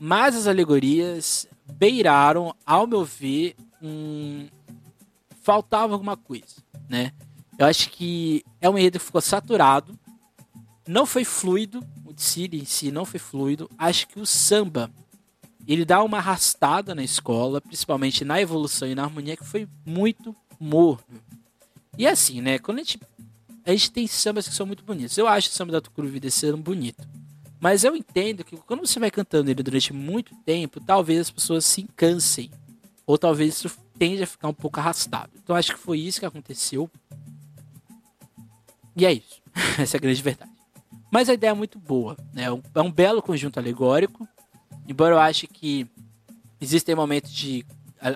mas 0.00 0.36
as 0.36 0.46
alegorias 0.46 1.46
beiraram, 1.74 2.54
ao 2.64 2.86
meu 2.86 3.04
ver, 3.04 3.56
um... 3.82 4.46
faltava 5.42 5.92
alguma 5.92 6.16
coisa, 6.16 6.56
né? 6.88 7.12
Eu 7.58 7.66
acho 7.66 7.90
que 7.90 8.44
é 8.60 8.68
um 8.68 8.76
enredo 8.76 8.98
que 8.98 9.04
ficou 9.04 9.20
saturado, 9.20 9.98
não 10.86 11.06
foi 11.06 11.24
fluido, 11.24 11.84
o 12.04 12.12
desfile 12.12 12.60
em 12.60 12.64
si 12.64 12.90
não 12.90 13.04
foi 13.04 13.18
fluido. 13.18 13.68
Acho 13.76 14.06
que 14.06 14.20
o 14.20 14.26
samba 14.26 14.90
ele 15.66 15.84
dá 15.84 16.02
uma 16.02 16.18
arrastada 16.18 16.94
na 16.94 17.02
escola, 17.02 17.60
principalmente 17.60 18.24
na 18.24 18.40
evolução 18.40 18.86
e 18.86 18.94
na 18.94 19.02
harmonia, 19.02 19.36
que 19.36 19.44
foi 19.44 19.68
muito 19.84 20.34
morno. 20.60 21.20
E 21.98 22.06
assim, 22.06 22.40
né? 22.40 22.58
Quando 22.58 22.78
a 22.78 22.82
gente, 22.82 23.00
a 23.66 23.72
gente 23.72 23.90
tem 23.90 24.06
sambas 24.06 24.48
que 24.48 24.54
são 24.54 24.64
muito 24.64 24.84
bonitos. 24.84 25.18
Eu 25.18 25.26
acho 25.26 25.48
o 25.48 25.52
samba 25.52 25.72
da 25.72 25.80
Tucuruvi 25.80 26.20
desse 26.20 26.46
ano 26.46 26.56
bonito. 26.56 27.06
Mas 27.58 27.82
eu 27.82 27.96
entendo 27.96 28.44
que 28.44 28.56
quando 28.58 28.86
você 28.86 29.00
vai 29.00 29.10
cantando 29.10 29.50
ele 29.50 29.60
durante 29.60 29.92
muito 29.92 30.32
tempo, 30.44 30.80
talvez 30.80 31.22
as 31.22 31.30
pessoas 31.30 31.64
se 31.64 31.82
cansem. 31.96 32.48
Ou 33.04 33.18
talvez 33.18 33.56
isso 33.56 33.76
tende 33.98 34.22
a 34.22 34.26
ficar 34.26 34.48
um 34.48 34.54
pouco 34.54 34.78
arrastado. 34.78 35.32
Então 35.42 35.56
acho 35.56 35.74
que 35.74 35.80
foi 35.80 35.98
isso 35.98 36.20
que 36.20 36.26
aconteceu. 36.26 36.88
E 38.94 39.04
é 39.04 39.12
isso. 39.12 39.42
Essa 39.78 39.96
é 39.96 39.98
a 39.98 40.00
grande 40.00 40.22
verdade. 40.22 40.52
Mas 41.10 41.28
a 41.28 41.34
ideia 41.34 41.50
é 41.50 41.54
muito 41.54 41.78
boa. 41.78 42.16
Né? 42.32 42.44
É 42.44 42.80
um 42.80 42.90
belo 42.90 43.20
conjunto 43.20 43.58
alegórico. 43.58 44.28
Embora 44.86 45.14
eu 45.14 45.18
ache 45.18 45.48
que 45.48 45.88
existem 46.60 46.94
momentos 46.94 47.32
de. 47.32 47.66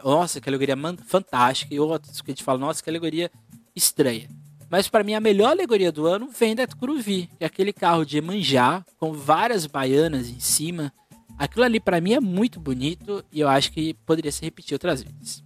Nossa, 0.04 0.40
que 0.40 0.48
alegoria 0.48 0.76
fantástica. 1.06 1.74
E 1.74 1.80
outros 1.80 2.20
que 2.20 2.30
a 2.30 2.34
gente 2.34 2.44
fala, 2.44 2.58
nossa, 2.58 2.80
que 2.80 2.88
alegoria 2.88 3.32
estranha. 3.74 4.28
Mas 4.70 4.88
para 4.88 5.02
mim 5.02 5.14
a 5.14 5.20
melhor 5.20 5.50
alegoria 5.50 5.90
do 5.90 6.06
ano 6.06 6.28
vem 6.30 6.54
da 6.54 6.64
Tucuruvi, 6.64 7.28
que 7.36 7.42
é 7.42 7.46
aquele 7.46 7.72
carro 7.72 8.04
de 8.04 8.18
Emanjá 8.18 8.84
com 8.98 9.12
várias 9.12 9.66
baianas 9.66 10.28
em 10.28 10.38
cima. 10.38 10.92
Aquilo 11.36 11.64
ali 11.64 11.80
para 11.80 12.00
mim 12.00 12.12
é 12.12 12.20
muito 12.20 12.60
bonito 12.60 13.24
e 13.32 13.40
eu 13.40 13.48
acho 13.48 13.72
que 13.72 13.94
poderia 14.06 14.30
se 14.30 14.42
repetir 14.42 14.74
outras 14.76 15.02
vezes. 15.02 15.42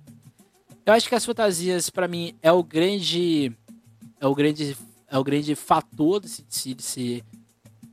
Eu 0.85 0.93
acho 0.93 1.09
que 1.09 1.15
as 1.15 1.25
fantasias 1.25 1.89
para 1.89 2.07
mim 2.07 2.37
é 2.43 2.53
o 2.53 2.63
grande 2.63 3.51
é 4.21 4.27
o 4.27 4.35
grande 4.35 4.77
é 5.09 5.19
o 5.19 5.25
grande 5.25 5.55
fator 5.55 6.21
de 6.21 6.29
se, 6.29 6.75
de 6.75 6.83
se 6.83 7.25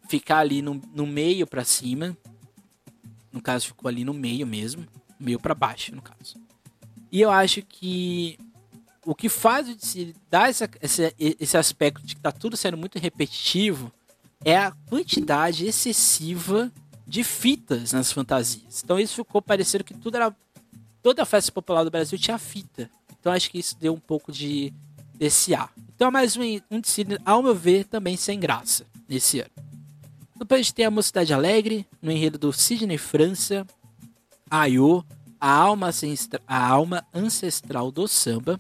ficar 0.10 0.40
ali 0.40 0.62
no, 0.62 0.82
no 0.94 1.08
meio 1.08 1.48
para 1.48 1.64
cima. 1.64 2.18
No 3.32 3.42
caso 3.42 3.68
ficou 3.68 3.88
ali 3.88 4.04
no 4.04 4.14
meio 4.14 4.46
mesmo, 4.46 4.86
meio 5.18 5.40
para 5.40 5.56
baixo 5.56 5.96
no 5.96 6.02
caso. 6.02 6.36
E 7.10 7.22
eu 7.22 7.32
acho 7.32 7.62
que 7.62 8.38
o 9.06 9.16
que 9.16 9.30
faz 9.30 9.68
o 9.68 9.76
DC 9.76 10.14
dar 10.30 10.50
essa, 10.50 10.70
esse, 10.82 11.16
esse 11.18 11.58
aspecto 11.58 12.06
de 12.06 12.16
que 12.16 12.22
tá 12.22 12.32
tudo 12.32 12.56
sendo 12.56 12.78
muito 12.78 13.00
repetitivo 13.00 13.92
é 14.44 14.58
a 14.58 14.72
quantidade 14.90 15.66
excessiva 15.66 16.72
de 17.06 17.24
fitas 17.24 17.94
nas 17.94 18.12
fantasias. 18.12 18.82
Então 18.84 19.00
isso 19.00 19.16
ficou 19.16 19.42
parecendo 19.42 19.84
que 19.84 19.94
tudo 19.94 20.16
era. 20.16 20.36
Toda 21.02 21.24
a 21.24 21.26
festa 21.26 21.52
popular 21.52 21.84
do 21.84 21.90
Brasil 21.90 22.18
tinha 22.18 22.38
fita. 22.38 22.90
Então 23.20 23.32
acho 23.32 23.50
que 23.50 23.58
isso 23.58 23.76
deu 23.78 23.94
um 23.94 24.00
pouco 24.00 24.32
de 24.32 24.74
desse 25.16 25.54
ar. 25.54 25.72
Então 25.96 26.08
é 26.08 26.12
mais 26.12 26.36
um, 26.36 26.42
um 26.70 26.80
desfile, 26.80 27.18
ao 27.26 27.44
meu 27.44 27.54
ver, 27.54 27.86
também 27.86 28.18
sem 28.18 28.40
graça 28.40 28.86
nesse 29.08 29.40
ano. 29.40 29.52
Depois 30.36 30.72
tem 30.72 30.86
a 30.86 30.92
Mocidade 30.92 31.34
Alegre, 31.34 31.86
no 32.02 32.12
enredo 32.12 32.40
do 32.40 32.52
Sidney 32.52 32.98
França, 32.98 33.66
Ayô, 34.50 35.04
a 35.40 35.52
alma, 35.52 35.92
a 36.48 36.68
alma 36.68 37.06
ancestral 37.14 37.92
do 37.92 38.08
samba. 38.08 38.60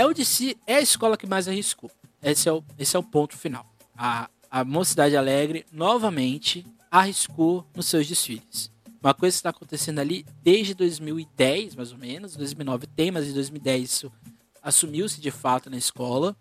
É 0.00 0.06
o 0.06 0.14
DC 0.14 0.56
é 0.66 0.76
a 0.76 0.80
escola 0.80 1.14
que 1.14 1.26
mais 1.26 1.46
arriscou. 1.46 1.90
Esse 2.22 2.48
é 2.48 2.52
o, 2.54 2.64
esse 2.78 2.96
é 2.96 2.98
o 2.98 3.02
ponto 3.02 3.36
final. 3.36 3.66
A, 3.94 4.30
a 4.50 4.64
Mocidade 4.64 5.14
Alegre, 5.14 5.66
novamente, 5.70 6.66
arriscou 6.90 7.66
nos 7.76 7.84
seus 7.84 8.06
desfiles. 8.06 8.72
Uma 9.02 9.12
coisa 9.12 9.34
que 9.34 9.40
está 9.40 9.50
acontecendo 9.50 9.98
ali 9.98 10.24
desde 10.42 10.72
2010, 10.72 11.74
mais 11.74 11.92
ou 11.92 11.98
menos. 11.98 12.34
2009 12.34 12.86
tem, 12.86 13.10
mas 13.10 13.28
em 13.28 13.34
2010 13.34 13.82
isso 13.82 14.12
assumiu-se 14.62 15.20
de 15.20 15.30
fato 15.30 15.68
na 15.68 15.76
escola. 15.76 16.34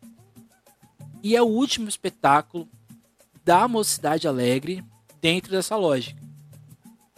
E 1.22 1.36
é 1.36 1.42
o 1.42 1.46
último 1.46 1.90
espetáculo 1.90 2.66
da 3.44 3.68
Mocidade 3.68 4.26
Alegre 4.26 4.86
dentro 5.20 5.52
dessa 5.52 5.76
lógica. 5.76 6.24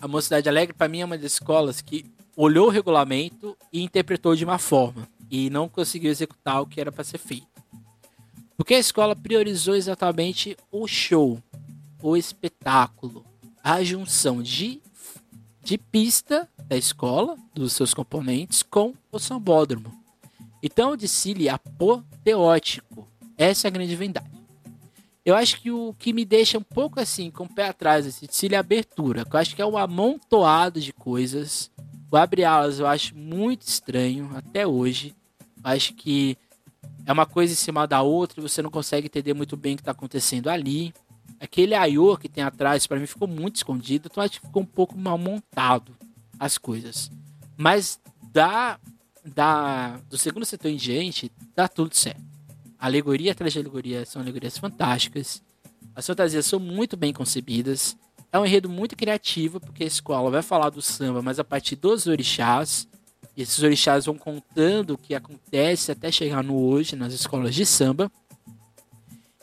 A 0.01 0.07
Mocidade 0.07 0.49
Alegre, 0.49 0.73
para 0.73 0.87
mim, 0.87 1.01
é 1.01 1.05
uma 1.05 1.19
das 1.19 1.33
escolas 1.33 1.81
que 1.81 2.03
olhou 2.35 2.65
o 2.65 2.71
regulamento 2.71 3.55
e 3.71 3.83
interpretou 3.83 4.35
de 4.35 4.43
uma 4.43 4.57
forma 4.57 5.07
e 5.31 5.49
não 5.49 5.69
conseguiu 5.69 6.11
executar 6.11 6.61
o 6.61 6.67
que 6.67 6.81
era 6.81 6.91
para 6.91 7.05
ser 7.05 7.17
feito. 7.17 7.47
Porque 8.57 8.73
a 8.75 8.79
escola 8.79 9.15
priorizou 9.15 9.73
exatamente 9.73 10.57
o 10.69 10.85
show, 10.87 11.41
o 12.03 12.17
espetáculo, 12.17 13.25
a 13.63 13.81
junção 13.81 14.43
de, 14.43 14.81
de 15.63 15.77
pista 15.77 16.47
da 16.67 16.75
escola, 16.75 17.37
dos 17.55 17.73
seus 17.73 17.93
componentes, 17.93 18.61
com 18.61 18.93
o 19.11 19.17
sambódromo. 19.17 19.91
Então 20.61 20.95
desfile 20.97 21.49
apoteótico. 21.49 23.07
Essa 23.37 23.67
é 23.67 23.69
a 23.69 23.71
grande 23.71 23.95
verdade. 23.95 24.29
Eu 25.23 25.35
acho 25.35 25.61
que 25.61 25.71
o 25.71 25.95
que 25.97 26.13
me 26.13 26.25
deixa 26.25 26.57
um 26.57 26.63
pouco 26.63 26.99
assim, 26.99 27.31
com 27.31 27.45
o 27.45 27.49
pé 27.53 27.67
atrás 27.67 28.05
desse 28.05 28.27
desfile 28.27 28.55
é 28.55 28.57
abertura. 28.57 29.25
eu 29.31 29.39
acho 29.39 29.55
que 29.55 29.61
é 29.61 29.65
um 29.65 29.77
amontoado 29.77 30.79
de 30.79 30.91
coisas. 30.91 31.71
O 32.11 32.17
abre 32.17 32.43
alas 32.43 32.79
eu 32.79 32.87
acho 32.87 33.15
muito 33.15 33.61
estranho 33.61 34.29
até 34.35 34.67
hoje. 34.67 35.15
Acho 35.63 35.93
que 35.93 36.37
é 37.05 37.11
uma 37.11 37.25
coisa 37.25 37.53
em 37.53 37.55
cima 37.55 37.87
da 37.87 38.01
outra 38.01 38.39
e 38.39 38.43
você 38.43 38.61
não 38.61 38.69
consegue 38.69 39.07
entender 39.07 39.33
muito 39.33 39.57
bem 39.57 39.73
o 39.73 39.77
que 39.77 39.81
está 39.81 39.91
acontecendo 39.91 40.49
ali. 40.49 40.93
Aquele 41.39 41.73
aiô 41.73 42.17
que 42.17 42.29
tem 42.29 42.43
atrás, 42.43 42.85
para 42.85 42.99
mim, 42.99 43.05
ficou 43.05 43.27
muito 43.27 43.55
escondido, 43.55 44.07
então 44.11 44.23
acho 44.23 44.39
que 44.39 44.47
ficou 44.47 44.61
um 44.61 44.65
pouco 44.65 44.97
mal 44.97 45.17
montado 45.17 45.95
as 46.39 46.57
coisas. 46.57 47.11
Mas 47.57 47.99
da, 48.31 48.79
da, 49.25 49.97
do 50.09 50.17
segundo 50.17 50.45
setor 50.45 50.69
em 50.69 50.77
diante, 50.77 51.31
dá 51.55 51.67
tudo 51.67 51.95
certo. 51.95 52.21
Alegoria 52.77 53.31
atrás 53.31 53.53
de 53.53 53.59
alegoria 53.59 54.05
são 54.05 54.21
alegorias 54.21 54.57
fantásticas. 54.57 55.43
As 55.95 56.07
fantasias 56.07 56.45
são 56.45 56.59
muito 56.59 56.95
bem 56.95 57.13
concebidas. 57.13 57.95
É 58.31 58.39
um 58.39 58.45
enredo 58.45 58.69
muito 58.69 58.95
criativo, 58.95 59.59
porque 59.59 59.83
a 59.83 59.87
escola 59.87 60.31
vai 60.31 60.41
falar 60.41 60.69
do 60.69 60.81
samba, 60.81 61.21
mas 61.21 61.37
a 61.37 61.43
partir 61.43 61.75
dos 61.75 62.07
orixás. 62.07 62.87
Esses 63.41 63.61
orixás 63.63 64.05
vão 64.05 64.17
contando 64.17 64.91
o 64.91 64.97
que 64.97 65.15
acontece 65.15 65.91
até 65.91 66.11
chegar 66.11 66.43
no 66.43 66.57
hoje 66.57 66.95
nas 66.95 67.13
escolas 67.13 67.55
de 67.55 67.65
samba. 67.65 68.11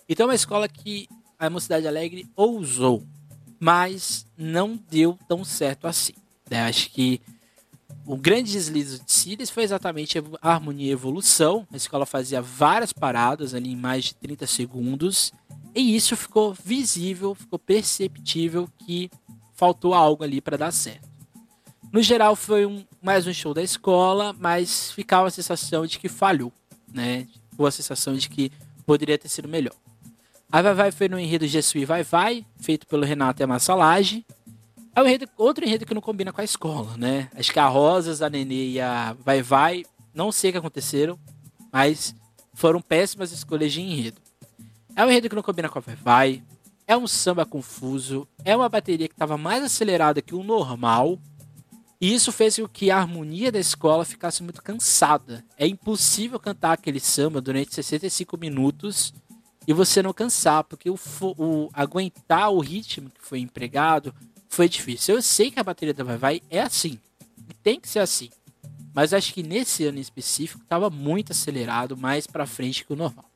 Então 0.08 0.24
é 0.24 0.28
uma 0.28 0.34
escola 0.34 0.68
que 0.68 1.08
a 1.38 1.50
Mocidade 1.50 1.86
Alegre 1.86 2.28
ousou, 2.34 3.04
mas 3.60 4.26
não 4.36 4.78
deu 4.90 5.18
tão 5.28 5.44
certo 5.44 5.86
assim. 5.86 6.14
Né? 6.50 6.62
Acho 6.62 6.90
que 6.90 7.20
o 8.06 8.16
grande 8.16 8.52
deslize 8.52 9.04
de 9.04 9.12
Silas 9.12 9.50
foi 9.50 9.64
exatamente 9.64 10.18
a 10.40 10.52
harmonia 10.52 10.88
e 10.88 10.90
evolução. 10.90 11.66
A 11.70 11.76
escola 11.76 12.06
fazia 12.06 12.40
várias 12.40 12.92
paradas 12.92 13.54
ali 13.54 13.72
em 13.72 13.76
mais 13.76 14.04
de 14.04 14.14
30 14.14 14.46
segundos. 14.46 15.32
E 15.74 15.94
isso 15.94 16.16
ficou 16.16 16.54
visível, 16.54 17.34
ficou 17.34 17.58
perceptível 17.58 18.68
que 18.78 19.10
faltou 19.54 19.92
algo 19.92 20.24
ali 20.24 20.40
para 20.40 20.56
dar 20.56 20.70
certo. 20.70 21.06
No 21.92 22.02
geral, 22.02 22.34
foi 22.34 22.64
um, 22.64 22.84
mais 23.00 23.26
um 23.26 23.32
show 23.32 23.54
da 23.54 23.62
escola, 23.62 24.34
mas 24.38 24.90
ficava 24.90 25.28
a 25.28 25.30
sensação 25.30 25.86
de 25.86 25.98
que 25.98 26.08
falhou, 26.08 26.52
né? 26.92 27.26
Ficou 27.50 27.66
a 27.66 27.70
sensação 27.70 28.14
de 28.14 28.28
que 28.28 28.50
poderia 28.84 29.16
ter 29.16 29.28
sido 29.28 29.48
melhor. 29.48 29.74
A 30.50 30.62
Vai 30.62 30.74
Vai 30.74 30.92
foi 30.92 31.08
no 31.08 31.18
enredo 31.18 31.46
Jesuí 31.46 31.84
Vai 31.84 32.02
Vai, 32.02 32.44
feito 32.58 32.86
pelo 32.86 33.04
Renato 33.04 33.42
Emassalage. 33.42 34.24
É 34.94 35.02
um 35.02 35.06
enredo, 35.06 35.28
outro 35.36 35.64
enredo 35.64 35.86
que 35.86 35.94
não 35.94 36.00
combina 36.00 36.32
com 36.32 36.40
a 36.40 36.44
escola, 36.44 36.96
né? 36.96 37.30
Acho 37.36 37.52
que 37.52 37.58
a 37.58 37.68
Rosas, 37.68 38.20
a 38.20 38.28
Nenê 38.28 38.70
e 38.70 38.80
a 38.80 39.14
Vai 39.24 39.42
Vai, 39.42 39.84
não 40.12 40.32
sei 40.32 40.50
o 40.50 40.52
que 40.54 40.58
aconteceram, 40.58 41.18
mas 41.72 42.14
foram 42.52 42.80
péssimas 42.80 43.30
escolhas 43.30 43.72
de 43.72 43.80
enredo. 43.80 44.20
É 44.96 45.04
um 45.04 45.08
enredo 45.08 45.28
que 45.28 45.36
não 45.36 45.42
combina 45.42 45.68
com 45.68 45.78
a 45.78 45.82
Vai 45.82 45.94
Vai, 45.94 46.42
é 46.86 46.96
um 46.96 47.06
samba 47.06 47.44
confuso, 47.46 48.26
é 48.44 48.56
uma 48.56 48.68
bateria 48.68 49.06
que 49.06 49.14
estava 49.14 49.36
mais 49.36 49.62
acelerada 49.62 50.22
que 50.22 50.34
o 50.34 50.42
normal, 50.42 51.18
e 52.00 52.14
isso 52.14 52.30
fez 52.30 52.56
com 52.56 52.68
que 52.68 52.90
a 52.90 52.98
harmonia 52.98 53.50
da 53.50 53.58
escola 53.58 54.04
ficasse 54.04 54.42
muito 54.42 54.62
cansada. 54.62 55.44
É 55.56 55.66
impossível 55.66 56.38
cantar 56.38 56.72
aquele 56.72 57.00
samba 57.00 57.40
durante 57.40 57.74
65 57.74 58.36
minutos 58.36 59.12
e 59.66 59.72
você 59.72 60.02
não 60.02 60.12
cansar, 60.12 60.64
porque 60.64 60.88
o, 60.88 60.98
o 61.20 61.68
aguentar 61.72 62.50
o 62.50 62.60
ritmo 62.60 63.10
que 63.10 63.22
foi 63.22 63.40
empregado 63.40 64.14
foi 64.48 64.68
difícil. 64.68 65.16
Eu 65.16 65.22
sei 65.22 65.50
que 65.50 65.58
a 65.58 65.64
bateria 65.64 65.92
da 65.92 66.04
Vai 66.04 66.16
Vai 66.16 66.42
é 66.48 66.60
assim, 66.60 66.98
e 67.48 67.54
tem 67.54 67.78
que 67.80 67.88
ser 67.88 67.98
assim. 67.98 68.30
Mas 68.94 69.12
acho 69.12 69.34
que 69.34 69.42
nesse 69.42 69.84
ano 69.84 69.98
em 69.98 70.00
específico 70.00 70.62
estava 70.62 70.88
muito 70.88 71.32
acelerado, 71.32 71.96
mais 71.96 72.26
para 72.26 72.46
frente 72.46 72.84
que 72.84 72.92
o 72.92 72.96
normal. 72.96 73.30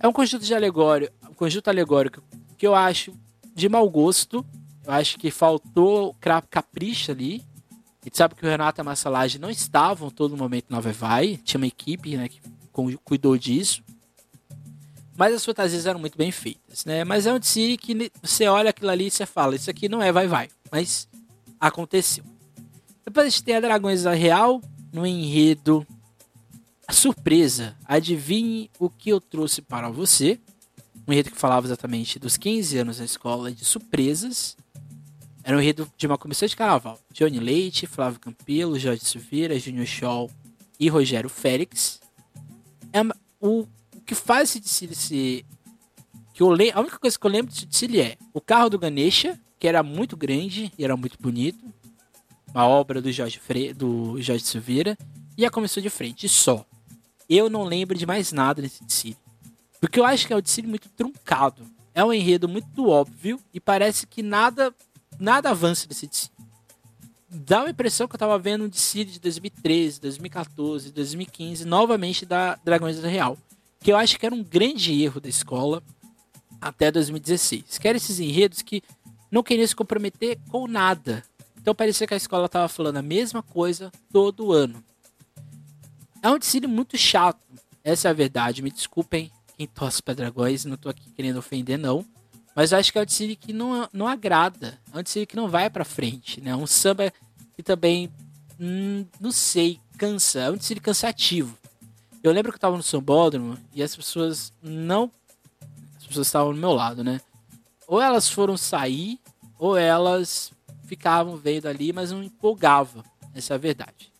É 0.00 0.08
um 0.08 0.12
conjunto 0.12 0.44
de 0.44 0.54
alegório, 0.54 1.10
um 1.28 1.34
conjunto 1.34 1.68
alegórico 1.68 2.22
que 2.58 2.66
eu 2.66 2.74
acho 2.74 3.14
de 3.54 3.68
mau 3.68 3.88
gosto. 3.88 4.44
Eu 4.84 4.92
acho 4.92 5.18
que 5.18 5.30
faltou 5.30 6.16
capricho 6.50 7.12
ali. 7.12 7.44
A 8.02 8.06
gente 8.06 8.16
sabe 8.16 8.34
que 8.34 8.44
o 8.44 8.48
Renato 8.48 8.80
e 8.80 8.82
a 8.82 8.84
Massalage 8.84 9.38
não 9.38 9.50
estavam 9.50 10.10
todo 10.10 10.36
momento 10.36 10.66
na 10.70 10.80
Vai, 10.80 11.36
tinha 11.36 11.58
uma 11.58 11.66
equipe 11.66 12.16
né, 12.16 12.28
que 12.28 12.40
cuidou 13.04 13.36
disso. 13.36 13.82
Mas 15.16 15.34
as 15.34 15.44
fantasias 15.44 15.84
eram 15.84 16.00
muito 16.00 16.16
bem 16.16 16.32
feitas, 16.32 16.86
né? 16.86 17.04
Mas 17.04 17.26
é 17.26 17.32
um 17.34 17.42
City 17.42 17.76
que 17.76 18.10
você 18.22 18.46
olha 18.46 18.70
aquilo 18.70 18.90
ali 18.90 19.08
e 19.08 19.10
você 19.10 19.26
fala, 19.26 19.54
isso 19.54 19.68
aqui 19.68 19.86
não 19.86 20.02
é 20.02 20.10
Vai 20.10 20.26
Vai, 20.26 20.48
mas 20.72 21.06
aconteceu. 21.60 22.24
Depois 23.04 23.26
a 23.26 23.28
gente 23.28 23.44
tem 23.44 23.56
a 23.56 23.60
Dragões 23.60 24.04
da 24.04 24.14
Real, 24.14 24.62
no 24.90 25.06
enredo 25.06 25.86
a 26.86 26.92
surpresa. 26.92 27.76
Adivinhe 27.84 28.70
o 28.78 28.88
que 28.88 29.10
eu 29.10 29.20
trouxe 29.20 29.60
para 29.60 29.88
você. 29.90 30.40
Um 31.06 31.12
enredo 31.12 31.30
que 31.30 31.36
falava 31.36 31.66
exatamente 31.66 32.18
dos 32.18 32.36
15 32.36 32.78
anos 32.78 32.98
da 32.98 33.04
escola 33.04 33.52
de 33.52 33.64
surpresas. 33.64 34.56
Era 35.42 35.56
um 35.56 35.60
enredo 35.60 35.90
de 35.96 36.06
uma 36.06 36.18
comissão 36.18 36.46
de 36.46 36.56
carnaval. 36.56 36.98
Johnny 37.12 37.40
Leite, 37.40 37.86
Flávio 37.86 38.20
Campelo, 38.20 38.78
Jorge 38.78 39.04
Silveira, 39.04 39.58
Junior 39.58 39.86
Shaw 39.86 40.30
e 40.78 40.88
Rogério 40.88 41.30
Félix. 41.30 42.00
É 42.92 43.00
o, 43.40 43.66
o 43.94 44.00
que 44.04 44.14
faz 44.14 44.50
esse 44.50 44.86
desfile. 44.86 45.46
Que 46.34 46.42
eu 46.42 46.52
le... 46.52 46.70
A 46.72 46.80
única 46.80 46.98
coisa 46.98 47.18
que 47.18 47.26
eu 47.26 47.30
lembro 47.30 47.52
desse 47.52 47.66
desfile 47.66 48.00
é 48.00 48.18
o 48.32 48.40
carro 48.40 48.70
do 48.70 48.78
Ganesha, 48.78 49.40
que 49.58 49.66
era 49.66 49.82
muito 49.82 50.16
grande 50.16 50.72
e 50.78 50.84
era 50.84 50.96
muito 50.96 51.16
bonito. 51.20 51.72
Uma 52.52 52.66
obra 52.66 53.00
do 53.00 53.10
Jorge, 53.10 53.38
Fre... 53.38 53.72
do 53.72 54.20
Jorge 54.20 54.44
Silveira. 54.44 54.96
E 55.38 55.46
a 55.46 55.50
comissão 55.50 55.82
de 55.82 55.88
frente, 55.88 56.28
só. 56.28 56.66
Eu 57.28 57.48
não 57.48 57.64
lembro 57.64 57.96
de 57.96 58.04
mais 58.04 58.30
nada 58.30 58.60
nesse 58.60 58.84
desfile. 58.84 59.16
Porque 59.80 59.98
eu 59.98 60.04
acho 60.04 60.26
que 60.26 60.32
é 60.32 60.36
um 60.36 60.40
desfile 60.42 60.68
muito 60.68 60.88
truncado. 60.90 61.64
É 61.94 62.04
um 62.04 62.12
enredo 62.12 62.48
muito 62.48 62.88
óbvio 62.88 63.40
e 63.54 63.58
parece 63.58 64.06
que 64.06 64.22
nada 64.22 64.74
nada 65.20 65.50
avança 65.50 65.86
nesse 65.88 66.06
DC. 66.06 66.30
Dá 67.28 67.60
uma 67.60 67.70
impressão 67.70 68.08
que 68.08 68.16
eu 68.16 68.18
tava 68.18 68.36
vendo 68.38 68.64
um 68.64 68.68
DC 68.68 69.04
de 69.04 69.20
2013, 69.20 70.00
2014, 70.00 70.90
2015, 70.90 71.64
novamente 71.64 72.26
da 72.26 72.56
Dragões 72.64 73.00
da 73.00 73.06
Real. 73.06 73.38
Que 73.78 73.92
eu 73.92 73.96
acho 73.96 74.18
que 74.18 74.26
era 74.26 74.34
um 74.34 74.42
grande 74.42 75.00
erro 75.00 75.20
da 75.20 75.28
escola 75.28 75.82
até 76.60 76.90
2016. 76.90 77.78
Que 77.78 77.86
eram 77.86 77.98
esses 77.98 78.18
enredos 78.18 78.62
que 78.62 78.82
não 79.30 79.44
queriam 79.44 79.66
se 79.66 79.76
comprometer 79.76 80.40
com 80.48 80.66
nada. 80.66 81.22
Então 81.56 81.74
parecia 81.74 82.06
que 82.06 82.14
a 82.14 82.16
escola 82.16 82.48
tava 82.48 82.68
falando 82.68 82.96
a 82.96 83.02
mesma 83.02 83.42
coisa 83.42 83.92
todo 84.12 84.52
ano. 84.52 84.82
É 86.22 86.28
um 86.28 86.38
desfile 86.38 86.66
muito 86.66 86.98
chato. 86.98 87.40
Essa 87.84 88.08
é 88.08 88.10
a 88.10 88.14
verdade. 88.14 88.62
Me 88.62 88.70
desculpem 88.70 89.30
quem 89.56 89.66
torce 89.66 90.02
para 90.02 90.14
dragões. 90.14 90.64
Não 90.64 90.76
tô 90.76 90.88
aqui 90.88 91.10
querendo 91.12 91.38
ofender, 91.38 91.78
não. 91.78 92.04
Mas 92.60 92.72
eu 92.72 92.78
acho 92.78 92.92
que 92.92 92.98
é 92.98 93.00
um 93.00 93.06
desfile 93.06 93.36
que 93.36 93.54
não, 93.54 93.88
não 93.90 94.06
agrada. 94.06 94.78
É 94.92 94.98
um 94.98 95.02
desfile 95.02 95.24
que 95.24 95.34
não 95.34 95.48
vai 95.48 95.70
pra 95.70 95.82
frente, 95.82 96.42
né? 96.42 96.54
Um 96.54 96.66
samba 96.66 97.10
que 97.54 97.62
também, 97.62 98.12
hum, 98.60 99.06
não 99.18 99.32
sei, 99.32 99.80
cansa. 99.96 100.40
É 100.40 100.50
um 100.50 100.58
desfile 100.58 100.78
cansativo. 100.78 101.56
Eu 102.22 102.30
lembro 102.30 102.52
que 102.52 102.56
eu 102.56 102.60
tava 102.60 102.76
no 102.76 102.82
sambódromo 102.82 103.56
e 103.72 103.82
as 103.82 103.96
pessoas 103.96 104.52
não... 104.62 105.10
As 105.96 106.06
pessoas 106.06 106.26
estavam 106.26 106.52
no 106.52 106.58
meu 106.58 106.72
lado, 106.72 107.02
né? 107.02 107.22
Ou 107.88 107.98
elas 107.98 108.28
foram 108.28 108.58
sair, 108.58 109.18
ou 109.58 109.74
elas 109.74 110.52
ficavam 110.84 111.38
vendo 111.38 111.66
ali, 111.66 111.94
mas 111.94 112.12
não 112.12 112.22
empolgavam. 112.22 113.02
Essa 113.34 113.54
é 113.54 113.56
a 113.56 113.58
verdade. 113.58 114.12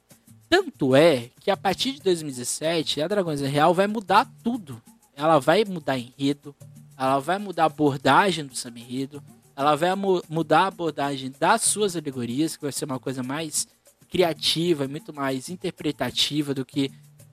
Tanto 0.49 0.97
é 0.97 1.29
que 1.41 1.51
a 1.51 1.59
partir 1.59 1.93
de 1.93 2.01
2017, 2.01 3.03
a 3.03 3.07
Dragões 3.07 3.43
Real 3.43 3.75
vai 3.75 3.87
mudar 3.87 4.27
tudo. 4.43 4.81
Ela 5.15 5.39
vai 5.39 5.63
mudar 5.67 5.99
enredo, 5.99 6.57
ela 7.01 7.19
vai 7.19 7.39
mudar 7.39 7.63
a 7.63 7.67
abordagem 7.67 8.45
do 8.45 8.55
samba 8.55 8.79
enredo, 8.79 9.23
ela 9.57 9.75
vai 9.75 9.95
mu 9.95 10.23
mudar 10.29 10.65
a 10.65 10.67
abordagem 10.67 11.33
das 11.41 11.63
suas 11.63 11.97
alegorias, 11.97 12.57
que 12.57 12.63
vai 12.63 12.73
ser 12.73 12.85
uma 12.85 12.99
coisa 12.99 13.23
mais 13.23 13.67
criativa, 14.11 14.87
muito 14.87 15.11
mais 15.11 15.49
interpretativa 15.49 16.53
do 16.53 16.63
que 16.63 16.93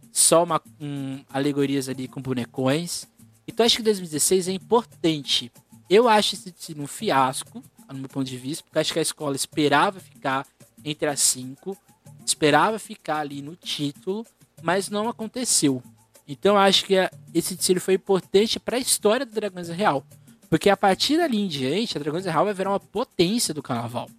só 0.09 0.45
uma, 0.45 0.61
um, 0.79 1.21
alegorias 1.29 1.89
ali 1.89 2.07
com 2.07 2.21
bonecões. 2.21 3.09
Então 3.45 3.65
acho 3.65 3.75
que 3.75 3.83
2016 3.83 4.47
é 4.47 4.53
importante. 4.53 5.51
Eu 5.89 6.07
acho 6.07 6.35
esse 6.35 6.73
um 6.79 6.87
fiasco, 6.87 7.61
no 7.91 7.99
meu 7.99 8.09
ponto 8.09 8.25
de 8.29 8.37
vista, 8.37 8.63
porque 8.63 8.79
acho 8.79 8.93
que 8.93 8.99
a 8.99 9.01
escola 9.01 9.35
esperava 9.35 9.99
ficar 9.99 10.47
entre 10.81 11.09
as 11.09 11.19
cinco, 11.19 11.77
esperava 12.25 12.79
ficar 12.79 13.19
ali 13.19 13.41
no 13.41 13.55
título, 13.57 14.25
mas 14.61 14.89
não 14.89 15.09
aconteceu. 15.09 15.83
Então 16.27 16.57
acho 16.57 16.85
que 16.85 16.95
esse 17.33 17.55
desfile 17.55 17.79
foi 17.79 17.93
importante 17.93 18.59
para 18.59 18.75
a 18.75 18.79
história 18.79 19.25
do 19.25 19.31
Dragões 19.31 19.69
Real. 19.69 20.05
Porque 20.49 20.69
a 20.69 20.77
partir 20.77 21.17
dali 21.17 21.39
em 21.39 21.47
diante, 21.47 21.97
a 21.97 21.99
Dragões 21.99 22.25
Real 22.25 22.45
vai 22.45 22.53
virar 22.53 22.71
uma 22.71 22.79
potência 22.79 23.53
do 23.53 23.63
carnaval. 23.63 24.09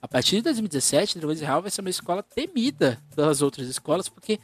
A 0.00 0.08
partir 0.08 0.36
de 0.36 0.42
2017, 0.42 1.16
a 1.16 1.20
Dragões 1.20 1.40
Real 1.40 1.60
vai 1.60 1.70
ser 1.70 1.80
uma 1.80 1.90
escola 1.90 2.22
temida 2.22 3.02
pelas 3.14 3.42
outras 3.42 3.68
escolas, 3.68 4.08
porque 4.08 4.38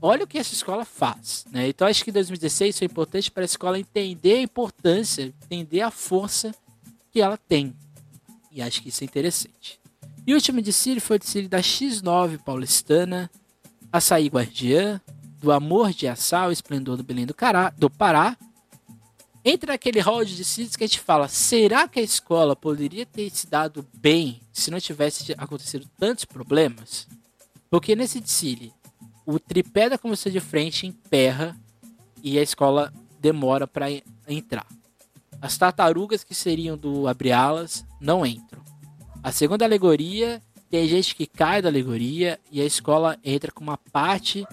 olha 0.00 0.24
o 0.24 0.26
que 0.26 0.38
essa 0.38 0.54
escola 0.54 0.84
faz. 0.84 1.44
Né? 1.50 1.68
Então 1.68 1.86
acho 1.86 2.04
que 2.04 2.12
2016 2.12 2.78
foi 2.78 2.86
importante 2.86 3.30
para 3.30 3.42
a 3.42 3.44
escola 3.44 3.78
entender 3.78 4.34
a 4.34 4.42
importância, 4.42 5.22
entender 5.44 5.80
a 5.80 5.90
força 5.90 6.54
que 7.12 7.20
ela 7.20 7.36
tem. 7.36 7.74
E 8.50 8.62
acho 8.62 8.82
que 8.82 8.88
isso 8.88 9.04
é 9.04 9.06
interessante. 9.06 9.80
E 10.26 10.32
o 10.32 10.36
último 10.36 10.62
desfile 10.62 11.00
foi 11.00 11.16
o 11.16 11.18
desfile 11.18 11.48
da 11.48 11.60
X9 11.60 12.38
paulistana, 12.38 13.30
Açaí 13.92 14.28
Guardiã, 14.28 15.00
do 15.40 15.50
amor 15.50 15.92
de 15.92 16.06
Assá, 16.06 16.46
o 16.46 16.52
esplendor 16.52 16.98
do 16.98 17.02
Belém 17.02 17.24
do, 17.24 17.34
Cará, 17.34 17.70
do 17.70 17.88
Pará, 17.88 18.36
entra 19.42 19.74
aquele 19.74 19.98
hall 19.98 20.22
de 20.22 20.36
discípulos 20.36 20.76
que 20.76 20.84
a 20.84 20.86
gente 20.86 21.00
fala: 21.00 21.28
será 21.28 21.88
que 21.88 21.98
a 21.98 22.02
escola 22.02 22.54
poderia 22.54 23.06
ter 23.06 23.30
se 23.30 23.46
dado 23.46 23.86
bem 23.94 24.42
se 24.52 24.70
não 24.70 24.78
tivesse 24.78 25.34
acontecido 25.38 25.88
tantos 25.98 26.26
problemas? 26.26 27.08
Porque 27.70 27.96
nesse 27.96 28.20
desfile, 28.20 28.72
o 29.24 29.38
tripé 29.38 29.88
da 29.88 29.96
comissão 29.96 30.30
de 30.30 30.40
frente 30.40 30.86
emperra 30.86 31.56
e 32.22 32.38
a 32.38 32.42
escola 32.42 32.92
demora 33.18 33.66
para 33.66 33.86
entrar. 34.28 34.66
As 35.40 35.56
tartarugas 35.56 36.22
que 36.22 36.34
seriam 36.34 36.76
do 36.76 37.08
abre-alas 37.08 37.86
não 37.98 38.26
entram. 38.26 38.62
A 39.22 39.32
segunda 39.32 39.64
alegoria 39.64 40.42
tem 40.68 40.86
gente 40.86 41.14
que 41.14 41.26
cai 41.26 41.62
da 41.62 41.68
alegoria 41.68 42.38
e 42.50 42.60
a 42.60 42.64
escola 42.64 43.18
entra 43.24 43.50
com 43.50 43.62
uma 43.62 43.78
parte 43.78 44.46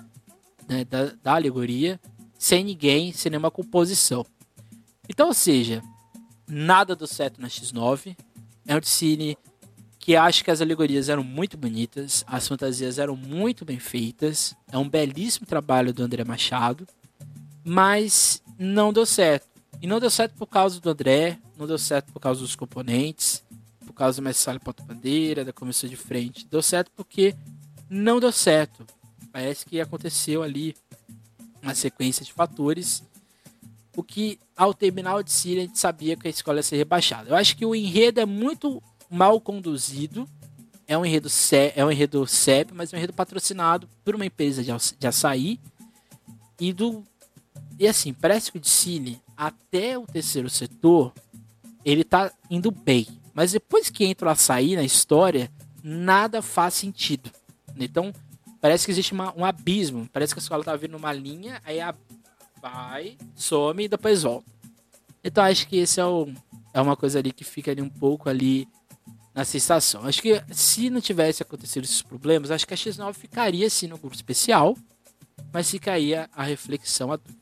né, 0.68 0.84
da, 0.86 1.12
da 1.24 1.36
alegoria, 1.36 2.00
sem 2.38 2.64
ninguém, 2.64 3.12
sem 3.12 3.30
nenhuma 3.30 3.52
composição. 3.52 4.26
Então, 5.10 5.28
ou 5.28 5.34
seja, 5.34 5.82
nada 6.48 6.96
do 6.96 7.08
certo 7.08 7.42
na 7.42 7.48
X9. 7.48 8.16
É 8.66 8.76
um 8.76 8.84
cine 8.84 9.38
que 10.00 10.16
acho 10.16 10.44
que 10.44 10.52
as 10.52 10.62
alegorias 10.62 11.10
eram 11.10 11.24
muito 11.24 11.58
bonitas, 11.58 12.24
as 12.28 12.48
fantasias 12.48 12.98
eram 12.98 13.16
muito 13.16 13.66
bem 13.66 13.80
feitas. 13.80 14.56
É 14.72 14.78
um 14.78 14.88
belíssimo 14.88 15.46
trabalho 15.46 15.94
do 15.94 16.04
André 16.04 16.24
Machado, 16.24 16.88
mas 17.64 18.42
não 18.58 18.94
deu 18.94 19.06
certo. 19.06 19.48
E 19.82 19.88
não 19.88 20.00
deu 20.00 20.10
certo 20.10 20.34
por 20.36 20.48
causa 20.48 20.80
do 20.80 20.90
André, 20.90 21.38
não 21.58 21.68
deu 21.68 21.78
certo 21.78 22.12
por 22.12 22.20
causa 22.20 22.42
dos 22.42 22.56
componentes, 22.56 23.44
por 23.86 23.94
causa 23.94 24.22
do 24.22 24.24
Messalho 24.24 24.60
Porta 24.60 24.84
Bandeira, 24.84 25.46
da 25.46 25.54
comissão 25.54 25.90
de 25.90 25.96
frente. 25.96 26.48
Deu 26.48 26.62
certo 26.62 26.92
porque 26.96 27.36
não 27.90 28.20
deu 28.20 28.32
certo. 28.32 28.86
Parece 29.38 29.68
que 29.68 29.80
aconteceu 29.80 30.42
ali 30.42 30.76
uma 31.62 31.76
sequência 31.76 32.26
de 32.26 32.34
fatores. 32.34 33.04
O 33.96 34.02
que, 34.02 34.40
ao 34.56 34.74
terminar 34.74 35.16
o 35.16 35.28
Síria, 35.28 35.62
a 35.62 35.66
gente 35.68 35.78
sabia 35.78 36.18
que 36.18 36.26
a 36.26 36.32
escola 36.32 36.58
ia 36.58 36.64
ser 36.64 36.78
rebaixada. 36.78 37.30
Eu 37.30 37.36
acho 37.36 37.56
que 37.56 37.64
o 37.64 37.76
enredo 37.76 38.20
é 38.20 38.26
muito 38.26 38.82
mal 39.08 39.40
conduzido. 39.40 40.28
É 40.88 40.98
um 40.98 41.06
enredo, 41.06 41.30
é 41.76 41.86
um 41.86 41.92
enredo 41.92 42.26
CEP, 42.26 42.74
mas 42.74 42.92
é 42.92 42.96
um 42.96 42.98
enredo 42.98 43.14
patrocinado 43.14 43.88
por 44.04 44.16
uma 44.16 44.26
empresa 44.26 44.64
de, 44.64 44.72
de 44.98 45.06
açaí. 45.06 45.60
E 46.60 46.74
do. 46.74 47.06
E 47.78 47.88
assim, 47.88 48.14
parece 48.14 48.52
que 48.52 48.58
o 48.58 48.62
Dicine, 48.62 49.22
até 49.38 50.00
o 50.00 50.08
terceiro 50.08 50.50
setor, 50.50 51.14
ele 51.86 52.04
tá 52.04 52.34
indo 52.50 52.72
bem. 52.72 53.06
Mas 53.36 53.52
depois 53.52 53.92
que 53.92 54.04
entra 54.04 54.30
o 54.30 54.32
açaí 54.32 54.76
na 54.76 54.84
história, 54.84 55.52
nada 55.84 56.42
faz 56.42 56.74
sentido. 56.74 57.30
Então, 57.78 58.12
parece 58.68 58.86
que 58.86 58.92
existe 58.92 59.14
uma, 59.14 59.34
um 59.34 59.46
abismo. 59.46 60.10
Parece 60.12 60.34
que 60.34 60.42
a 60.42 60.44
escola 60.44 60.62
tá 60.62 60.76
vindo 60.76 60.92
numa 60.92 61.14
linha, 61.14 61.62
aí 61.64 61.80
a, 61.80 61.96
vai, 62.62 63.18
some 63.34 63.86
e 63.86 63.88
depois 63.88 64.24
volta. 64.24 64.52
Então, 65.24 65.42
acho 65.46 65.66
que 65.70 65.78
esse 65.78 66.02
é, 66.02 66.06
o, 66.06 66.28
é 66.74 66.82
uma 66.82 66.98
coisa 66.98 67.18
ali 67.18 67.32
que 67.32 67.46
fica 67.46 67.72
ali 67.72 67.82
um 67.82 67.90
pouco 67.90 68.28
ali 68.30 68.68
na 69.34 69.46
sensação. 69.46 70.04
Acho 70.04 70.22
que 70.22 70.44
se 70.52 70.90
não 70.90 71.00
tivesse 71.00 71.42
acontecido 71.42 71.86
esses 71.86 72.02
problemas, 72.02 72.52
acho 72.52 72.68
que 72.68 72.74
a 72.74 72.78
X9 72.78 73.14
ficaria 73.14 73.70
sim 73.70 73.88
no 73.88 73.98
grupo 73.98 74.14
especial, 74.14 74.76
mas 75.54 75.72
ficaria 75.72 76.30
a 76.36 76.44
reflexão 76.44 77.10
adulta. 77.10 77.40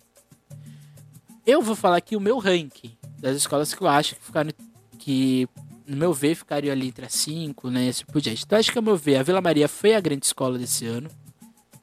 Eu 1.44 1.60
vou 1.60 1.76
falar 1.76 1.98
aqui 1.98 2.16
o 2.16 2.22
meu 2.22 2.38
ranking 2.38 2.96
das 3.18 3.36
escolas 3.36 3.74
que 3.74 3.82
eu 3.82 3.88
acho 3.88 4.16
que 4.16 4.24
ficaram 4.24 4.52
que 5.00 5.50
no 5.88 5.98
meu 5.98 6.14
ver 6.14 6.36
ficaria 6.36 6.72
ali 6.72 6.88
entre 6.88 7.06
as 7.06 7.14
5, 7.14 7.70
né, 7.70 7.90
assim 7.90 8.06
por 8.06 8.22
diante. 8.22 8.44
Então 8.44 8.58
acho 8.58 8.72
que 8.72 8.78
ao 8.78 8.84
meu 8.84 8.98
ver 8.98 9.18
a 9.18 9.24
Vila 9.24 9.42
Maria 9.42 9.68
foi 9.68 9.96
a 9.96 10.00
grande 10.00 10.26
escola 10.26 10.58
desse 10.58 10.86
ano. 10.86 11.10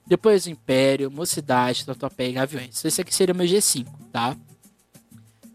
Depois 0.07 0.47
o 0.47 0.51
Império, 0.51 1.11
Mocidade, 1.11 1.87
Tatuapé 1.87 2.29
e 2.29 2.33
Gaviões. 2.33 2.85
Esse 2.85 3.01
aqui 3.01 3.15
seria 3.15 3.35
o 3.35 3.37
meu 3.37 3.47
G5, 3.47 3.87
tá? 4.13 4.37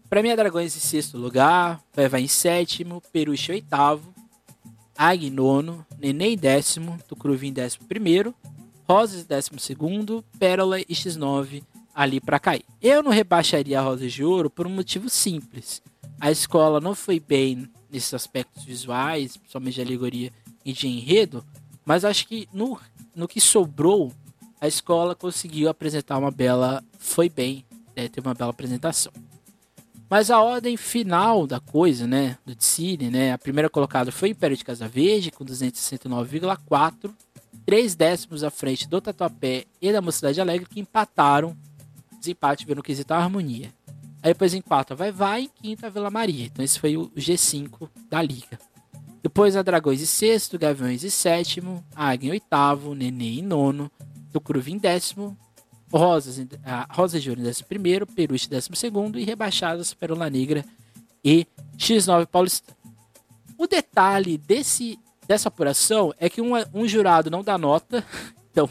Para 0.08 0.22
mim, 0.22 0.30
a 0.30 0.36
Dragões 0.36 0.74
em 0.74 0.80
sexto 0.80 1.18
lugar, 1.18 1.82
vai, 1.92 2.08
vai 2.08 2.22
em 2.22 2.28
sétimo, 2.28 3.02
Peruche 3.12 3.52
em 3.52 3.56
oitavo, 3.56 4.14
Ag 4.96 5.30
nono, 5.30 5.86
Neném 5.98 6.36
décimo, 6.36 6.98
Tucuruvi 7.06 7.48
em 7.48 7.52
décimo 7.52 7.86
primeiro, 7.86 8.34
Rosas 8.88 9.24
décimo 9.24 9.60
segundo, 9.60 10.24
Pérola 10.38 10.80
e 10.80 10.86
X9 10.86 11.62
ali 11.94 12.20
para 12.20 12.40
cair. 12.40 12.64
Eu 12.80 13.02
não 13.02 13.12
rebaixaria 13.12 13.78
a 13.78 13.82
Rosas 13.82 14.12
de 14.12 14.24
Ouro 14.24 14.48
por 14.48 14.66
um 14.66 14.70
motivo 14.70 15.10
simples. 15.10 15.82
A 16.18 16.30
escola 16.30 16.80
não 16.80 16.94
foi 16.94 17.20
bem 17.20 17.70
nesses 17.90 18.12
aspectos 18.14 18.64
visuais, 18.64 19.36
principalmente 19.36 19.74
de 19.74 19.82
alegoria 19.82 20.32
e 20.64 20.72
de 20.72 20.86
enredo, 20.88 21.44
mas 21.84 22.04
acho 22.04 22.26
que 22.26 22.48
no, 22.52 22.78
no 23.14 23.26
que 23.26 23.40
sobrou, 23.40 24.12
a 24.60 24.68
escola 24.68 25.14
conseguiu 25.14 25.68
apresentar 25.68 26.18
uma 26.18 26.30
bela. 26.30 26.84
Foi 26.98 27.28
bem, 27.28 27.64
né, 27.96 28.08
teve 28.08 28.26
uma 28.26 28.34
bela 28.34 28.50
apresentação. 28.50 29.12
Mas 30.10 30.30
a 30.30 30.40
ordem 30.40 30.76
final 30.76 31.46
da 31.46 31.60
coisa, 31.60 32.06
né, 32.06 32.38
do 32.44 32.54
Tsiri, 32.54 33.10
né, 33.10 33.32
a 33.32 33.38
primeira 33.38 33.68
colocada 33.68 34.10
foi 34.10 34.30
o 34.30 34.32
Império 34.32 34.56
de 34.56 34.64
Casa 34.64 34.88
Verde, 34.88 35.30
com 35.30 35.44
269,4, 35.44 37.10
três 37.66 37.94
décimos 37.94 38.42
à 38.42 38.50
frente 38.50 38.88
do 38.88 39.00
Tatuapé 39.00 39.66
e 39.80 39.92
da 39.92 40.00
Mocidade 40.00 40.40
Alegre, 40.40 40.66
que 40.66 40.80
empataram, 40.80 41.56
desempate 42.18 42.64
vendo 42.64 42.82
quesito 42.82 43.12
a 43.12 43.18
harmonia. 43.18 43.72
Aí 44.22 44.32
depois 44.32 44.54
em 44.54 44.60
quarto 44.60 44.96
Vai 44.96 45.12
Vai, 45.12 45.42
em 45.42 45.48
quinto 45.48 45.86
a 45.86 45.88
Vila 45.88 46.10
Maria. 46.10 46.46
Então 46.46 46.64
esse 46.64 46.78
foi 46.78 46.96
o 46.96 47.10
G5 47.10 47.88
da 48.10 48.20
liga. 48.20 48.58
Depois 49.22 49.56
a 49.56 49.62
Dragões 49.62 50.00
em 50.00 50.06
sexto, 50.06 50.58
Gaviões 50.58 51.04
em 51.04 51.10
sétimo, 51.10 51.84
Águia 51.94 52.28
em 52.28 52.30
oitavo, 52.32 52.94
Nenê 52.94 53.38
em 53.38 53.42
nono, 53.42 53.90
Tucuruvi 54.32 54.72
em 54.72 54.78
décimo, 54.78 55.36
Rosas, 55.92 56.38
a 56.64 56.86
Rosa 56.90 57.18
de 57.18 57.30
Ouro 57.30 57.40
em 57.40 57.48
11 57.48 57.64
Peruche 58.14 58.46
em 58.46 58.50
12 58.50 59.20
e 59.20 59.24
rebaixadas 59.24 59.94
Perola 59.94 60.28
Negra 60.28 60.64
e 61.24 61.46
X9 61.76 62.26
Paulista. 62.26 62.76
O 63.56 63.66
detalhe 63.66 64.38
desse, 64.38 64.98
dessa 65.26 65.48
apuração 65.48 66.14
é 66.18 66.28
que 66.28 66.40
um, 66.40 66.52
um 66.74 66.86
jurado 66.86 67.30
não 67.30 67.42
dá 67.42 67.58
nota, 67.58 68.04
então 68.50 68.68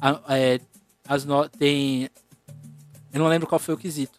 a, 0.00 0.36
é, 0.36 0.60
as 1.06 1.24
no, 1.24 1.48
tem. 1.48 2.10
Eu 3.12 3.20
não 3.20 3.28
lembro 3.28 3.48
qual 3.48 3.58
foi 3.58 3.74
o 3.74 3.78
quesito, 3.78 4.15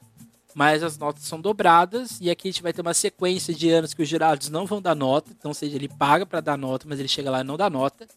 mas 0.58 0.82
as 0.82 0.98
notas 0.98 1.24
são 1.24 1.40
dobradas 1.40 2.18
e 2.20 2.32
aqui 2.32 2.48
a 2.48 2.52
gente 2.52 2.64
vai 2.64 2.74
ter 2.74 2.82
uma 2.82 2.96
sequência 2.96 3.54
de 3.54 3.70
anos 3.70 3.94
que 3.94 4.02
os 4.02 4.10
jurados 4.10 4.50
não 4.50 4.66
vão 4.66 4.82
dar 4.82 4.96
nota, 4.96 5.32
então, 5.32 5.52
ou 5.52 5.56
seja, 5.56 5.76
ele 5.76 5.88
paga 5.88 6.26
para 6.26 6.42
dar 6.42 6.58
nota, 6.58 6.88
mas 6.90 6.98
ele 7.00 7.08
chega 7.08 7.30
lá 7.30 7.42
e 7.42 7.44
não 7.44 7.56
dá 7.56 7.70
nota. 7.70 8.08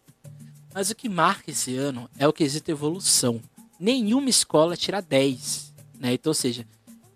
Mas 0.72 0.88
o 0.88 0.94
que 0.94 1.08
marca 1.08 1.50
esse 1.50 1.76
ano 1.76 2.08
é 2.16 2.26
o 2.26 2.32
quesito 2.32 2.70
evolução 2.70 3.42
nenhuma 3.80 4.28
escola 4.28 4.76
tira 4.76 5.00
10. 5.00 5.72
Né? 5.98 6.12
Então, 6.12 6.30
ou 6.30 6.34
seja, 6.34 6.66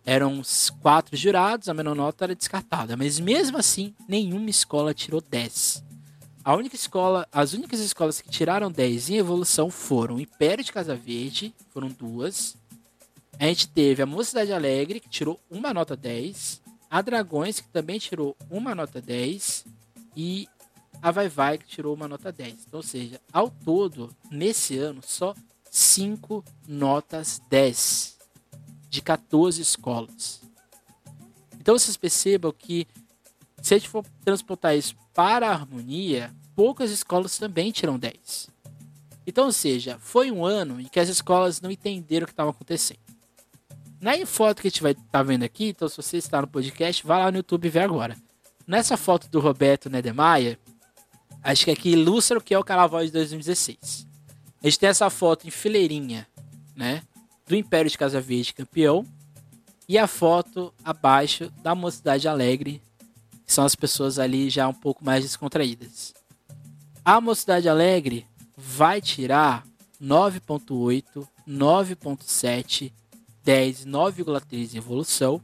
eram 0.04 0.40
quatro 0.80 1.14
jurados, 1.14 1.68
a 1.68 1.74
menor 1.74 1.94
nota 1.94 2.24
era 2.24 2.34
descartada. 2.34 2.96
Mas 2.96 3.20
mesmo 3.20 3.58
assim, 3.58 3.94
nenhuma 4.08 4.48
escola 4.48 4.94
tirou 4.94 5.20
10. 5.20 5.84
A 6.42 6.54
única 6.54 6.74
escola, 6.74 7.26
as 7.30 7.52
únicas 7.52 7.80
escolas 7.80 8.20
que 8.20 8.30
tiraram 8.30 8.70
10 8.70 9.10
em 9.10 9.16
evolução 9.16 9.70
foram 9.70 10.20
Império 10.20 10.64
de 10.64 10.72
Casa 10.72 10.94
Verde, 10.96 11.54
foram 11.70 11.88
duas. 11.88 12.56
A 13.38 13.46
gente 13.46 13.68
teve 13.68 14.02
a 14.02 14.06
Mocidade 14.06 14.52
Alegre, 14.52 15.00
que 15.00 15.08
tirou 15.08 15.40
uma 15.50 15.74
nota 15.74 15.96
10. 15.96 16.62
A 16.90 17.02
Dragões, 17.02 17.60
que 17.60 17.68
também 17.68 17.98
tirou 17.98 18.36
uma 18.50 18.74
nota 18.74 19.00
10. 19.00 19.64
E 20.16 20.48
a 21.02 21.10
Vai 21.10 21.28
Vai, 21.28 21.58
que 21.58 21.66
tirou 21.66 21.94
uma 21.94 22.08
nota 22.08 22.32
10. 22.32 22.66
Então, 22.66 22.78
ou 22.78 22.82
seja, 22.82 23.20
ao 23.32 23.50
todo, 23.50 24.14
nesse 24.30 24.78
ano, 24.78 25.00
só 25.02 25.34
5 25.70 26.44
notas 26.68 27.42
10 27.50 28.18
de 28.88 29.02
14 29.02 29.60
escolas. 29.60 30.40
Então 31.58 31.76
vocês 31.76 31.96
percebam 31.96 32.52
que 32.52 32.86
se 33.60 33.74
a 33.74 33.78
gente 33.78 33.88
for 33.88 34.04
transportar 34.24 34.76
isso 34.76 34.94
para 35.12 35.48
a 35.48 35.52
harmonia, 35.52 36.32
poucas 36.54 36.90
escolas 36.90 37.38
também 37.38 37.72
tiram 37.72 37.98
10. 37.98 38.50
Então, 39.26 39.46
ou 39.46 39.52
seja, 39.52 39.98
foi 39.98 40.30
um 40.30 40.44
ano 40.44 40.80
em 40.80 40.84
que 40.84 41.00
as 41.00 41.08
escolas 41.08 41.60
não 41.60 41.70
entenderam 41.70 42.24
o 42.24 42.26
que 42.26 42.32
estava 42.32 42.50
acontecendo. 42.50 43.03
Na 44.04 44.26
foto 44.26 44.60
que 44.60 44.68
a 44.68 44.70
gente 44.70 44.82
vai 44.82 44.92
estar 44.92 45.02
tá 45.10 45.22
vendo 45.22 45.44
aqui, 45.44 45.68
então 45.68 45.88
se 45.88 45.96
você 45.96 46.18
está 46.18 46.38
no 46.38 46.46
podcast, 46.46 47.06
vá 47.06 47.20
lá 47.20 47.30
no 47.30 47.38
YouTube 47.38 47.64
e 47.64 47.70
vê 47.70 47.78
agora. 47.78 48.14
Nessa 48.66 48.98
foto 48.98 49.30
do 49.30 49.40
Roberto 49.40 49.88
Nedemaia, 49.88 50.58
acho 51.42 51.64
que 51.64 51.70
aqui 51.70 51.92
ilustra 51.92 52.36
o 52.36 52.40
que 52.42 52.52
é 52.52 52.58
o 52.58 52.62
Carnaval 52.62 53.02
de 53.02 53.10
2016. 53.10 54.06
A 54.62 54.66
gente 54.66 54.78
tem 54.78 54.90
essa 54.90 55.08
foto 55.08 55.48
em 55.48 55.50
fileirinha, 55.50 56.28
né? 56.76 57.02
Do 57.48 57.56
Império 57.56 57.90
de 57.90 57.96
Casa 57.96 58.20
Verde 58.20 58.52
campeão. 58.52 59.06
E 59.88 59.96
a 59.96 60.06
foto 60.06 60.70
abaixo 60.84 61.50
da 61.62 61.74
Mocidade 61.74 62.28
Alegre, 62.28 62.82
que 63.46 63.54
são 63.54 63.64
as 63.64 63.74
pessoas 63.74 64.18
ali 64.18 64.50
já 64.50 64.68
um 64.68 64.74
pouco 64.74 65.02
mais 65.02 65.24
descontraídas. 65.24 66.12
A 67.02 67.22
Mocidade 67.22 67.70
Alegre 67.70 68.26
vai 68.54 69.00
tirar 69.00 69.64
9.8, 69.98 71.26
9.7, 71.48 72.92
10, 73.44 73.86
9,3 73.86 74.74
em 74.74 74.78
evolução. 74.78 75.40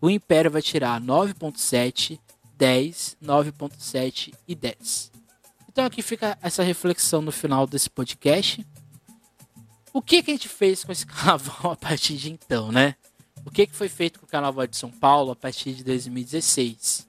O 0.00 0.10
Império 0.10 0.50
vai 0.50 0.60
tirar 0.60 1.00
9.7, 1.00 2.18
10, 2.56 3.16
9.7 3.22 4.34
e 4.46 4.54
10. 4.54 5.12
Então 5.70 5.84
aqui 5.84 6.02
fica 6.02 6.36
essa 6.42 6.62
reflexão 6.62 7.22
no 7.22 7.32
final 7.32 7.66
desse 7.66 7.88
podcast. 7.88 8.64
O 9.92 10.02
que, 10.02 10.22
que 10.22 10.30
a 10.30 10.34
gente 10.34 10.48
fez 10.48 10.84
com 10.84 10.92
esse 10.92 11.06
carnaval 11.06 11.72
a 11.72 11.76
partir 11.76 12.16
de 12.16 12.30
então, 12.30 12.70
né? 12.70 12.96
O 13.46 13.50
que, 13.50 13.66
que 13.66 13.74
foi 13.74 13.88
feito 13.88 14.18
com 14.18 14.26
o 14.26 14.28
carnaval 14.28 14.66
de 14.66 14.76
São 14.76 14.90
Paulo 14.90 15.30
a 15.32 15.36
partir 15.36 15.72
de 15.72 15.84
2016? 15.84 17.06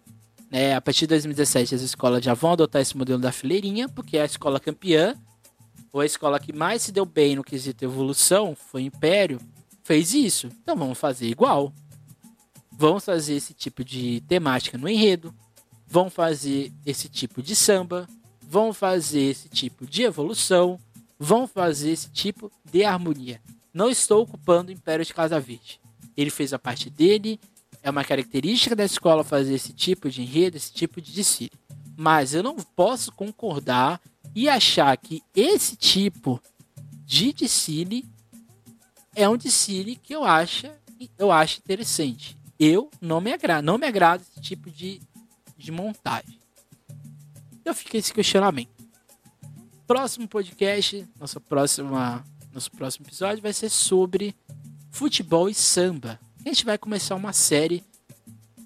Né? 0.51 0.75
A 0.75 0.81
partir 0.81 1.01
de 1.01 1.07
2017 1.07 1.75
as 1.75 1.81
escolas 1.81 2.23
já 2.23 2.33
vão 2.33 2.53
adotar 2.53 2.81
esse 2.81 2.95
modelo 2.95 3.19
da 3.19 3.31
fileirinha, 3.31 3.89
porque 3.89 4.17
é 4.17 4.21
a 4.21 4.25
escola 4.25 4.59
campeã, 4.59 5.15
ou 5.91 6.01
a 6.01 6.05
escola 6.05 6.39
que 6.39 6.51
mais 6.51 6.81
se 6.81 6.91
deu 6.91 7.05
bem 7.05 7.35
no 7.35 7.43
quesito 7.43 7.85
evolução, 7.85 8.55
foi 8.55 8.83
o 8.83 8.85
Império, 8.85 9.39
fez 9.85 10.13
isso. 10.13 10.49
Então 10.61 10.75
vamos 10.75 10.97
fazer 10.97 11.27
igual. 11.27 11.71
Vamos 12.69 13.05
fazer 13.05 13.35
esse 13.35 13.53
tipo 13.53 13.85
de 13.85 14.21
temática 14.27 14.77
no 14.77 14.89
enredo. 14.89 15.33
Vamos 15.87 16.13
fazer 16.13 16.73
esse 16.85 17.07
tipo 17.07 17.41
de 17.41 17.55
samba 17.55 18.05
vão 18.47 18.73
fazer 18.73 19.21
esse 19.21 19.49
tipo 19.49 19.85
de 19.85 20.03
evolução, 20.03 20.79
vão 21.19 21.47
fazer 21.47 21.91
esse 21.91 22.09
tipo 22.09 22.51
de 22.63 22.83
harmonia. 22.83 23.41
Não 23.73 23.89
estou 23.89 24.23
ocupando 24.23 24.69
o 24.69 24.73
Império 24.73 25.03
de 25.03 25.13
Casa 25.13 25.39
Verde. 25.39 25.79
Ele 26.15 26.29
fez 26.29 26.53
a 26.53 26.59
parte 26.59 26.89
dele, 26.89 27.39
é 27.83 27.89
uma 27.89 28.05
característica 28.05 28.75
da 28.75 28.85
escola 28.85 29.23
fazer 29.23 29.53
esse 29.53 29.73
tipo 29.73 30.09
de 30.09 30.21
enredo, 30.21 30.57
esse 30.57 30.71
tipo 30.71 31.01
de 31.01 31.11
desfile. 31.11 31.51
Mas 31.97 32.33
eu 32.33 32.41
não 32.41 32.55
posso 32.55 33.11
concordar 33.11 33.99
e 34.33 34.47
achar 34.47 34.95
que 34.97 35.21
esse 35.35 35.75
tipo 35.75 36.41
de 37.05 37.33
desfile 37.33 38.05
é 39.15 39.27
um 39.27 39.37
desfile 39.37 39.95
que 39.95 40.13
eu 40.13 40.23
acho, 40.23 40.69
eu 41.17 41.31
acho 41.31 41.59
interessante. 41.59 42.37
Eu 42.59 42.91
não 43.01 43.19
me 43.19 43.33
agrada, 43.33 43.61
não 43.61 43.77
me 43.77 43.87
agrada 43.87 44.21
esse 44.21 44.41
tipo 44.41 44.69
de, 44.69 45.01
de 45.57 45.71
montagem. 45.71 46.39
Eu 47.63 47.73
fiquei 47.73 47.99
esse 47.99 48.13
questionamento. 48.13 48.69
Próximo 49.87 50.27
podcast, 50.27 51.07
nossa 51.19 51.39
próxima, 51.39 52.23
nosso 52.53 52.71
próximo 52.71 53.05
episódio 53.05 53.41
vai 53.41 53.53
ser 53.53 53.69
sobre 53.69 54.35
futebol 54.91 55.49
e 55.49 55.53
samba. 55.53 56.19
A 56.45 56.49
gente 56.49 56.65
vai 56.65 56.77
começar 56.77 57.15
uma 57.15 57.33
série. 57.33 57.83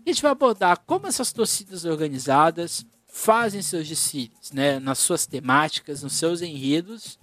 A 0.06 0.10
gente 0.10 0.22
vai 0.22 0.32
abordar 0.32 0.80
como 0.86 1.08
essas 1.08 1.32
torcidas 1.32 1.86
organizadas 1.86 2.86
fazem 3.08 3.62
seus 3.62 3.88
desfiles, 3.88 4.52
né, 4.54 4.80
nas 4.80 5.00
suas 5.00 5.26
temáticas, 5.26 6.04
nos 6.04 6.14
seus 6.14 6.42
enredos. 6.42 7.20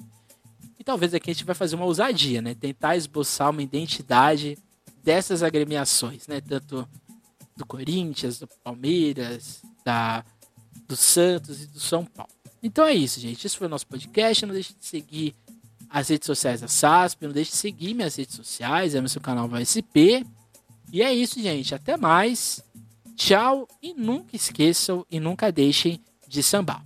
Talvez 0.86 1.12
aqui 1.12 1.32
a 1.32 1.34
gente 1.34 1.44
vai 1.44 1.54
fazer 1.56 1.74
uma 1.74 1.84
ousadia, 1.84 2.40
né, 2.40 2.54
tentar 2.54 2.96
esboçar 2.96 3.50
uma 3.50 3.60
identidade 3.60 4.56
dessas 5.02 5.42
agremiações, 5.42 6.28
né, 6.28 6.40
tanto 6.40 6.88
do 7.56 7.66
Corinthians, 7.66 8.38
do 8.38 8.46
Palmeiras, 8.62 9.62
da 9.84 10.24
do 10.86 10.94
Santos 10.94 11.64
e 11.64 11.66
do 11.66 11.80
São 11.80 12.04
Paulo. 12.04 12.30
Então 12.62 12.84
é 12.84 12.94
isso, 12.94 13.18
gente. 13.18 13.44
Esse 13.44 13.56
foi 13.56 13.66
o 13.66 13.70
nosso 13.70 13.84
podcast. 13.88 14.46
Não 14.46 14.54
deixe 14.54 14.74
de 14.74 14.86
seguir 14.86 15.34
as 15.90 16.08
redes 16.08 16.26
sociais 16.26 16.60
da 16.60 16.68
SASP. 16.68 17.26
Não 17.26 17.32
deixe 17.32 17.50
de 17.50 17.56
seguir 17.56 17.92
minhas 17.92 18.14
redes 18.14 18.36
sociais. 18.36 18.94
É 18.94 19.00
no 19.00 19.08
seu 19.08 19.20
canal 19.20 19.48
VSP. 19.48 20.24
E 20.92 21.02
é 21.02 21.12
isso, 21.12 21.42
gente. 21.42 21.74
Até 21.74 21.96
mais. 21.96 22.62
Tchau. 23.16 23.66
E 23.82 23.92
nunca 23.92 24.36
esqueçam 24.36 25.04
e 25.10 25.18
nunca 25.18 25.50
deixem 25.50 26.00
de 26.28 26.40
sambar. 26.44 26.84